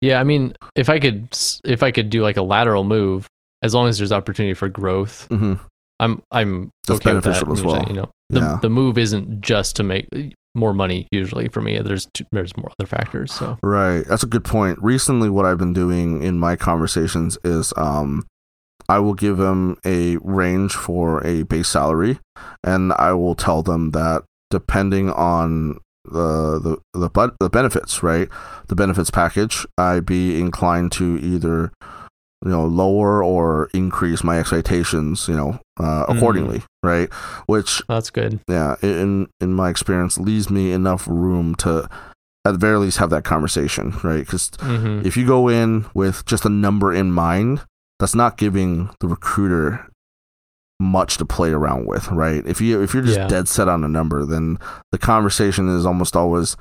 yeah, 0.00 0.20
I 0.20 0.24
mean, 0.24 0.54
if 0.74 0.88
I 0.88 0.98
could, 0.98 1.28
if 1.64 1.82
I 1.82 1.90
could 1.90 2.10
do 2.10 2.22
like 2.22 2.36
a 2.36 2.42
lateral 2.42 2.84
move, 2.84 3.26
as 3.62 3.74
long 3.74 3.88
as 3.88 3.98
there's 3.98 4.12
opportunity 4.12 4.54
for 4.54 4.68
growth, 4.68 5.26
hmm 5.30 5.54
I'm 6.00 6.22
I'm 6.32 6.70
That's 6.88 7.00
okay 7.00 7.14
with 7.14 7.24
that. 7.24 7.30
beneficial 7.30 7.52
as 7.52 7.62
well. 7.62 7.84
You 7.86 7.94
know, 7.94 8.10
the 8.30 8.40
Yeah. 8.40 8.58
the 8.60 8.68
move 8.70 8.98
isn't 8.98 9.40
just 9.40 9.76
to 9.76 9.82
make 9.84 10.08
more 10.56 10.74
money. 10.74 11.06
Usually 11.12 11.48
for 11.48 11.60
me, 11.60 11.78
there's 11.80 12.06
two, 12.14 12.24
there's 12.32 12.56
more 12.56 12.70
other 12.78 12.86
factors. 12.88 13.32
So 13.32 13.58
Right. 13.62 14.04
That's 14.06 14.22
a 14.22 14.26
good 14.26 14.44
point. 14.44 14.78
Recently, 14.82 15.28
what 15.30 15.44
I've 15.46 15.58
been 15.58 15.72
doing 15.72 16.22
in 16.22 16.38
my 16.38 16.56
conversations 16.56 17.38
is 17.44 17.72
um, 17.76 18.26
I 18.88 18.98
will 18.98 19.14
give 19.14 19.36
them 19.38 19.76
a 19.84 20.16
range 20.18 20.72
for 20.74 21.24
a 21.26 21.42
base 21.44 21.68
salary, 21.68 22.18
and 22.62 22.92
I 22.94 23.12
will 23.12 23.34
tell 23.34 23.62
them 23.62 23.90
that 23.92 24.24
depending 24.50 25.10
on 25.10 25.80
the 26.04 26.58
the 26.92 26.98
the, 26.98 27.08
but, 27.08 27.34
the 27.40 27.48
benefits, 27.48 28.02
right, 28.02 28.28
the 28.68 28.74
benefits 28.76 29.10
package, 29.10 29.66
I'd 29.78 30.04
be 30.04 30.38
inclined 30.38 30.92
to 30.92 31.18
either 31.18 31.72
you 32.44 32.50
know 32.50 32.66
lower 32.66 33.24
or 33.24 33.70
increase 33.72 34.22
my 34.22 34.38
expectations, 34.38 35.28
you 35.28 35.34
know, 35.36 35.58
uh, 35.80 36.04
Mhm. 36.06 36.16
accordingly, 36.16 36.62
right? 36.82 37.10
Which 37.46 37.82
that's 37.88 38.10
good. 38.10 38.40
yeah, 38.48 38.76
in 38.82 39.28
in 39.40 39.54
my 39.54 39.70
experience, 39.70 40.18
leaves 40.18 40.50
me 40.50 40.72
enough 40.72 41.08
room 41.08 41.54
to, 41.56 41.88
at 42.44 42.52
the 42.52 42.58
very 42.58 42.76
least, 42.78 42.98
have 42.98 43.08
that 43.08 43.24
conversation, 43.24 43.94
right? 44.02 44.18
Because 44.26 44.50
hmm 44.60 45.00
if 45.06 45.16
you 45.16 45.26
go 45.26 45.48
in 45.48 45.86
with 45.94 46.26
just 46.26 46.44
a 46.44 46.50
number 46.50 46.92
in 46.92 47.10
mind, 47.12 47.62
that's 48.04 48.14
not 48.14 48.36
giving 48.36 48.90
the 49.00 49.08
recruiter 49.08 49.88
much 50.78 51.16
to 51.16 51.24
play 51.24 51.50
around 51.52 51.86
with, 51.86 52.08
right? 52.10 52.42
If 52.46 52.60
you 52.60 52.82
if 52.82 52.92
you're 52.92 53.02
just 53.02 53.18
Yeah. 53.18 53.28
dead 53.28 53.48
set 53.48 53.66
on 53.66 53.82
a 53.82 53.88
number, 53.88 54.26
then 54.26 54.58
the 54.92 54.98
conversation 54.98 55.70
is 55.74 55.86
almost 55.86 56.14
always 56.14 56.54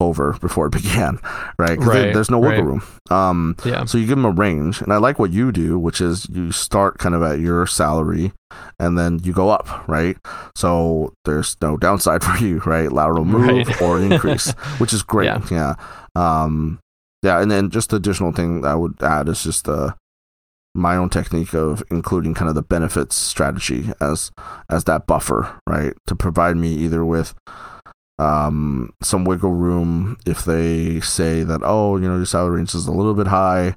over 0.00 0.32
before 0.40 0.66
it 0.66 0.72
began, 0.80 1.20
right? 1.56 1.78
there- 1.78 1.88
Right, 1.88 2.12
there's 2.14 2.30
no 2.32 2.38
wiggle 2.40 2.64
right. 2.64 2.66
room. 2.66 2.82
Um, 3.10 3.54
Yeah. 3.64 3.84
so 3.84 3.96
you 3.96 4.06
give 4.06 4.16
them 4.16 4.24
a 4.24 4.30
range, 4.32 4.80
and 4.82 4.92
I 4.92 4.96
like 4.96 5.20
what 5.20 5.30
you 5.30 5.52
do, 5.52 5.78
which 5.78 6.00
is 6.00 6.26
you 6.30 6.50
start 6.50 6.98
kind 6.98 7.14
of 7.14 7.22
at 7.22 7.38
your 7.38 7.64
salary, 7.66 8.32
and 8.80 8.98
then 8.98 9.20
you 9.22 9.32
go 9.32 9.50
up, 9.50 9.68
right? 9.88 10.16
So 10.56 11.12
there's 11.24 11.56
no 11.62 11.76
downside 11.76 12.24
for 12.28 12.36
you, 12.44 12.58
right? 12.66 12.90
Lateral 12.90 13.24
move 13.24 13.68
Right. 13.68 13.82
or 13.82 14.00
increase, 14.00 14.50
which 14.78 14.92
is 14.92 15.02
great. 15.04 15.26
Yeah. 15.26 15.40
Yeah. 15.50 15.74
Um, 16.16 16.80
yeah, 17.22 17.40
and 17.40 17.50
then 17.50 17.70
just 17.70 17.90
the 17.90 17.96
additional 17.96 18.32
thing 18.32 18.64
I 18.64 18.74
would 18.74 19.00
add 19.02 19.28
is 19.28 19.42
just 19.44 19.68
uh, 19.68 19.92
my 20.74 20.96
own 20.96 21.08
technique 21.08 21.54
of 21.54 21.82
including 21.90 22.34
kind 22.34 22.48
of 22.48 22.54
the 22.54 22.62
benefits 22.62 23.16
strategy 23.16 23.90
as 24.00 24.30
as 24.70 24.84
that 24.84 25.06
buffer, 25.06 25.60
right? 25.66 25.94
To 26.06 26.14
provide 26.14 26.56
me 26.56 26.72
either 26.72 27.04
with 27.04 27.34
um, 28.18 28.92
some 29.02 29.24
wiggle 29.24 29.52
room 29.52 30.16
if 30.26 30.44
they 30.44 31.00
say 31.00 31.42
that, 31.44 31.60
oh, 31.62 31.96
you 31.96 32.08
know, 32.08 32.16
your 32.16 32.26
salary 32.26 32.56
range 32.56 32.74
is 32.74 32.86
a 32.86 32.92
little 32.92 33.14
bit 33.14 33.28
high, 33.28 33.74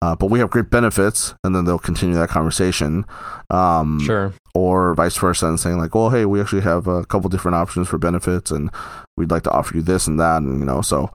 uh, 0.00 0.16
but 0.16 0.30
we 0.30 0.38
have 0.38 0.50
great 0.50 0.70
benefits, 0.70 1.34
and 1.44 1.54
then 1.54 1.64
they'll 1.64 1.78
continue 1.78 2.14
that 2.16 2.30
conversation. 2.30 3.04
Um, 3.50 4.00
Sure. 4.00 4.32
Or 4.54 4.94
vice 4.94 5.16
versa, 5.16 5.46
and 5.46 5.60
saying 5.60 5.78
like, 5.78 5.94
well, 5.94 6.10
hey, 6.10 6.24
we 6.24 6.40
actually 6.40 6.62
have 6.62 6.86
a 6.86 7.04
couple 7.06 7.30
different 7.30 7.54
options 7.54 7.88
for 7.88 7.98
benefits, 7.98 8.50
and 8.50 8.70
we'd 9.16 9.30
like 9.30 9.42
to 9.44 9.50
offer 9.50 9.76
you 9.76 9.82
this 9.82 10.06
and 10.06 10.18
that, 10.18 10.42
and 10.42 10.58
you 10.58 10.64
know, 10.64 10.82
so, 10.82 11.10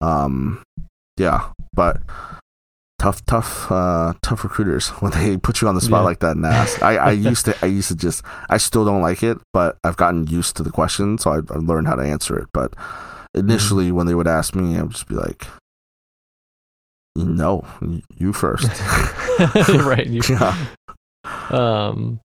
um, 0.00 0.62
yeah, 1.16 1.50
but. 1.74 2.00
Tough, 3.00 3.24
tough, 3.24 3.72
uh, 3.72 4.12
tough 4.20 4.44
recruiters 4.44 4.88
when 5.00 5.10
they 5.12 5.38
put 5.38 5.62
you 5.62 5.68
on 5.68 5.74
the 5.74 5.80
spot 5.80 6.00
Yeah. 6.00 6.04
like 6.04 6.18
that 6.20 6.36
and 6.36 6.44
ask. 6.44 6.82
I, 6.82 6.96
I 6.96 7.10
used 7.30 7.46
to, 7.46 7.56
I 7.62 7.66
used 7.66 7.88
to 7.88 7.96
just, 7.96 8.22
I 8.50 8.58
still 8.58 8.84
don't 8.84 9.00
like 9.00 9.22
it, 9.22 9.38
but 9.54 9.78
I've 9.82 9.96
gotten 9.96 10.26
used 10.26 10.56
to 10.56 10.62
the 10.62 10.70
question, 10.70 11.16
so 11.16 11.30
I've, 11.32 11.50
I've 11.50 11.62
learned 11.62 11.86
how 11.86 11.94
to 11.94 12.02
answer 12.02 12.38
it. 12.38 12.48
But 12.52 12.74
initially, 13.34 13.90
when 13.90 14.06
they 14.06 14.14
would 14.14 14.28
ask 14.28 14.54
me, 14.54 14.76
I 14.76 14.82
would 14.82 14.90
just 14.92 15.08
be 15.08 15.14
like, 15.14 15.46
"No, 17.16 17.64
you 18.18 18.34
first. 18.34 18.68
right. 19.70 20.06
You, 20.06 20.20
yeah, 20.28 20.54
um, 21.48 22.20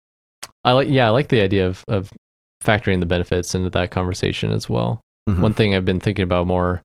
I 0.65 0.73
like 0.73 0.89
yeah, 0.89 1.07
I 1.07 1.11
like 1.11 1.29
the 1.29 1.41
idea 1.41 1.69
of 1.69 1.85
of 1.87 2.11
factoring 2.65 2.99
the 2.99 3.07
benefits 3.07 3.55
into 3.55 3.71
that 3.71 3.93
conversation 3.93 4.51
as 4.51 4.69
well. 4.69 5.01
Mhm. 5.31 5.39
One 5.41 5.55
thing 5.55 5.75
I've 5.75 5.85
been 5.85 6.01
thinking 6.01 6.25
about 6.25 6.49
more 6.49 6.83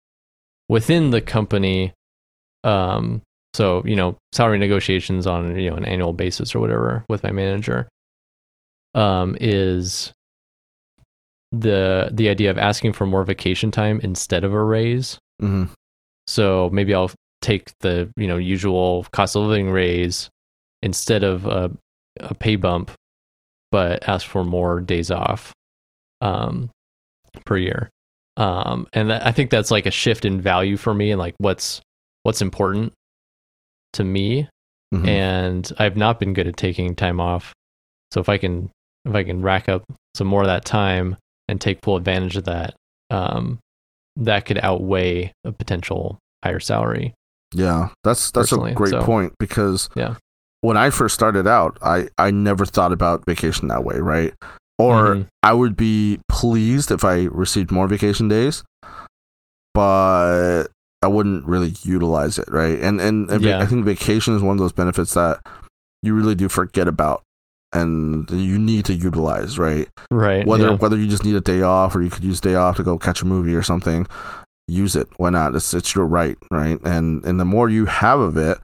within 0.67 1.09
the 1.09 1.21
company, 1.21 1.93
um, 2.63 3.21
so 3.53 3.83
you 3.85 3.95
know, 3.95 4.17
salary 4.31 4.57
negotiations 4.57 5.27
on 5.27 5.57
you 5.59 5.69
know 5.69 5.75
an 5.75 5.85
annual 5.85 6.13
basis 6.13 6.53
or 6.55 6.59
whatever 6.59 7.05
with 7.09 7.23
my 7.23 7.31
manager, 7.31 7.87
um, 8.95 9.37
is 9.39 10.11
the 11.51 12.09
the 12.11 12.29
idea 12.29 12.51
of 12.51 12.57
asking 12.57 12.93
for 12.93 13.05
more 13.05 13.23
vacation 13.23 13.71
time 13.71 13.99
instead 14.03 14.43
of 14.43 14.53
a 14.53 14.63
raise. 14.63 15.17
hmm 15.39 15.65
So 16.27 16.69
maybe 16.71 16.93
I'll 16.93 17.11
take 17.41 17.71
the 17.79 18.11
you 18.17 18.27
know 18.27 18.37
usual 18.37 19.05
cost 19.11 19.35
of 19.35 19.43
living 19.43 19.69
raise 19.69 20.29
instead 20.83 21.23
of 21.23 21.45
a, 21.45 21.71
a 22.19 22.33
pay 22.35 22.55
bump, 22.55 22.91
but 23.71 24.07
ask 24.07 24.25
for 24.25 24.43
more 24.43 24.79
days 24.79 25.11
off 25.11 25.51
um, 26.21 26.69
per 27.45 27.57
year. 27.57 27.89
Um, 28.37 28.87
and 28.93 29.09
that, 29.09 29.25
I 29.25 29.31
think 29.31 29.49
that's 29.49 29.71
like 29.71 29.85
a 29.85 29.91
shift 29.91 30.23
in 30.23 30.39
value 30.39 30.77
for 30.77 30.93
me 30.93 31.11
and 31.11 31.19
like 31.19 31.35
what's 31.39 31.81
what's 32.23 32.41
important 32.41 32.93
to 33.93 34.03
me. 34.03 34.47
hmm 34.93 35.07
And 35.07 35.71
I've 35.77 35.97
not 35.97 36.19
been 36.19 36.33
good 36.33 36.47
at 36.47 36.57
taking 36.57 36.95
time 36.95 37.19
off. 37.19 37.53
So 38.11 38.19
if 38.21 38.29
I 38.29 38.37
can 38.37 38.69
if 39.05 39.13
I 39.15 39.23
can 39.23 39.41
rack 39.41 39.69
up 39.69 39.83
some 40.15 40.27
more 40.27 40.41
of 40.41 40.47
that 40.47 40.65
time 40.65 41.15
and 41.47 41.59
take 41.61 41.79
full 41.83 41.95
advantage 41.95 42.35
of 42.37 42.43
that, 42.45 42.73
um, 43.09 43.59
that 44.17 44.45
could 44.45 44.57
outweigh 44.59 45.31
a 45.45 45.51
potential 45.51 46.17
higher 46.43 46.59
salary. 46.59 47.13
yeah. 47.53 47.89
That's 48.03 48.31
that's 48.31 48.51
a 48.51 48.71
great 48.73 48.91
so- 48.91 49.03
point 49.03 49.33
because 49.39 49.89
Yeah. 49.95 50.15
when 50.61 50.75
I 50.77 50.89
first 50.89 51.15
started 51.15 51.47
out, 51.47 51.77
I 51.81 52.09
I 52.17 52.31
never 52.31 52.65
thought 52.65 52.91
about 52.91 53.23
vacation 53.25 53.67
that 53.69 53.83
way, 53.83 53.97
right? 53.99 54.33
Or 54.77 55.15
Mhm. 55.15 55.27
I 55.43 55.53
would 55.53 55.75
be 55.75 56.19
pleased 56.29 56.91
if 56.91 57.03
I 57.03 57.23
received 57.25 57.71
more 57.71 57.87
vacation 57.87 58.27
days, 58.27 58.63
but 59.73 60.65
I 61.01 61.07
wouldn't 61.07 61.45
really 61.45 61.73
utilize 61.83 62.37
it, 62.37 62.49
right? 62.51 62.79
And 62.79 62.99
and, 62.99 63.29
and 63.29 63.43
Yeah. 63.43 63.59
I 63.59 63.65
think 63.65 63.85
vacation 63.85 64.35
is 64.35 64.41
one 64.41 64.55
of 64.57 64.59
those 64.59 64.73
benefits 64.73 65.13
that 65.13 65.39
you 66.03 66.13
really 66.13 66.35
do 66.35 66.49
forget 66.49 66.87
about 66.87 67.21
and 67.73 68.29
you 68.31 68.57
need 68.57 68.85
to 68.85 68.93
utilize, 68.93 69.57
right? 69.59 69.87
right. 70.11 70.45
Whether 70.45 70.69
yeah. 70.69 70.75
whether 70.75 70.97
you 70.97 71.07
just 71.07 71.23
need 71.23 71.35
a 71.35 71.41
day 71.41 71.61
off 71.61 71.95
or 71.95 72.01
you 72.01 72.09
could 72.09 72.23
use 72.23 72.41
day 72.41 72.55
off 72.55 72.77
to 72.77 72.83
go 72.83 72.97
catch 72.97 73.21
a 73.21 73.25
movie 73.25 73.55
or 73.55 73.63
something, 73.63 74.07
use 74.67 74.95
it. 74.95 75.07
Why 75.17 75.29
not? 75.29 75.55
It's 75.55 75.73
it's 75.73 75.95
your 75.95 76.05
right, 76.05 76.37
right? 76.51 76.79
And 76.83 77.23
and 77.25 77.39
the 77.39 77.45
more 77.45 77.69
you 77.69 77.85
have 77.85 78.19
of 78.19 78.35
it, 78.37 78.57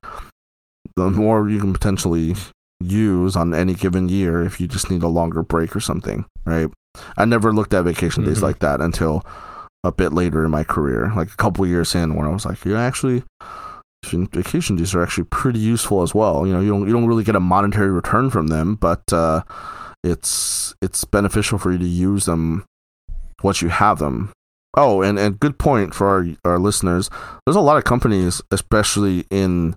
the 0.95 1.09
more 1.09 1.47
you 1.49 1.59
can 1.59 1.71
potentially 1.73 2.36
use 2.81 3.36
on 3.38 3.53
any 3.53 3.73
given 3.73 4.09
year 4.09 4.43
if 4.43 4.59
you 4.59 4.67
just 4.67 4.91
need 4.91 5.03
a 5.03 5.07
longer 5.07 5.41
break 5.43 5.75
or 5.75 5.79
something, 5.79 6.25
right? 6.45 6.69
I 7.17 7.23
never 7.25 7.53
looked 7.53 7.73
at 7.73 7.83
vacation 7.86 8.25
days 8.25 8.39
Mhm. 8.39 8.43
like 8.43 8.59
that 8.59 8.81
until 8.81 9.23
a 9.86 9.91
bit 9.91 10.13
later 10.13 10.43
in 10.43 10.51
my 10.51 10.63
career, 10.63 11.11
like 11.15 11.31
a 11.31 11.38
couple 11.38 11.65
years 11.65 11.93
in, 11.95 12.15
when 12.15 12.25
I 12.25 12.31
was 12.31 12.45
like, 12.45 12.63
yeah, 12.65 12.81
actually, 12.81 13.23
vacation 14.03 14.75
days 14.75 14.93
are 14.95 15.03
actually 15.03 15.25
pretty 15.25 15.59
useful 15.59 16.01
as 16.01 16.13
well. 16.13 16.45
You 16.45 16.53
know, 16.53 16.61
you 16.61 16.69
don't 16.69 16.88
you 16.88 16.93
don't 16.93 17.07
really 17.07 17.23
get 17.23 17.36
a 17.36 17.39
monetary 17.39 17.91
return 17.91 18.29
from 18.29 18.47
them, 18.47 18.75
but 18.75 19.01
uh, 19.13 19.43
it's 20.03 20.75
it's 20.81 21.03
beneficial 21.05 21.57
for 21.57 21.71
you 21.71 21.77
to 21.77 21.86
use 21.86 22.25
them 22.25 22.65
once 23.43 23.61
you 23.61 23.69
have 23.69 23.99
them. 23.99 24.31
Oh, 24.77 25.01
and, 25.01 25.17
and 25.17 25.39
good 25.39 25.57
point 25.57 25.93
for 25.93 26.07
our 26.07 26.27
our 26.43 26.59
listeners. 26.59 27.09
There's 27.45 27.55
a 27.55 27.61
lot 27.61 27.77
of 27.77 27.83
companies, 27.83 28.41
especially 28.51 29.25
in 29.29 29.75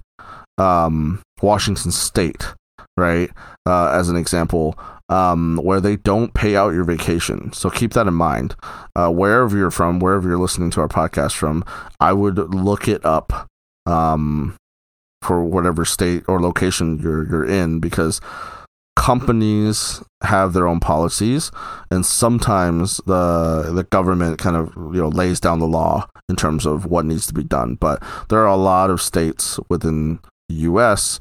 um, 0.59 1.23
Washington 1.41 1.93
State, 1.93 2.55
right? 2.97 3.31
Uh, 3.67 3.89
as 3.89 4.09
an 4.09 4.17
example, 4.17 4.79
um, 5.09 5.59
where 5.63 5.81
they 5.81 5.97
don't 5.97 6.35
pay 6.35 6.57
out 6.57 6.75
your 6.75 6.85
vacation. 6.85 7.53
So 7.53 7.71
keep 7.71 7.93
that 7.95 8.07
in 8.07 8.15
mind. 8.15 8.55
Uh, 8.95 9.11
wherever 9.11 9.57
you're 9.57 9.71
from, 9.71 10.01
wherever 10.01 10.29
you're 10.29 10.39
listening 10.39 10.71
to 10.73 10.81
our 10.81 10.89
podcast 10.89 11.33
from, 11.33 11.65
I 12.01 12.13
would 12.13 12.37
look 12.55 12.89
it 12.89 13.05
up 13.05 13.49
um, 13.87 14.57
for 15.23 15.43
whatever 15.43 15.85
state 15.85 16.25
or 16.29 16.41
location 16.41 16.99
you're 16.99 17.29
you're 17.29 17.47
in 17.47 17.81
because 17.81 18.21
companies 18.97 20.03
have 20.25 20.53
their 20.53 20.67
own 20.67 20.81
policies 20.81 21.53
and 21.91 22.05
sometimes 22.05 22.99
the 23.07 23.71
the 23.73 23.85
government 23.85 24.39
kind 24.39 24.57
of 24.57 24.75
you 24.93 25.01
know 25.01 25.09
lays 25.09 25.39
down 25.39 25.61
the 25.61 25.67
law 25.67 26.07
in 26.29 26.35
terms 26.35 26.67
of 26.67 26.85
what 26.87 27.05
needs 27.05 27.27
to 27.27 27.33
be 27.33 27.45
done 27.45 27.77
but 27.77 28.03
there 28.29 28.41
are 28.41 28.49
a 28.49 28.57
lot 28.57 28.91
of 28.91 29.01
states 29.01 29.61
within 29.69 30.19
the 30.49 30.57
US 30.57 31.21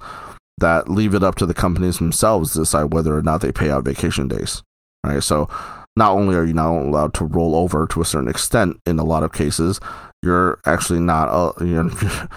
that 0.60 0.90
leave 0.90 1.14
it 1.14 1.24
up 1.24 1.36
to 1.36 1.46
the 1.46 1.54
companies 1.54 1.98
themselves 2.00 2.54
to 2.54 2.60
decide 2.60 2.94
whether 2.94 3.16
or 3.18 3.22
not 3.22 3.42
they 3.42 3.52
pay 3.52 3.70
out 3.70 3.84
vacation 3.86 4.28
days 4.28 4.64
right 5.06 5.22
so 5.24 5.48
not 5.96 6.12
only 6.14 6.36
are 6.36 6.46
you 6.46 6.54
not 6.54 6.70
allowed 6.72 7.14
to 7.14 7.26
roll 7.26 7.56
over 7.56 7.86
to 7.88 8.02
a 8.02 8.06
certain 8.06 8.30
extent 8.30 8.78
in 8.86 8.98
a 9.00 9.04
lot 9.04 9.24
of 9.24 9.32
cases 9.34 9.80
you're 10.24 10.60
actually 10.66 11.00
not 11.00 11.28
uh, 11.30 11.52
you 11.64 11.84
know 11.84 12.28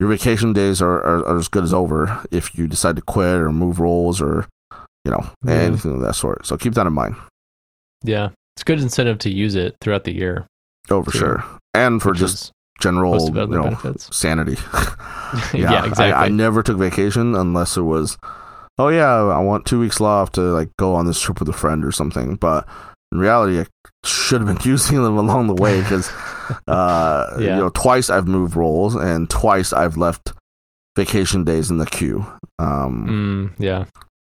your 0.00 0.08
vacation 0.08 0.52
days 0.52 0.80
are, 0.80 0.98
are, 1.04 1.26
are 1.26 1.38
as 1.38 1.48
good 1.48 1.64
as 1.64 1.74
over 1.74 2.24
if 2.30 2.56
you 2.56 2.66
decide 2.68 2.96
to 2.96 3.02
quit 3.02 3.40
or 3.40 3.50
move 3.52 3.78
roles 3.80 4.20
or 4.20 4.46
you 5.04 5.10
know 5.10 5.28
Yeah. 5.44 5.52
anything 5.54 5.94
of 5.94 6.00
that 6.00 6.14
sort 6.14 6.46
so 6.46 6.56
keep 6.56 6.74
that 6.74 6.86
in 6.86 6.92
mind 6.92 7.16
yeah, 8.04 8.28
it's 8.56 8.62
good 8.62 8.80
incentive 8.80 9.18
to 9.18 9.30
use 9.30 9.56
it 9.56 9.74
throughout 9.80 10.04
the 10.04 10.12
year. 10.14 10.46
oh 10.90 11.02
for 11.02 11.10
Sure. 11.10 11.20
sure 11.40 11.58
and 11.74 12.00
for 12.00 12.10
which 12.10 12.20
just 12.20 12.34
is 12.44 12.52
general 12.78 13.24
you 13.26 13.32
know 13.46 13.62
benefits. 13.64 14.08
sanity 14.16 14.56
yeah, 15.54 15.84
exactly. 15.84 16.12
I, 16.12 16.26
I 16.26 16.28
never 16.28 16.62
took 16.62 16.76
vacation 16.78 17.34
unless 17.34 17.76
it 17.76 17.82
was 17.82 18.16
oh 18.78 18.88
yeah, 18.88 19.12
I 19.12 19.40
want 19.40 19.66
two 19.66 19.80
weeks 19.80 20.00
off 20.00 20.30
to 20.32 20.40
like 20.40 20.70
go 20.78 20.94
on 20.94 21.06
this 21.06 21.20
trip 21.20 21.40
with 21.40 21.48
a 21.48 21.52
friend 21.52 21.84
or 21.84 21.90
something. 21.90 22.36
But 22.36 22.68
in 23.10 23.18
reality, 23.18 23.58
I 23.60 23.66
should 24.04 24.40
have 24.40 24.46
been 24.56 24.64
using 24.70 25.02
them 25.02 25.16
along 25.18 25.48
the 25.48 25.54
way 25.60 25.80
because, 25.80 26.08
uh, 26.68 27.36
Yeah. 27.40 27.56
you 27.56 27.62
know, 27.62 27.70
twice 27.70 28.08
I've 28.08 28.28
moved 28.28 28.54
roles 28.54 28.94
and 28.94 29.28
twice 29.28 29.72
I've 29.72 29.96
left 29.96 30.32
vacation 30.96 31.42
days 31.42 31.70
in 31.72 31.78
the 31.78 31.86
queue. 31.86 32.24
Um, 32.60 33.50
Mm, 33.58 33.60
yeah. 33.64 33.86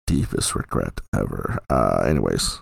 deepest 0.05 0.53
regret 0.53 1.01
ever. 1.15 1.57
Uh, 1.69 2.03
anyways, 2.07 2.61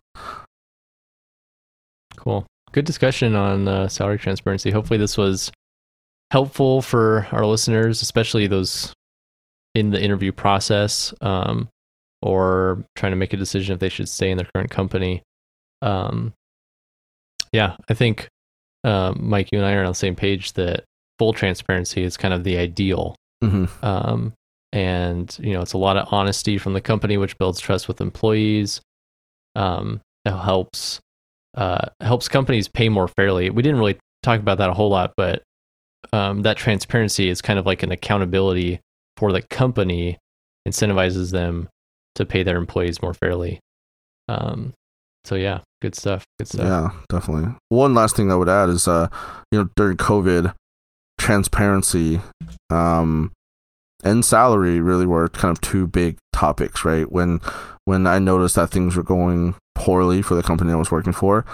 Cool. 2.18 2.46
Good 2.72 2.86
discussion 2.86 3.36
on 3.36 3.68
uh, 3.68 3.88
salary 3.88 4.18
transparency. 4.18 4.72
Hopefully, 4.72 4.98
this 4.98 5.18
was 5.18 5.52
helpful 6.34 6.82
for 6.82 7.28
our 7.32 7.46
listeners, 7.46 8.02
especially 8.02 8.48
those 8.48 8.92
in 9.76 9.92
the 9.92 10.02
interview 10.02 10.32
process 10.32 11.14
um, 11.22 11.70
or 12.24 12.84
trying 12.96 13.12
to 13.12 13.16
make 13.16 13.34
a 13.34 13.38
decision 13.38 13.76
if 13.76 13.80
they 13.80 13.88
should 13.88 14.10
stay 14.10 14.32
in 14.32 14.38
their 14.38 14.50
current 14.56 14.72
company. 14.72 15.22
Um, 15.84 16.34
yeah, 17.52 17.76
I 17.88 17.94
think 17.94 18.28
um, 18.84 19.20
Mike, 19.22 19.50
you 19.52 19.60
and 19.60 19.68
I 19.68 19.74
are 19.74 19.84
on 19.84 19.92
the 19.92 19.94
same 19.94 20.16
page 20.16 20.54
that 20.54 20.86
full 21.20 21.34
transparency 21.34 22.02
is 22.02 22.18
kind 22.18 22.34
of 22.34 22.44
the 22.44 22.58
ideal. 22.58 23.16
Mhm. 23.44 23.70
Um, 23.84 24.34
and 24.72 25.38
you 25.40 25.54
know, 25.54 25.62
it's 25.62 25.74
a 25.74 25.78
lot 25.78 25.98
of 25.98 26.12
honesty 26.12 26.58
from 26.58 26.74
the 26.74 26.82
company, 26.82 27.16
which 27.18 27.38
builds 27.38 27.60
trust 27.60 27.88
with 27.88 28.02
employees. 28.02 28.82
Um, 29.56 30.02
it 30.26 30.32
helps 30.32 31.00
uh, 31.56 31.90
helps 32.02 32.28
companies 32.28 32.68
pay 32.68 32.90
more 32.90 33.08
fairly. 33.08 33.52
We 33.52 33.62
didn't 33.62 33.78
really 33.78 34.00
talk 34.24 34.40
about 34.40 34.58
that 34.58 34.72
a 34.72 34.74
whole 34.74 34.90
lot, 34.90 35.14
but 35.16 35.44
um, 36.12 36.42
that 36.42 36.58
transparency 36.58 37.30
is 37.30 37.42
kind 37.42 37.60
of 37.60 37.66
like 37.66 37.84
an 37.84 37.92
accountability 37.92 38.80
for 39.18 39.32
the 39.32 39.42
company, 39.42 40.18
incentivizes 40.68 41.32
them 41.32 41.70
to 42.16 42.26
pay 42.26 42.44
their 42.44 42.58
employees 42.58 43.02
more 43.02 43.14
fairly. 43.14 43.60
Um, 44.28 44.74
so 45.26 45.36
yeah, 45.36 45.62
good 45.82 45.96
stuff. 45.96 46.26
Good 46.38 46.48
stuff. 46.48 46.66
yeah, 46.66 46.90
definitely. 47.10 47.56
One 47.70 47.94
last 47.94 48.16
thing 48.16 48.32
I 48.32 48.36
would 48.36 48.50
add 48.50 48.70
is, 48.70 48.88
uh, 48.88 49.08
you 49.52 49.60
know, 49.60 49.70
during 49.76 49.98
COVID, 49.98 50.54
transparency, 51.18 52.20
um, 52.70 53.32
and 54.04 54.26
salary 54.26 54.82
really 54.82 55.06
were 55.06 55.30
kind 55.30 55.56
of 55.56 55.62
two 55.62 55.88
big 55.88 56.18
topics, 56.34 56.84
right? 56.84 57.10
When 57.10 57.40
when 57.86 58.06
I 58.06 58.20
noticed 58.20 58.56
that 58.56 58.70
things 58.70 58.96
were 58.96 59.04
going 59.04 59.56
poorly 59.76 60.22
for 60.22 60.36
the 60.36 60.44
company 60.44 60.72
I 60.74 60.76
was 60.76 60.92
working 60.92 61.14
for, 61.14 61.46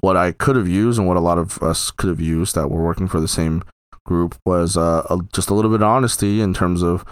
what 0.00 0.16
I 0.16 0.32
could 0.32 0.56
have 0.56 0.68
used 0.68 0.98
and 0.98 1.06
what 1.06 1.16
a 1.16 1.20
lot 1.20 1.38
of 1.38 1.62
us 1.62 1.90
could 1.90 2.08
have 2.08 2.20
used 2.20 2.54
that 2.54 2.68
were 2.68 2.82
working 2.82 3.08
for 3.08 3.20
the 3.20 3.28
same 3.28 3.62
group 4.04 4.36
was 4.44 4.76
uh, 4.76 5.06
a, 5.10 5.18
just 5.32 5.50
a 5.50 5.54
little 5.54 5.70
bit 5.70 5.82
of 5.82 5.88
honesty 5.88 6.40
in 6.40 6.54
terms 6.54 6.82
of 6.82 7.04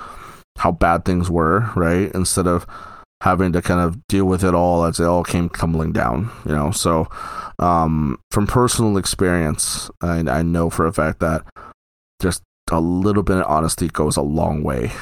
how 0.59 0.73
bad 0.73 1.05
things 1.05 1.31
were, 1.31 1.71
right? 1.75 2.11
Instead 2.15 2.47
of 2.47 2.67
having 3.23 3.53
to 3.53 3.63
kind 3.63 3.81
of 3.81 4.07
deal 4.09 4.25
with 4.25 4.43
it 4.45 4.55
all 4.55 4.85
as 4.85 4.99
it 4.99 5.05
all 5.05 5.25
came 5.25 5.49
tumbling 5.49 5.93
down, 5.93 6.31
you 6.45 6.53
know. 6.53 6.71
So, 6.71 7.09
um, 7.59 8.19
from 8.31 8.47
personal 8.47 8.97
experience, 8.97 9.91
I, 10.01 10.19
I 10.19 10.43
know 10.43 10.71
for 10.71 10.87
a 10.87 10.93
fact 10.93 11.21
that 11.21 11.45
just 12.21 12.43
a 12.71 12.81
little 12.81 13.23
bit 13.23 13.39
of 13.39 13.47
honesty 13.47 13.89
goes 13.89 14.17
a 14.17 14.23
long 14.23 14.63
way 14.63 14.93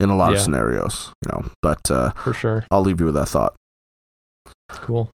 in 0.00 0.10
a 0.10 0.16
lot 0.16 0.32
of 0.32 0.40
scenarios, 0.40 1.12
you 1.24 1.32
know. 1.32 1.50
But 1.62 1.90
uh, 1.90 2.10
For 2.12 2.34
sure. 2.34 2.66
I'll 2.70 2.82
leave 2.82 3.00
you 3.00 3.06
with 3.06 3.14
that 3.14 3.28
thought. 3.28 3.54
Cool. 4.68 5.10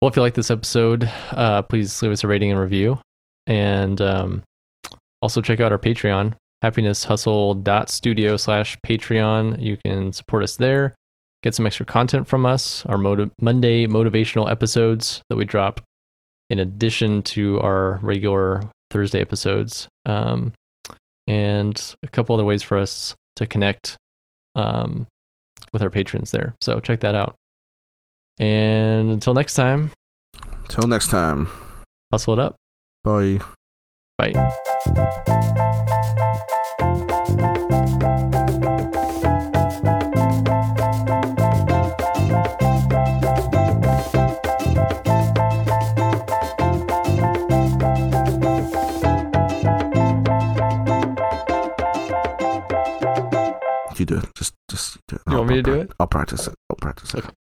Well, 0.00 0.10
if 0.10 0.16
you 0.16 0.22
like 0.22 0.34
this 0.34 0.50
episode, 0.50 1.10
uh, 1.32 1.62
please 1.62 2.02
leave 2.02 2.12
us 2.12 2.22
a 2.22 2.28
rating 2.28 2.50
and 2.50 2.60
review. 2.60 2.98
And 3.46 4.00
um, 4.00 4.42
also 5.22 5.40
check 5.40 5.60
out 5.60 5.72
our 5.72 5.78
Patreon, 5.78 6.34
happinesshustle.studio 6.64 8.36
slash 8.36 8.76
Patreon. 8.86 9.60
You 9.60 9.76
can 9.84 10.12
support 10.12 10.42
us 10.42 10.56
there, 10.56 10.94
get 11.42 11.54
some 11.54 11.66
extra 11.66 11.86
content 11.86 12.26
from 12.26 12.44
us, 12.46 12.84
our 12.86 12.98
motiv- 12.98 13.30
Monday 13.40 13.86
motivational 13.86 14.50
episodes 14.50 15.22
that 15.28 15.36
we 15.36 15.44
drop 15.44 15.80
in 16.50 16.58
addition 16.60 17.22
to 17.22 17.60
our 17.60 17.98
regular 18.02 18.62
Thursday 18.90 19.20
episodes, 19.20 19.88
um, 20.04 20.52
and 21.26 21.94
a 22.04 22.08
couple 22.08 22.34
other 22.34 22.44
ways 22.44 22.62
for 22.62 22.78
us 22.78 23.14
to 23.34 23.46
connect 23.46 23.96
um, 24.54 25.06
with 25.72 25.82
our 25.82 25.90
patrons 25.90 26.30
there. 26.30 26.54
So 26.60 26.78
check 26.78 27.00
that 27.00 27.14
out. 27.16 27.34
And 28.38 29.10
until 29.10 29.34
next 29.34 29.54
time, 29.54 29.90
Until 30.62 30.86
next 30.88 31.08
time. 31.08 31.48
hustle 32.12 32.34
it 32.34 32.38
up. 32.38 32.54
Bye. 33.02 33.40
Bye. 34.18 34.32
You 53.98 54.04
do 54.04 54.18
it. 54.18 54.24
Just, 54.34 54.54
just 54.70 54.98
do 55.08 55.16
it. 55.16 55.22
You 55.28 55.36
want 55.36 55.48
me 55.48 55.54
to 55.56 55.62
do 55.62 55.72
I'll 55.74 55.80
it? 55.80 55.92
I'll 56.00 56.06
practice 56.06 56.46
it. 56.46 56.54
I'll 56.70 56.76
practice 56.76 57.12
it. 57.14 57.24
Okay. 57.24 57.34